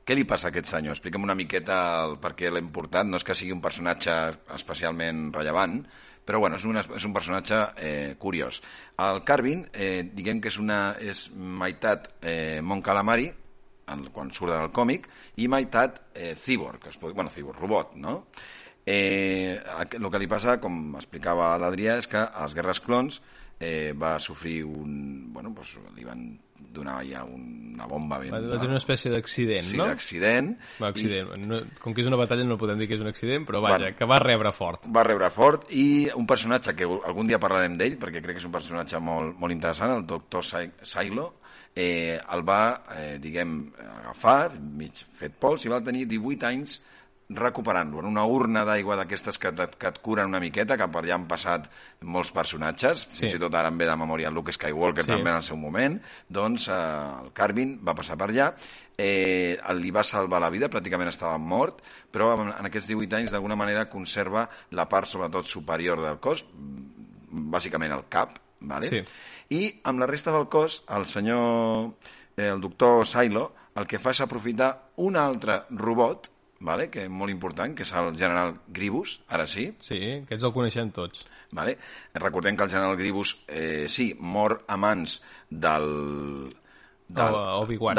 Què 0.06 0.14
li 0.16 0.24
passa 0.24 0.48
a 0.48 0.52
aquest 0.54 0.70
senyor? 0.70 0.96
Explica'm 0.96 1.26
una 1.26 1.36
miqueta 1.36 1.76
el 2.06 2.16
per 2.22 2.32
què 2.38 2.48
l'ha 2.48 2.62
importat. 2.62 3.04
No 3.04 3.20
és 3.20 3.26
que 3.26 3.36
sigui 3.36 3.52
un 3.52 3.60
personatge 3.60 4.14
especialment 4.56 5.26
rellevant, 5.34 5.82
però 6.26 6.40
bueno, 6.40 6.56
és, 6.56 6.64
una, 6.64 6.86
és 6.96 7.04
un 7.04 7.12
personatge 7.12 7.60
eh, 7.76 8.14
curiós. 8.22 8.62
El 9.04 9.20
Carvin, 9.28 9.66
eh, 9.74 10.06
diguem 10.16 10.40
que 10.40 10.48
és, 10.48 10.56
una, 10.62 10.80
és 10.96 11.26
meitat 11.34 12.08
eh, 12.22 12.62
Mon 12.64 12.80
Calamari, 12.82 13.28
en, 13.92 14.08
quan 14.14 14.32
surt 14.32 14.54
del 14.54 14.72
còmic, 14.74 15.10
i 15.42 15.50
meitat 15.52 16.06
eh, 16.14 16.32
Cyborg, 16.40 16.88
es 16.88 16.96
pot, 17.02 17.12
bueno, 17.14 17.30
Cyborg, 17.30 17.60
robot, 17.60 17.94
no? 18.00 18.22
Eh, 18.86 19.58
el 19.98 20.08
que 20.08 20.22
li 20.22 20.30
passa, 20.30 20.56
com 20.62 20.94
explicava 20.96 21.52
l'Adrià, 21.60 22.00
és 22.00 22.08
que 22.08 22.22
a 22.22 22.46
les 22.46 22.56
guerres 22.56 22.80
clons 22.80 23.20
eh, 23.60 23.92
va 23.96 24.18
sofrir 24.20 24.64
un... 24.64 25.32
Bueno, 25.32 25.52
doncs 25.56 25.78
li 25.96 26.04
van 26.04 26.26
donar 26.76 26.98
ja 27.08 27.22
una 27.24 27.86
bomba 27.88 28.18
ben... 28.20 28.32
Va, 28.32 28.40
va 28.40 28.58
tenir 28.60 28.74
una 28.74 28.80
espècie 28.82 29.10
d'accident, 29.12 29.64
sí, 29.70 29.78
no? 29.78 29.86
d'accident. 29.88 30.52
Va, 30.80 30.90
accident. 30.92 31.32
No, 31.48 31.60
com 31.80 31.94
que 31.96 32.04
és 32.04 32.10
una 32.10 32.18
batalla 32.20 32.44
no 32.44 32.58
podem 32.60 32.80
dir 32.80 32.88
que 32.90 32.96
és 32.98 33.04
un 33.04 33.08
accident, 33.12 33.46
però 33.48 33.62
vaja, 33.64 33.78
Bueno. 33.86 33.96
que 33.96 34.08
va 34.08 34.18
rebre 34.20 34.52
fort. 34.52 34.88
va 34.92 35.04
rebre 35.06 35.30
fort 35.32 35.70
i 35.72 36.08
un 36.14 36.26
personatge 36.28 36.76
que 36.76 36.84
algun 36.84 37.28
dia 37.30 37.40
parlarem 37.40 37.78
d'ell 37.80 37.96
perquè 38.00 38.20
crec 38.20 38.36
que 38.36 38.44
és 38.44 38.48
un 38.48 38.54
personatge 38.54 39.00
molt, 39.00 39.38
molt 39.40 39.52
interessant 39.56 39.94
el 39.96 40.06
doctor 40.06 40.44
Silo 40.44 41.30
eh, 41.76 42.18
el 42.32 42.42
va, 42.48 42.82
eh, 42.96 43.16
diguem 43.20 43.56
agafar, 44.00 44.52
mig 44.56 45.04
fet 45.16 45.36
pols 45.38 45.64
i 45.64 45.72
va 45.72 45.82
tenir 45.84 46.06
18 46.08 46.48
anys 46.48 46.80
recuperant-lo 47.28 47.98
en 47.98 48.06
una 48.06 48.22
urna 48.24 48.62
d'aigua 48.64 48.94
d'aquestes 49.00 49.38
que, 49.42 49.50
que 49.50 49.88
et 49.90 49.98
curen 49.98 50.28
una 50.30 50.38
miqueta, 50.38 50.76
que 50.78 50.86
per 50.86 51.00
allà 51.02 51.16
han 51.16 51.24
passat 51.26 51.64
molts 52.06 52.30
personatges, 52.30 53.06
Sí. 53.10 53.24
fins 53.24 53.34
i 53.34 53.40
tot 53.42 53.54
ara 53.54 53.68
em 53.72 53.78
ve 53.78 53.86
de 53.88 53.96
memòria 53.98 54.30
Luke 54.30 54.52
Skywalker 54.54 55.02
Sí. 55.02 55.10
també 55.10 55.30
en 55.30 55.36
el 55.40 55.42
seu 55.42 55.56
moment, 55.56 56.00
doncs 56.28 56.68
eh, 56.68 56.72
el 57.24 57.32
Carvin 57.32 57.80
va 57.84 57.94
passar 57.98 58.16
per 58.16 58.28
allà, 58.30 58.52
eh, 58.96 59.58
li 59.74 59.90
va 59.90 60.04
salvar 60.04 60.40
la 60.40 60.50
vida, 60.50 60.68
pràcticament 60.70 61.08
estava 61.08 61.36
mort, 61.38 61.82
però 62.12 62.32
en, 62.40 62.52
en 62.54 62.66
aquests 62.70 62.88
18 62.88 63.16
anys 63.16 63.32
d'alguna 63.34 63.56
manera 63.56 63.88
conserva 63.90 64.48
la 64.70 64.86
part 64.88 65.08
sobretot 65.10 65.44
superior 65.44 66.00
del 66.00 66.18
cos, 66.20 66.44
bàsicament 67.30 67.92
el 67.92 68.04
cap, 68.08 68.38
vale? 68.60 68.86
Sí. 68.86 69.02
i 69.50 69.80
amb 69.84 70.00
la 70.00 70.06
resta 70.06 70.32
del 70.32 70.48
cos, 70.48 70.84
el 70.90 71.04
senyor, 71.06 71.92
eh, 72.36 72.48
el 72.48 72.60
doctor 72.60 73.04
Silo, 73.06 73.52
el 73.76 73.86
que 73.86 73.98
fa 73.98 74.10
és 74.10 74.20
aprofitar 74.24 74.70
un 74.96 75.16
altre 75.16 75.64
robot, 75.70 76.30
vale? 76.60 76.88
que 76.90 77.04
és 77.04 77.10
molt 77.12 77.30
important, 77.30 77.74
que 77.76 77.82
és 77.84 77.92
el 77.92 78.12
general 78.16 78.54
Gribus, 78.68 79.20
ara 79.28 79.46
sí, 79.46 79.70
Sí, 79.78 79.98
aquests 80.22 80.44
el 80.44 80.52
coneixem 80.54 80.90
tots. 80.90 81.26
Vale? 81.52 81.76
Recordem 82.14 82.56
que 82.56 82.64
el 82.64 82.70
general 82.70 82.96
Gribus, 82.96 83.36
eh, 83.48 83.86
sí, 83.88 84.14
mor 84.18 84.64
a 84.66 84.76
mans 84.76 85.20
del... 85.50 86.54
O- 87.16 87.62
Obi-Wan. 87.62 87.94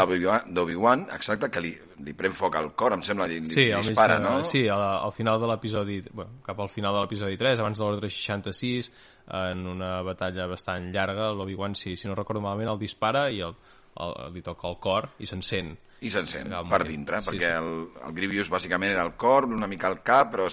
d'Obi-Wan, 0.53 1.05
exacte, 1.15 1.47
que 1.49 1.61
li, 1.63 1.69
li 2.03 2.11
pren 2.13 2.33
foc 2.35 2.57
al 2.59 2.73
cor, 2.75 2.91
em 2.97 3.01
sembla, 3.07 3.23
li, 3.31 3.37
Sí, 3.47 3.69
li 3.69 3.77
dispara, 3.87 4.17
mig, 4.19 4.27
no? 4.27 4.43
sí 4.43 4.65
al, 4.67 4.81
al 5.07 5.13
final 5.15 5.39
de 5.39 5.47
l'episodi... 5.47 6.01
Bueno, 6.11 6.41
cap 6.43 6.59
al 6.59 6.67
final 6.67 6.93
de 6.93 7.05
l'episodi 7.05 7.37
3, 7.39 7.61
abans 7.63 7.79
de 7.79 7.85
l'ordre 7.85 8.09
66, 8.11 8.91
en 9.31 9.63
una 9.67 10.01
batalla 10.03 10.45
bastant 10.51 10.91
llarga, 10.91 11.29
l'Obi-Wan, 11.31 11.73
sí, 11.75 11.95
si 11.95 12.07
no 12.11 12.15
recordo 12.19 12.41
malament, 12.43 12.73
el 12.73 12.79
dispara 12.83 13.29
i 13.31 13.39
el, 13.47 13.55
el, 14.03 14.15
li 14.35 14.43
toca 14.45 14.69
el 14.69 14.79
cor 14.83 15.09
i 15.19 15.29
s'encén. 15.29 15.75
I 16.05 16.11
s'encén 16.13 16.53
per 16.69 16.83
dintre, 16.85 17.23
Sí, 17.23 17.31
perquè 17.31 17.49
sí. 17.49 17.57
El, 17.57 17.71
el 18.05 18.13
Grievous 18.13 18.51
bàsicament 18.53 18.93
era 18.93 19.05
el 19.07 19.15
cor, 19.17 19.49
una 19.49 19.69
mica 19.69 19.89
el 19.89 20.01
cap, 20.05 20.29
però 20.35 20.45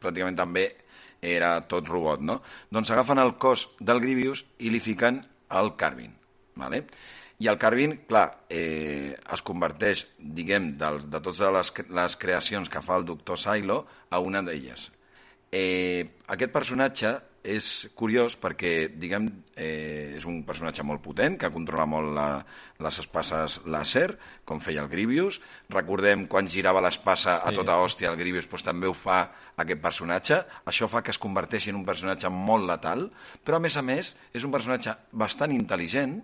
pràcticament 0.00 0.38
també 0.38 0.70
era 1.20 1.58
tot 1.68 1.88
robot, 1.88 2.22
no? 2.24 2.40
Doncs 2.72 2.92
agafen 2.94 3.20
el 3.20 3.34
cos 3.40 3.68
del 3.80 4.00
Grievous 4.00 4.44
i 4.64 4.72
li 4.72 4.80
fiquen 4.80 5.20
el 5.60 5.74
Carvin, 5.76 6.14
¿vale? 6.56 6.86
I 7.38 7.50
el 7.52 7.58
Carvin, 7.60 7.98
clar, 8.08 8.46
eh, 8.48 9.12
es 9.12 9.42
converteix, 9.44 10.06
diguem, 10.16 10.72
dels, 10.80 11.04
de 11.12 11.20
totes 11.20 11.42
les, 11.52 11.72
les 11.98 12.16
creacions 12.16 12.70
que 12.72 12.80
fa 12.80 12.96
el 12.96 13.04
doctor 13.04 13.36
Silo 13.36 13.82
a 14.08 14.20
una 14.24 14.40
d'elles. 14.42 14.88
Eh, 15.52 16.08
aquest 16.32 16.52
personatge 16.54 17.12
és 17.46 17.66
curiós 17.94 18.34
perquè, 18.40 18.88
diguem, 18.90 19.28
eh, 19.54 20.16
és 20.18 20.24
un 20.26 20.40
personatge 20.46 20.82
molt 20.86 21.02
potent, 21.04 21.36
que 21.38 21.50
controla 21.54 21.86
molt 21.86 22.10
la, 22.16 22.26
les 22.82 22.98
espases 23.02 23.60
làser, 23.70 24.08
com 24.44 24.60
feia 24.62 24.82
el 24.82 24.90
Grievous. 24.90 25.38
Recordem 25.72 26.26
quan 26.30 26.50
girava 26.50 26.82
l'espasa 26.82 27.38
sí. 27.38 27.46
a 27.46 27.54
tota 27.54 27.78
hòstia 27.78 28.10
el 28.10 28.18
Grievous, 28.18 28.48
doncs 28.50 28.66
també 28.66 28.90
ho 28.90 28.96
fa 28.96 29.20
aquest 29.56 29.82
personatge. 29.82 30.40
Això 30.66 30.90
fa 30.90 31.04
que 31.06 31.14
es 31.14 31.22
converteixi 31.22 31.70
en 31.70 31.78
un 31.80 31.86
personatge 31.86 32.30
molt 32.32 32.66
letal, 32.66 33.06
però 33.46 33.60
a 33.60 33.62
més 33.62 33.78
a 33.78 33.84
més 33.86 34.16
és 34.34 34.44
un 34.44 34.54
personatge 34.54 34.96
bastant 35.12 35.54
intel·ligent 35.54 36.18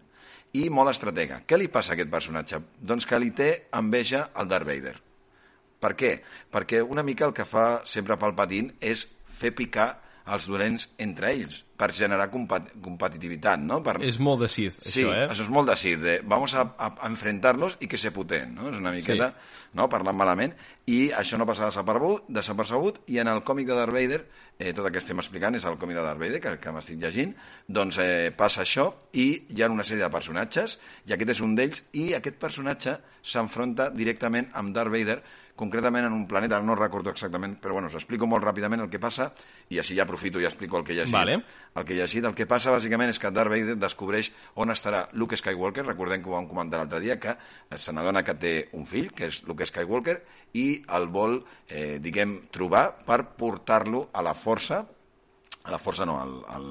i 0.58 0.68
molt 0.68 0.92
estratega. 0.92 1.42
Què 1.46 1.56
li 1.56 1.70
passa 1.72 1.94
a 1.94 1.96
aquest 1.96 2.12
personatge? 2.12 2.60
Doncs 2.82 3.06
que 3.08 3.20
li 3.22 3.30
té 3.30 3.50
enveja 3.78 4.28
al 4.34 4.50
Darth 4.50 4.68
Vader. 4.68 4.98
Per 5.82 5.96
què? 5.98 6.16
Perquè 6.52 6.82
una 6.82 7.02
mica 7.02 7.26
el 7.26 7.34
que 7.34 7.46
fa 7.48 7.82
sempre 7.88 8.18
Palpatine 8.18 8.76
és 8.80 9.06
fer 9.40 9.50
picar 9.58 9.94
els 10.26 10.46
dolents 10.50 10.88
entre 11.02 11.32
ells, 11.34 11.62
per 11.82 11.90
generar 11.96 12.28
compat 12.30 12.70
competitivitat, 12.82 13.62
no? 13.62 13.80
Per... 13.82 13.96
És 14.06 14.20
molt 14.22 14.44
de 14.44 14.48
Sith, 14.52 14.78
Sí, 14.84 15.02
això, 15.02 15.14
eh? 15.16 15.24
això 15.32 15.46
és 15.48 15.50
molt 15.50 15.72
de 15.72 15.76
Sith, 15.80 15.98
de 16.04 16.14
vamos 16.30 16.54
a, 16.54 16.68
a, 16.78 16.92
a 16.94 17.10
enfrentarlos 17.10 17.80
i 17.82 17.90
que 17.90 17.98
se 17.98 18.12
puten, 18.14 18.54
no? 18.54 18.70
És 18.70 18.78
una 18.78 18.94
miqueta, 18.94 19.32
no?, 19.78 19.88
parlant 19.90 20.18
malament, 20.18 20.54
i 20.86 21.10
això 21.18 21.38
no 21.38 21.46
passa 21.48 21.66
desapercebut, 21.66 22.30
desapercebut 22.38 23.02
i 23.10 23.18
en 23.22 23.32
el 23.32 23.42
còmic 23.46 23.66
de 23.70 23.80
Darth 23.80 23.94
Vader, 23.94 24.22
eh, 24.58 24.70
tot 24.70 24.86
el 24.86 24.94
que 24.94 25.02
estem 25.02 25.18
explicant 25.22 25.58
és 25.58 25.66
el 25.66 25.78
còmic 25.82 25.98
de 25.98 26.06
Darth 26.06 26.22
Vader, 26.22 26.40
que, 26.44 26.56
que 26.62 26.74
m'estic 26.74 27.02
llegint, 27.02 27.34
doncs 27.66 27.98
eh, 28.02 28.30
passa 28.36 28.62
això 28.62 28.88
i 29.18 29.28
hi 29.50 29.62
ha 29.62 29.70
una 29.72 29.86
sèrie 29.86 30.06
de 30.06 30.12
personatges, 30.14 30.78
i 31.10 31.16
aquest 31.16 31.36
és 31.36 31.44
un 31.44 31.58
d'ells, 31.58 31.86
i 31.98 32.12
aquest 32.18 32.38
personatge 32.42 32.98
s'enfronta 33.22 33.90
directament 33.94 34.52
amb 34.58 34.74
Darth 34.76 34.94
Vader, 34.94 35.22
concretament 35.54 36.06
en 36.06 36.12
un 36.16 36.26
planeta, 36.26 36.60
no 36.64 36.74
recordo 36.74 37.12
exactament, 37.12 37.58
però 37.60 37.76
bueno, 37.76 37.90
us 37.92 37.96
explico 37.98 38.26
molt 38.26 38.44
ràpidament 38.44 38.82
el 38.82 38.90
que 38.90 39.00
passa, 39.02 39.30
i 39.70 39.78
així 39.78 39.96
ja 39.98 40.06
aprofito 40.06 40.40
i 40.40 40.48
explico 40.48 40.78
el 40.78 40.86
que 40.86 40.94
he 40.94 40.96
llegit 40.96 41.14
Vale. 41.14 41.38
El 41.74 41.84
que 41.84 41.94
he 41.94 41.96
llegit, 41.96 42.24
el 42.28 42.34
que 42.36 42.46
passa 42.48 42.72
bàsicament 42.74 43.12
és 43.12 43.18
que 43.20 43.30
Darth 43.32 43.52
Vader 43.52 43.76
descobreix 43.80 44.30
on 44.60 44.72
estarà 44.74 45.06
Luke 45.16 45.36
Skywalker, 45.38 45.86
recordem 45.86 46.22
que 46.22 46.30
ho 46.30 46.36
vam 46.36 46.48
comentar 46.50 46.80
l'altre 46.82 47.00
dia, 47.00 47.18
que 47.20 47.36
se 47.80 47.94
n'adona 47.96 48.24
que 48.26 48.36
té 48.36 48.54
un 48.76 48.84
fill, 48.88 49.10
que 49.16 49.30
és 49.30 49.42
Luke 49.48 49.66
Skywalker, 49.68 50.18
i 50.58 50.66
el 50.92 51.08
vol, 51.12 51.38
eh, 51.68 51.98
diguem, 52.02 52.42
trobar 52.52 52.84
per 53.06 53.22
portar-lo 53.38 54.08
a 54.12 54.24
la 54.24 54.34
força, 54.36 54.82
a 55.62 55.72
la 55.72 55.80
força 55.80 56.04
no, 56.08 56.18
al, 56.20 56.36
al, 56.52 56.68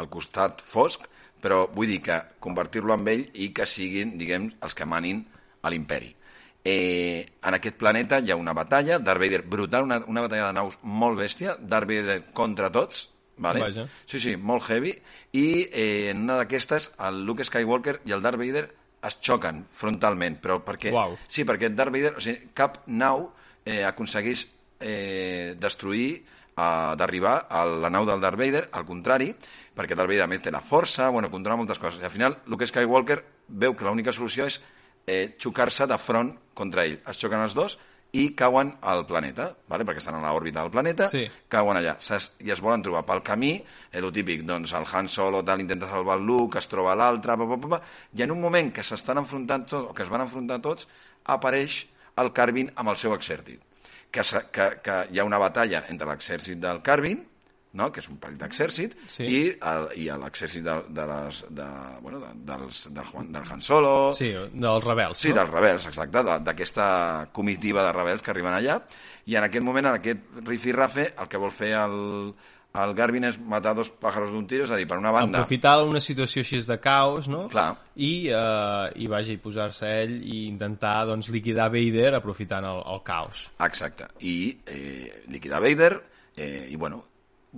al 0.00 0.08
costat 0.08 0.64
fosc, 0.64 1.04
però 1.40 1.66
vull 1.74 1.92
dir 1.92 2.00
que 2.04 2.16
convertir-lo 2.40 2.96
en 2.96 3.06
ell 3.08 3.28
i 3.34 3.50
que 3.56 3.68
siguin, 3.68 4.16
diguem, 4.20 4.50
els 4.64 4.76
que 4.76 4.88
manin 4.88 5.24
a 5.60 5.72
l'imperi. 5.72 6.14
Eh, 6.64 7.24
en 7.40 7.56
aquest 7.56 7.78
planeta 7.80 8.18
hi 8.20 8.32
ha 8.32 8.36
una 8.36 8.52
batalla, 8.56 8.98
Darth 9.00 9.20
Vader 9.20 9.42
brutal, 9.42 9.84
una, 9.88 10.02
una 10.06 10.24
batalla 10.26 10.50
de 10.50 10.58
naus 10.58 10.76
molt 10.82 11.16
bèstia, 11.20 11.56
Darth 11.60 11.88
Vader 11.88 12.18
contra 12.36 12.68
tots, 12.72 13.08
vale? 13.40 13.64
Vaja. 13.64 13.86
Sí, 14.06 14.20
sí, 14.22 14.36
molt 14.36 14.66
heavy, 14.68 14.94
i 15.36 15.46
eh, 15.66 16.10
en 16.12 16.24
una 16.26 16.38
d'aquestes 16.40 16.92
el 17.08 17.24
Luke 17.26 17.46
Skywalker 17.46 18.00
i 18.06 18.14
el 18.16 18.22
Darth 18.22 18.40
Vader 18.40 18.66
es 19.08 19.16
xoquen 19.24 19.64
frontalment, 19.72 20.36
però 20.42 20.60
perquè... 20.64 20.92
Uau. 20.92 21.16
Sí, 21.26 21.46
perquè 21.48 21.72
Darth 21.72 21.94
Vader, 21.94 22.14
o 22.18 22.24
sigui, 22.24 22.52
cap 22.56 22.82
nau 22.86 23.30
eh, 23.64 23.82
aconsegueix 23.88 24.44
eh, 24.78 25.56
destruir, 25.60 26.10
eh, 26.20 26.92
d'arribar 27.00 27.36
a 27.48 27.64
la 27.64 27.90
nau 27.92 28.08
del 28.08 28.20
Darth 28.20 28.38
Vader, 28.40 28.66
al 28.76 28.84
contrari, 28.88 29.32
perquè 29.76 29.96
Darth 29.96 30.12
Vader 30.12 30.28
més 30.28 30.44
té 30.44 30.52
la 30.52 30.60
força, 30.60 31.08
bueno, 31.08 31.30
controla 31.32 31.58
moltes 31.62 31.80
coses. 31.80 32.02
I 32.02 32.08
al 32.10 32.14
final 32.14 32.40
Luke 32.52 32.68
Skywalker 32.68 33.22
veu 33.48 33.74
que 33.74 33.88
l'única 33.88 34.12
solució 34.12 34.46
és 34.50 34.60
eh, 35.06 35.36
xocar-se 35.40 35.88
de 35.88 35.98
front 35.98 36.34
contra 36.54 36.84
ell. 36.84 37.00
Es 37.08 37.20
xoquen 37.20 37.40
els 37.40 37.56
dos 37.56 37.78
i 38.12 38.30
cauen 38.34 38.72
al 38.82 39.04
planeta, 39.06 39.54
vale? 39.68 39.84
perquè 39.84 39.98
estan 39.98 40.16
a 40.18 40.20
l'òrbita 40.32 40.62
del 40.62 40.70
planeta, 40.70 41.06
Sí. 41.08 41.28
cauen 41.48 41.76
allà 41.76 41.96
S'es- 41.98 42.32
i 42.40 42.50
es 42.50 42.60
volen 42.60 42.82
trobar 42.82 43.04
pel 43.06 43.22
camí, 43.22 43.52
eh, 43.92 43.98
el 43.98 44.10
típic, 44.12 44.42
doncs 44.42 44.72
el 44.72 44.84
Han 44.92 45.08
Solo 45.08 45.44
tal, 45.44 45.60
intenta 45.60 45.88
salvar 45.88 46.18
el 46.18 46.24
Luke, 46.26 46.58
es 46.58 46.66
troba 46.68 46.96
l'altre, 46.96 47.36
i 48.14 48.22
en 48.22 48.30
un 48.32 48.40
moment 48.40 48.72
que 48.72 48.82
s'estan 48.82 49.18
enfrontant 49.18 49.64
tots, 49.66 49.90
o 49.90 49.94
que 49.94 50.02
es 50.02 50.08
van 50.08 50.22
enfrontar 50.22 50.60
tots, 50.60 50.88
apareix 51.24 51.86
el 52.16 52.32
Carvin 52.32 52.72
amb 52.74 52.88
el 52.90 52.96
seu 52.96 53.14
exèrcit. 53.14 53.60
Que, 54.10 54.22
que, 54.50 54.80
que 54.82 55.06
hi 55.12 55.18
ha 55.20 55.24
una 55.24 55.38
batalla 55.38 55.84
entre 55.88 56.08
l'exèrcit 56.08 56.58
del 56.58 56.82
Carvin, 56.82 57.24
no? 57.72 57.90
que 57.92 58.00
és 58.02 58.08
un 58.10 58.16
petit 58.18 58.42
exèrcit, 58.42 58.96
Sí. 59.08 59.24
i, 59.24 59.40
el, 59.54 59.88
i 60.02 60.08
l'exèrcit 60.10 60.64
de, 60.66 60.76
de 60.90 61.06
les, 61.06 61.42
de, 61.50 61.68
bueno, 62.02 62.20
de, 62.20 62.32
dels, 62.48 62.84
del, 62.92 63.04
Juan, 63.12 63.32
del 63.32 63.46
Han 63.50 63.62
Solo, 63.62 64.12
Sí, 64.16 64.32
dels 64.52 64.84
rebels, 64.84 65.18
Sí, 65.18 65.30
no? 65.30 65.36
dels 65.40 65.50
rebels, 65.50 65.86
exacte, 65.86 66.22
d'aquesta 66.46 67.28
comitiva 67.32 67.84
de 67.86 67.92
rebels 67.92 68.22
que 68.22 68.32
arriben 68.34 68.54
allà, 68.56 68.80
i 69.26 69.36
en 69.36 69.44
aquest 69.46 69.64
moment, 69.64 69.86
en 69.86 70.00
aquest 70.00 70.40
rifirrafe, 70.46 71.12
el 71.18 71.28
que 71.30 71.38
vol 71.38 71.52
fer 71.54 71.74
el, 71.78 72.32
el 72.80 72.94
Garvin 72.94 73.24
és 73.28 73.36
matar 73.38 73.74
dos 73.78 73.90
pájaros 73.90 74.30
d'un 74.34 74.46
tiro, 74.50 74.64
és 74.66 74.70
a 74.70 74.78
dir, 74.78 74.86
per 74.90 74.98
una 74.98 75.10
banda... 75.14 75.40
Aprofitar 75.44 75.76
una 75.84 76.00
situació 76.02 76.42
així 76.42 76.58
de 76.66 76.78
caos, 76.82 77.28
no? 77.30 77.44
Clar. 77.52 77.74
I, 77.96 78.30
eh, 78.30 78.86
i 79.02 79.06
vaja, 79.10 79.30
i 79.34 79.38
posar-se 79.42 79.90
ell 80.04 80.16
i 80.22 80.46
intentar 80.48 81.04
doncs, 81.06 81.28
liquidar 81.30 81.68
Vader 81.70 82.14
aprofitant 82.18 82.66
el, 82.66 82.82
el 82.94 83.02
caos. 83.06 83.48
Exacte, 83.66 84.10
i 84.26 84.56
eh, 84.66 85.22
liquidar 85.28 85.62
Vader, 85.62 85.92
eh, 86.36 86.66
i 86.70 86.76
bueno, 86.76 87.04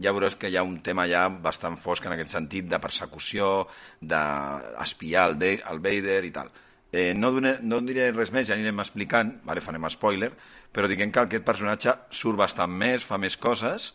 ja 0.00 0.12
veuràs 0.12 0.36
que 0.40 0.48
hi 0.48 0.56
ha 0.56 0.64
un 0.64 0.78
tema 0.84 1.06
ja 1.10 1.26
bastant 1.28 1.76
fosc 1.80 2.06
en 2.06 2.14
aquest 2.14 2.32
sentit 2.32 2.68
de 2.68 2.80
persecució, 2.80 3.68
d'espiar 4.00 5.26
el, 5.30 5.38
de, 5.38 5.54
el 5.70 5.82
Vader 5.84 6.22
i 6.24 6.32
tal. 6.34 6.52
Eh, 6.92 7.12
no, 7.16 7.32
done, 7.32 7.56
no 7.64 7.80
diré 7.80 8.10
res 8.12 8.32
més, 8.32 8.46
ja 8.48 8.56
anirem 8.56 8.80
explicant, 8.84 9.38
vale, 9.48 9.64
farem 9.64 9.88
spoiler, 9.92 10.32
però 10.72 10.88
diguem 10.88 11.12
que 11.12 11.24
aquest 11.24 11.44
personatge 11.44 11.96
surt 12.12 12.40
bastant 12.40 12.72
més, 12.72 13.04
fa 13.04 13.18
més 13.20 13.36
coses, 13.40 13.92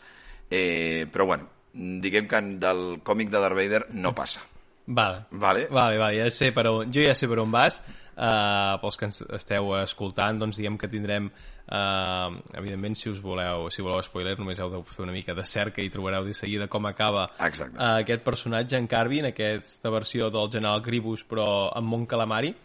eh, 0.49 1.05
però 1.13 1.29
bueno, 1.29 1.49
diguem 1.73 2.29
que 2.29 2.41
del 2.61 2.85
còmic 3.05 3.33
de 3.33 3.41
Darth 3.41 3.57
Vader 3.57 3.85
no 3.93 4.15
passa. 4.17 4.41
Vale. 4.87 5.25
Vale. 5.31 5.67
Vale, 5.69 5.97
vale, 5.99 6.15
ja 6.21 6.29
sé 6.31 6.53
per 6.55 6.63
on, 6.71 6.91
jo 6.95 7.01
ja 7.03 7.13
sé 7.15 7.27
per 7.27 7.39
on 7.43 7.51
vas. 7.51 7.81
Uh, 8.17 8.79
pels 8.81 8.95
que 8.97 9.05
ens 9.05 9.19
esteu 9.35 9.73
escoltant, 9.77 10.39
doncs 10.41 10.57
diguem 10.57 10.77
que 10.79 10.87
tindrem, 10.89 11.27
uh, 11.27 12.31
evidentment, 12.57 12.95
si 12.97 13.11
us 13.11 13.19
voleu, 13.21 13.67
si 13.69 13.83
voleu 13.85 14.01
spoiler, 14.01 14.33
només 14.39 14.57
heu 14.63 14.71
de 14.73 14.79
fer 14.89 15.03
una 15.03 15.13
mica 15.13 15.35
de 15.37 15.43
cerca 15.45 15.83
i 15.83 15.91
trobareu 15.93 16.23
de 16.25 16.33
seguida 16.33 16.65
com 16.71 16.87
acaba 16.89 17.27
Exacte. 17.45 17.75
uh, 17.77 17.99
aquest 17.99 18.23
personatge 18.25 18.79
en 18.79 18.87
Carvin, 18.89 19.27
aquesta 19.29 19.91
versió 19.93 20.31
del 20.33 20.49
general 20.49 20.81
Gribus, 20.81 21.21
però 21.29 21.67
amb 21.75 21.87
Mon 21.93 22.07
Calamari. 22.09 22.55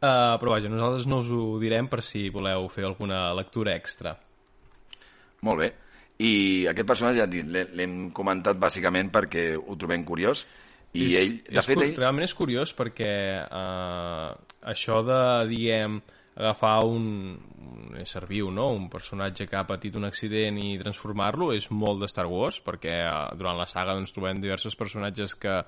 Uh, 0.00 0.36
però 0.40 0.54
vaja, 0.54 0.68
nosaltres 0.70 1.08
no 1.10 1.18
us 1.24 1.28
ho 1.34 1.58
direm 1.60 1.88
per 1.90 2.00
si 2.04 2.28
voleu 2.32 2.68
fer 2.72 2.84
alguna 2.86 3.32
lectura 3.36 3.74
extra. 3.74 4.14
Molt 5.42 5.58
bé. 5.64 5.72
I 6.20 6.66
aquest 6.70 6.86
personatge, 6.88 7.18
ja 7.18 7.26
et 7.26 7.46
l'he- 7.48 7.68
l'hem 7.74 8.10
comentat 8.12 8.56
bàsicament 8.60 9.10
perquè 9.12 9.54
ho 9.56 9.76
trobem 9.76 10.04
curiós, 10.04 10.46
i 10.92 11.04
és, 11.06 11.12
ell, 11.20 11.36
de 11.46 11.60
és, 11.60 11.66
fet, 11.66 11.76
ell... 11.78 11.92
Realment 11.98 12.26
és 12.26 12.34
curiós 12.34 12.72
perquè 12.74 13.12
uh, 13.44 14.32
això 14.72 15.00
de, 15.06 15.20
diguem, 15.50 16.00
agafar 16.40 16.86
un, 16.88 17.04
un 17.70 18.00
ésser 18.00 18.24
viu, 18.30 18.50
no? 18.54 18.70
un 18.74 18.88
personatge 18.90 19.46
que 19.46 19.58
ha 19.58 19.66
patit 19.68 19.96
un 19.98 20.08
accident 20.08 20.58
i 20.58 20.78
transformar-lo 20.80 21.52
és 21.54 21.68
molt 21.70 22.02
de 22.02 22.08
Star 22.10 22.26
Wars 22.30 22.60
perquè 22.64 22.96
uh, 23.04 23.28
durant 23.38 23.58
la 23.58 23.68
saga 23.70 23.94
doncs, 23.94 24.14
trobem 24.16 24.42
diversos 24.42 24.78
personatges 24.78 25.36
que, 25.38 25.60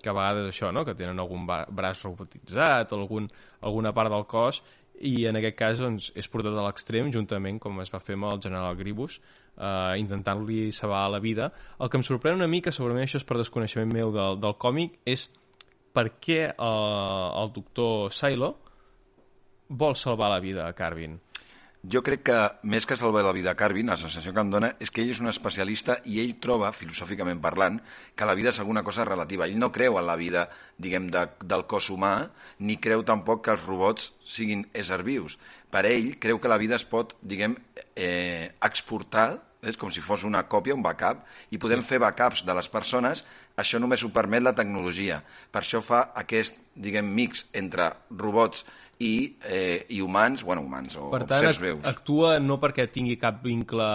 que 0.00 0.12
a 0.12 0.16
vegades 0.16 0.52
això, 0.52 0.72
no? 0.72 0.86
que 0.88 0.96
tenen 0.96 1.20
algun 1.20 1.44
braç 1.46 2.04
robotitzat, 2.06 2.94
algun, 2.96 3.28
alguna 3.60 3.92
part 3.96 4.12
del 4.12 4.28
cos 4.30 4.62
i 5.00 5.26
en 5.28 5.38
aquest 5.40 5.56
cas 5.56 5.80
doncs, 5.80 6.10
és 6.16 6.28
portat 6.28 6.56
a 6.56 6.64
l'extrem 6.66 7.12
juntament 7.12 7.60
com 7.60 7.80
es 7.84 7.92
va 7.92 8.02
fer 8.04 8.18
amb 8.18 8.30
el 8.32 8.42
general 8.44 8.76
Gribus 8.80 9.18
eh, 9.60 10.00
intentant-li 10.00 10.70
salvar 10.72 11.04
la 11.12 11.20
vida 11.20 11.50
el 11.78 11.92
que 11.92 12.00
em 12.00 12.06
sorprèn 12.06 12.40
una 12.40 12.50
mica, 12.50 12.72
segurament 12.72 13.06
això 13.06 13.20
és 13.20 13.28
per 13.28 13.38
desconeixement 13.38 13.92
meu 13.92 14.12
del, 14.16 14.40
del 14.40 14.56
còmic 14.58 14.98
és 15.04 15.28
per 15.92 16.08
què 16.18 16.42
eh, 16.50 17.30
el 17.44 17.54
doctor 17.54 18.10
Silo 18.14 18.54
vol 19.70 19.94
salvar 19.94 20.32
la 20.32 20.40
vida 20.42 20.66
a 20.66 20.74
Carvin 20.74 21.20
Jo 21.80 22.02
crec 22.04 22.26
que, 22.28 22.38
més 22.68 22.84
que 22.84 22.96
salvar 23.00 23.22
la 23.24 23.32
vida 23.32 23.54
a 23.54 23.56
Carvin, 23.56 23.88
la 23.88 23.96
sensació 23.96 24.34
que 24.36 24.42
em 24.44 24.50
dona 24.52 24.68
és 24.84 24.90
que 24.92 25.00
ell 25.00 25.12
és 25.14 25.20
un 25.22 25.30
especialista 25.30 25.96
i 26.04 26.18
ell 26.20 26.34
troba, 26.44 26.74
filosòficament 26.76 27.40
parlant, 27.40 27.78
que 28.12 28.28
la 28.28 28.34
vida 28.36 28.50
és 28.52 28.58
alguna 28.60 28.82
cosa 28.84 29.06
relativa. 29.08 29.46
Ell 29.48 29.56
no 29.56 29.70
creu 29.72 29.96
en 29.96 30.04
la 30.04 30.18
vida, 30.20 30.44
diguem, 30.76 31.08
de, 31.14 31.24
del 31.40 31.64
cos 31.70 31.88
humà, 31.88 32.12
ni 32.60 32.76
creu 32.76 33.00
tampoc 33.08 33.46
que 33.46 33.54
els 33.56 33.64
robots 33.64 34.10
siguin 34.28 34.66
éssers 34.76 35.06
vius. 35.06 35.38
Per 35.72 35.86
ell, 35.88 36.18
creu 36.20 36.36
que 36.42 36.52
la 36.52 36.60
vida 36.60 36.76
es 36.76 36.84
pot, 36.84 37.16
diguem, 37.24 37.56
eh, 37.96 38.52
exportar, 38.60 39.40
és 39.62 39.76
com 39.76 39.90
si 39.92 40.00
fos 40.00 40.24
una 40.24 40.42
còpia, 40.48 40.74
un 40.74 40.84
backup, 40.84 41.24
i 41.52 41.58
podem 41.60 41.82
sí. 41.84 41.92
fer 41.92 42.00
backups 42.02 42.44
de 42.48 42.54
les 42.56 42.68
persones, 42.72 43.24
això 43.60 43.80
només 43.80 44.04
ho 44.04 44.12
permet 44.14 44.44
la 44.44 44.54
tecnologia. 44.56 45.20
Per 45.52 45.62
això 45.62 45.82
fa 45.84 46.06
aquest, 46.16 46.60
diguem, 46.74 47.10
mix 47.16 47.44
entre 47.56 47.90
robots 48.10 48.64
i, 49.00 49.36
eh, 49.44 49.86
i 49.88 50.00
humans, 50.04 50.44
bueno, 50.44 50.62
humans 50.62 50.96
o 51.00 51.08
per 51.12 51.24
tant 51.24 51.44
sers 51.46 51.60
veus. 51.60 51.80
actua 51.88 52.34
no 52.38 52.58
perquè 52.60 52.84
tingui 52.92 53.16
cap 53.20 53.40
vincle 53.44 53.88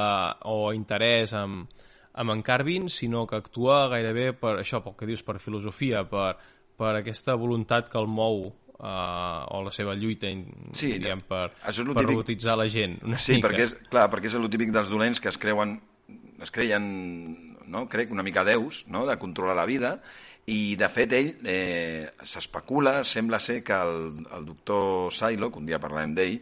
o 0.49 0.73
interès 0.73 1.35
amb, 1.37 1.69
amb 2.17 2.33
en 2.33 2.41
Carvin 2.41 2.89
sinó 2.89 3.25
que 3.29 3.37
actua 3.37 3.85
gairebé 3.93 4.31
per 4.33 4.57
això, 4.63 4.81
pel 4.81 4.97
que 4.97 5.09
dius, 5.09 5.21
per 5.21 5.37
filosofia 5.37 6.01
per, 6.09 6.33
per 6.77 6.95
aquesta 6.95 7.37
voluntat 7.37 7.91
que 7.91 8.01
el 8.01 8.09
mou 8.09 8.47
uh, 8.79 9.45
o 9.55 9.61
la 9.65 9.71
seva 9.73 9.95
lluita 9.95 10.27
Sí, 10.75 10.93
diríem, 10.97 11.21
per, 11.27 11.51
és 11.67 11.77
per 11.77 11.85
típic- 11.87 12.09
robotitzar 12.09 12.57
la 12.59 12.67
gent 12.69 12.97
una 13.03 13.17
Sí, 13.17 13.37
mica. 13.37 13.47
perquè 13.49 13.63
és, 13.69 13.75
clar, 13.89 14.09
perquè 14.11 14.27
és 14.31 14.35
el 14.35 14.49
típic 14.49 14.71
dels 14.75 14.89
dolents 14.89 15.19
que 15.19 15.29
es 15.29 15.37
creuen, 15.37 15.79
es 16.41 16.51
creien, 16.51 17.55
no? 17.67 17.87
crec, 17.89 18.11
una 18.11 18.23
mica 18.23 18.43
déus, 18.43 18.85
no?, 18.87 19.05
de 19.07 19.17
controlar 19.17 19.55
la 19.55 19.65
vida, 19.65 20.01
i 20.45 20.75
de 20.77 20.87
fet 20.93 21.13
ell 21.17 21.31
eh, 21.49 22.11
s'especula, 22.21 22.99
sembla 23.03 23.39
ser 23.41 23.63
que 23.65 23.73
el, 23.73 24.25
el 24.35 24.45
doctor 24.45 25.11
Silo, 25.11 25.49
que 25.51 25.57
un 25.57 25.65
dia 25.65 25.79
parlarem 25.81 26.13
d'ell, 26.13 26.35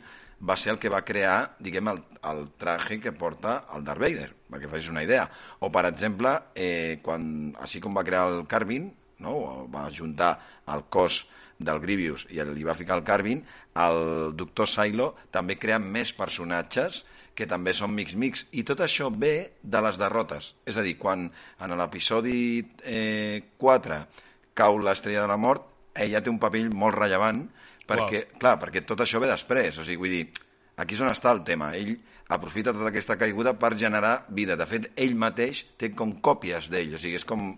va 0.43 0.57
ser 0.59 0.73
el 0.73 0.79
que 0.81 0.89
va 0.91 1.05
crear, 1.07 1.55
diguem, 1.63 1.87
el, 1.87 2.01
el 2.27 2.41
traje 2.59 2.97
que 2.99 3.13
porta 3.15 3.61
el 3.77 3.85
Darth 3.87 4.01
Vader, 4.01 4.27
perquè 4.51 4.67
facis 4.67 4.89
una 4.91 5.05
idea. 5.05 5.29
O, 5.63 5.69
per 5.71 5.85
exemple, 5.87 6.33
eh, 6.53 6.99
quan, 7.01 7.53
així 7.63 7.79
com 7.79 7.95
va 7.95 8.03
crear 8.03 8.25
el 8.27 8.41
Carvin, 8.51 8.89
no? 9.23 9.37
va 9.71 9.85
juntar 9.95 10.33
el 10.67 10.83
cos 10.91 11.21
del 11.65 11.81
Grievous 11.83 12.27
i 12.31 12.43
li 12.45 12.67
va 12.67 12.77
ficar 12.77 12.97
el 12.99 13.05
Carvin, 13.07 13.41
el 13.79 14.33
doctor 14.37 14.69
Silo 14.69 15.13
també 15.31 15.57
crea 15.59 15.79
més 15.81 16.13
personatges 16.15 17.03
que 17.33 17.47
també 17.49 17.73
són 17.73 17.93
mix-mix. 17.97 18.45
I 18.53 18.63
tot 18.67 18.83
això 18.85 19.09
ve 19.09 19.57
de 19.61 19.81
les 19.81 19.97
derrotes. 19.97 20.53
És 20.69 20.77
a 20.77 20.85
dir, 20.85 20.95
quan 21.01 21.25
en 21.27 21.75
l'episodi 21.79 22.37
eh, 22.85 23.41
4 23.57 23.99
cau 24.53 24.77
l'estrella 24.77 25.23
de 25.23 25.31
la 25.31 25.39
mort, 25.41 25.65
ella 25.97 26.21
té 26.21 26.29
un 26.29 26.39
paper 26.41 26.67
molt 26.73 26.97
rellevant 26.97 27.43
perquè, 27.89 28.25
clar, 28.39 28.57
perquè 28.61 28.83
tot 28.85 29.01
això 29.03 29.21
ve 29.21 29.29
després. 29.29 29.79
O 29.81 29.85
sigui, 29.85 30.01
vull 30.05 30.13
dir, 30.13 30.23
aquí 30.77 30.97
és 30.97 31.03
on 31.03 31.11
està 31.11 31.33
el 31.33 31.43
tema. 31.47 31.73
Ell 31.77 31.95
aprofita 32.33 32.73
tota 32.73 32.89
aquesta 32.91 33.17
caiguda 33.19 33.55
per 33.59 33.73
generar 33.77 34.15
vida. 34.29 34.57
De 34.59 34.67
fet, 34.69 34.91
ell 34.95 35.17
mateix 35.17 35.65
té 35.77 35.91
com 35.97 36.15
còpies 36.21 36.69
d'ell. 36.73 36.95
O 36.97 37.01
sigui, 37.01 37.19
és 37.21 37.27
com... 37.27 37.53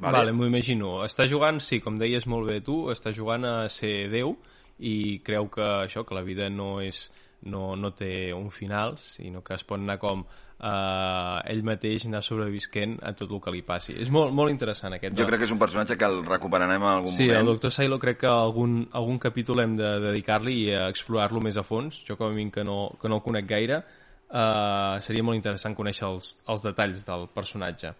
Vale, 0.00 0.18
vale 0.18 0.32
m'ho 0.32 0.46
imagino. 0.48 0.98
Està 1.04 1.26
jugant, 1.28 1.60
sí, 1.60 1.80
com 1.84 1.98
deies 2.00 2.26
molt 2.26 2.48
bé 2.48 2.60
tu, 2.64 2.86
està 2.92 3.12
jugant 3.12 3.44
a 3.44 3.56
ser 3.68 4.08
Déu 4.12 4.36
i 4.80 5.20
creu 5.24 5.50
que 5.52 5.66
això, 5.84 6.06
que 6.08 6.16
la 6.16 6.22
vida 6.24 6.48
no 6.48 6.78
és 6.80 7.10
no, 7.42 7.74
no 7.76 7.90
té 7.96 8.32
un 8.36 8.50
final, 8.52 8.98
sinó 9.00 9.40
que 9.44 9.54
es 9.56 9.62
pot 9.64 9.80
anar 9.80 9.96
com 10.00 10.22
eh, 10.24 11.52
ell 11.52 11.62
mateix 11.64 12.04
anar 12.08 12.20
sobrevisquent 12.24 12.98
a 13.02 13.12
tot 13.16 13.30
el 13.32 13.40
que 13.40 13.54
li 13.54 13.62
passi. 13.64 13.94
És 14.00 14.10
molt, 14.12 14.32
molt 14.36 14.52
interessant 14.52 14.92
aquest. 14.96 15.16
Jo 15.16 15.26
crec 15.28 15.40
que 15.42 15.48
és 15.48 15.54
un 15.54 15.60
personatge 15.60 15.96
que 16.00 16.08
el 16.08 16.20
recuperarem 16.26 16.82
en 16.82 16.88
algun 16.90 17.12
Sí, 17.12 17.28
moment. 17.28 17.40
el 17.48 17.54
Dr. 17.56 17.72
Silo 17.72 17.98
crec 18.02 18.20
que 18.24 18.28
algun, 18.32 18.82
algun 18.92 19.18
capítol 19.18 19.62
hem 19.64 19.76
de 19.78 19.94
dedicar-li 20.08 20.56
i 20.66 20.74
explorar-lo 20.88 21.40
més 21.44 21.56
a 21.56 21.64
fons. 21.64 22.02
Jo 22.08 22.16
com 22.20 22.28
a 22.28 22.34
mínim 22.34 22.50
que 22.50 22.64
no, 22.64 22.90
que 23.00 23.08
no 23.08 23.20
el 23.20 23.24
conec 23.24 23.48
gaire, 23.48 23.82
eh, 24.30 24.96
seria 25.00 25.24
molt 25.24 25.40
interessant 25.40 25.76
conèixer 25.76 26.08
els, 26.08 26.36
els 26.46 26.62
detalls 26.62 27.04
del 27.08 27.28
personatge. 27.34 27.94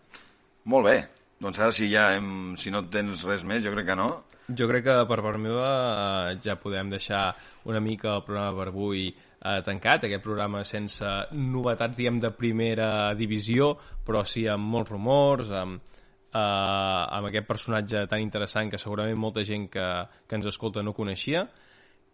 Molt 0.65 0.87
bé. 0.87 0.99
Doncs 1.41 1.57
ara 1.57 1.73
si 1.73 1.87
ja 1.89 2.11
hem, 2.13 2.53
si 2.61 2.69
no 2.69 2.83
tens 2.93 3.23
res 3.25 3.47
més, 3.49 3.63
jo 3.65 3.71
crec 3.73 3.87
que 3.89 3.95
no. 3.97 4.09
Jo 4.53 4.67
crec 4.69 4.85
que 4.85 4.97
per 5.09 5.17
part 5.25 5.41
meva 5.41 5.69
eh, 5.71 6.35
ja 6.45 6.59
podem 6.61 6.91
deixar 6.93 7.31
una 7.71 7.81
mica 7.81 8.19
el 8.19 8.27
programa 8.27 8.59
per 8.59 8.67
avui 8.69 9.07
eh, 9.09 9.61
tancat, 9.65 10.05
aquest 10.05 10.25
programa 10.27 10.61
sense 10.69 11.09
novetats, 11.33 11.97
diguem, 11.97 12.19
de 12.21 12.33
primera 12.37 12.91
divisió, 13.17 13.71
però 14.05 14.21
sí 14.29 14.45
amb 14.53 14.69
molts 14.75 14.93
rumors, 14.93 15.55
amb, 15.63 15.81
eh, 16.29 16.43
amb 16.43 17.31
aquest 17.31 17.49
personatge 17.49 18.05
tan 18.11 18.21
interessant 18.21 18.69
que 18.69 18.83
segurament 18.83 19.17
molta 19.17 19.47
gent 19.47 19.71
que, 19.73 19.89
que 20.29 20.37
ens 20.37 20.51
escolta 20.53 20.85
no 20.85 20.93
coneixia. 20.93 21.47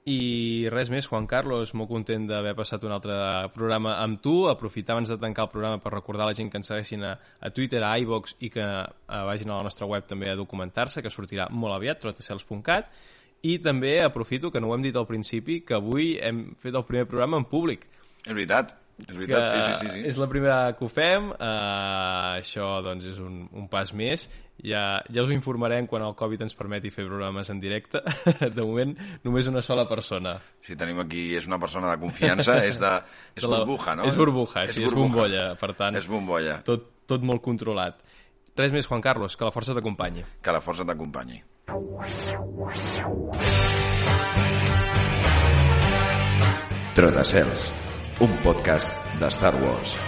I 0.06 0.68
res 0.70 0.86
més, 0.86 1.08
Juan 1.10 1.24
Carlos, 1.26 1.72
molt 1.74 1.88
content 1.90 2.28
d'haver 2.28 2.52
passat 2.54 2.84
un 2.86 2.92
altre 2.94 3.16
programa 3.56 3.96
amb 4.04 4.20
tu. 4.22 4.44
Aprofitar 4.46 4.94
abans 4.94 5.10
de 5.10 5.16
tancar 5.18 5.48
el 5.48 5.50
programa 5.50 5.80
per 5.82 5.90
recordar 5.96 6.28
a 6.28 6.30
la 6.30 6.36
gent 6.38 6.52
que 6.52 6.60
ens 6.60 6.70
segueixin 6.70 7.02
a, 7.02 7.16
a 7.18 7.50
Twitter, 7.50 7.80
a 7.82 7.96
iVox 8.04 8.36
i 8.46 8.52
que 8.54 8.62
eh, 8.62 8.86
vagin 9.26 9.50
a 9.50 9.56
la 9.58 9.66
nostra 9.66 9.90
web 9.90 10.06
també 10.06 10.30
a 10.30 10.38
documentar-se, 10.38 11.02
que 11.02 11.10
sortirà 11.10 11.48
molt 11.50 11.74
aviat, 11.74 11.98
trotacels.cat. 12.04 12.94
I 13.50 13.58
també 13.66 13.96
aprofito, 14.04 14.52
que 14.54 14.62
no 14.62 14.70
ho 14.70 14.78
hem 14.78 14.86
dit 14.86 14.94
al 14.94 15.10
principi, 15.10 15.58
que 15.66 15.74
avui 15.74 16.14
hem 16.22 16.52
fet 16.62 16.78
el 16.78 16.86
primer 16.86 17.10
programa 17.10 17.42
en 17.42 17.50
públic. 17.50 17.88
És 18.22 18.30
veritat. 18.30 18.76
És 18.96 19.10
veritat, 19.12 19.44
sí, 19.50 19.58
sí, 19.60 19.72
sí. 19.80 19.88
sí. 19.92 20.02
És 20.08 20.16
la 20.16 20.26
primera 20.30 20.72
que 20.78 20.86
ho 20.86 20.88
fem, 20.88 21.26
uh, 21.34 22.38
això 22.38 22.78
doncs 22.84 23.04
és 23.10 23.18
un, 23.20 23.42
un 23.52 23.66
pas 23.68 23.92
més. 23.92 24.24
Ja, 24.64 25.02
ja 25.12 25.20
us 25.26 25.32
informarem 25.34 25.84
quan 25.90 26.00
el 26.06 26.14
Covid 26.16 26.46
ens 26.46 26.56
permeti 26.56 26.88
fer 26.94 27.04
programes 27.04 27.50
en 27.52 27.60
directe. 27.60 28.00
De 28.56 28.64
moment, 28.64 28.94
només 29.26 29.50
una 29.52 29.60
sola 29.60 29.84
persona. 29.90 30.38
Si 30.64 30.78
tenim 30.80 31.02
aquí, 31.04 31.26
és 31.36 31.44
una 31.46 31.60
persona 31.60 31.92
de 31.92 32.00
confiança, 32.00 32.56
és 32.70 32.80
de... 32.80 32.94
És 33.36 33.44
De 33.44 33.52
la- 33.52 33.60
burbuja, 33.66 33.98
no? 34.00 34.08
És 34.08 34.16
burbuja, 34.16 34.64
sí, 34.72 34.86
és 34.88 34.96
bombolla, 34.96 35.50
per 35.60 35.74
tant. 35.76 36.00
És 36.00 36.08
bombolla. 36.08 36.62
Tot, 36.64 36.88
tot 37.06 37.20
molt 37.28 37.44
controlat. 37.44 38.00
Res 38.56 38.72
més, 38.72 38.88
Juan 38.88 39.04
Carlos, 39.04 39.36
que 39.36 39.44
la 39.44 39.52
força 39.52 39.76
t'acompanyi. 39.76 40.24
Que 40.40 40.56
la 40.56 40.64
força 40.64 40.88
t'acompanyi. 40.88 41.42
Trotacels, 46.94 47.70
un 48.20 48.30
podcast 48.42 48.88
de 49.20 49.28
Star 49.28 49.54
Wars. 49.62 49.98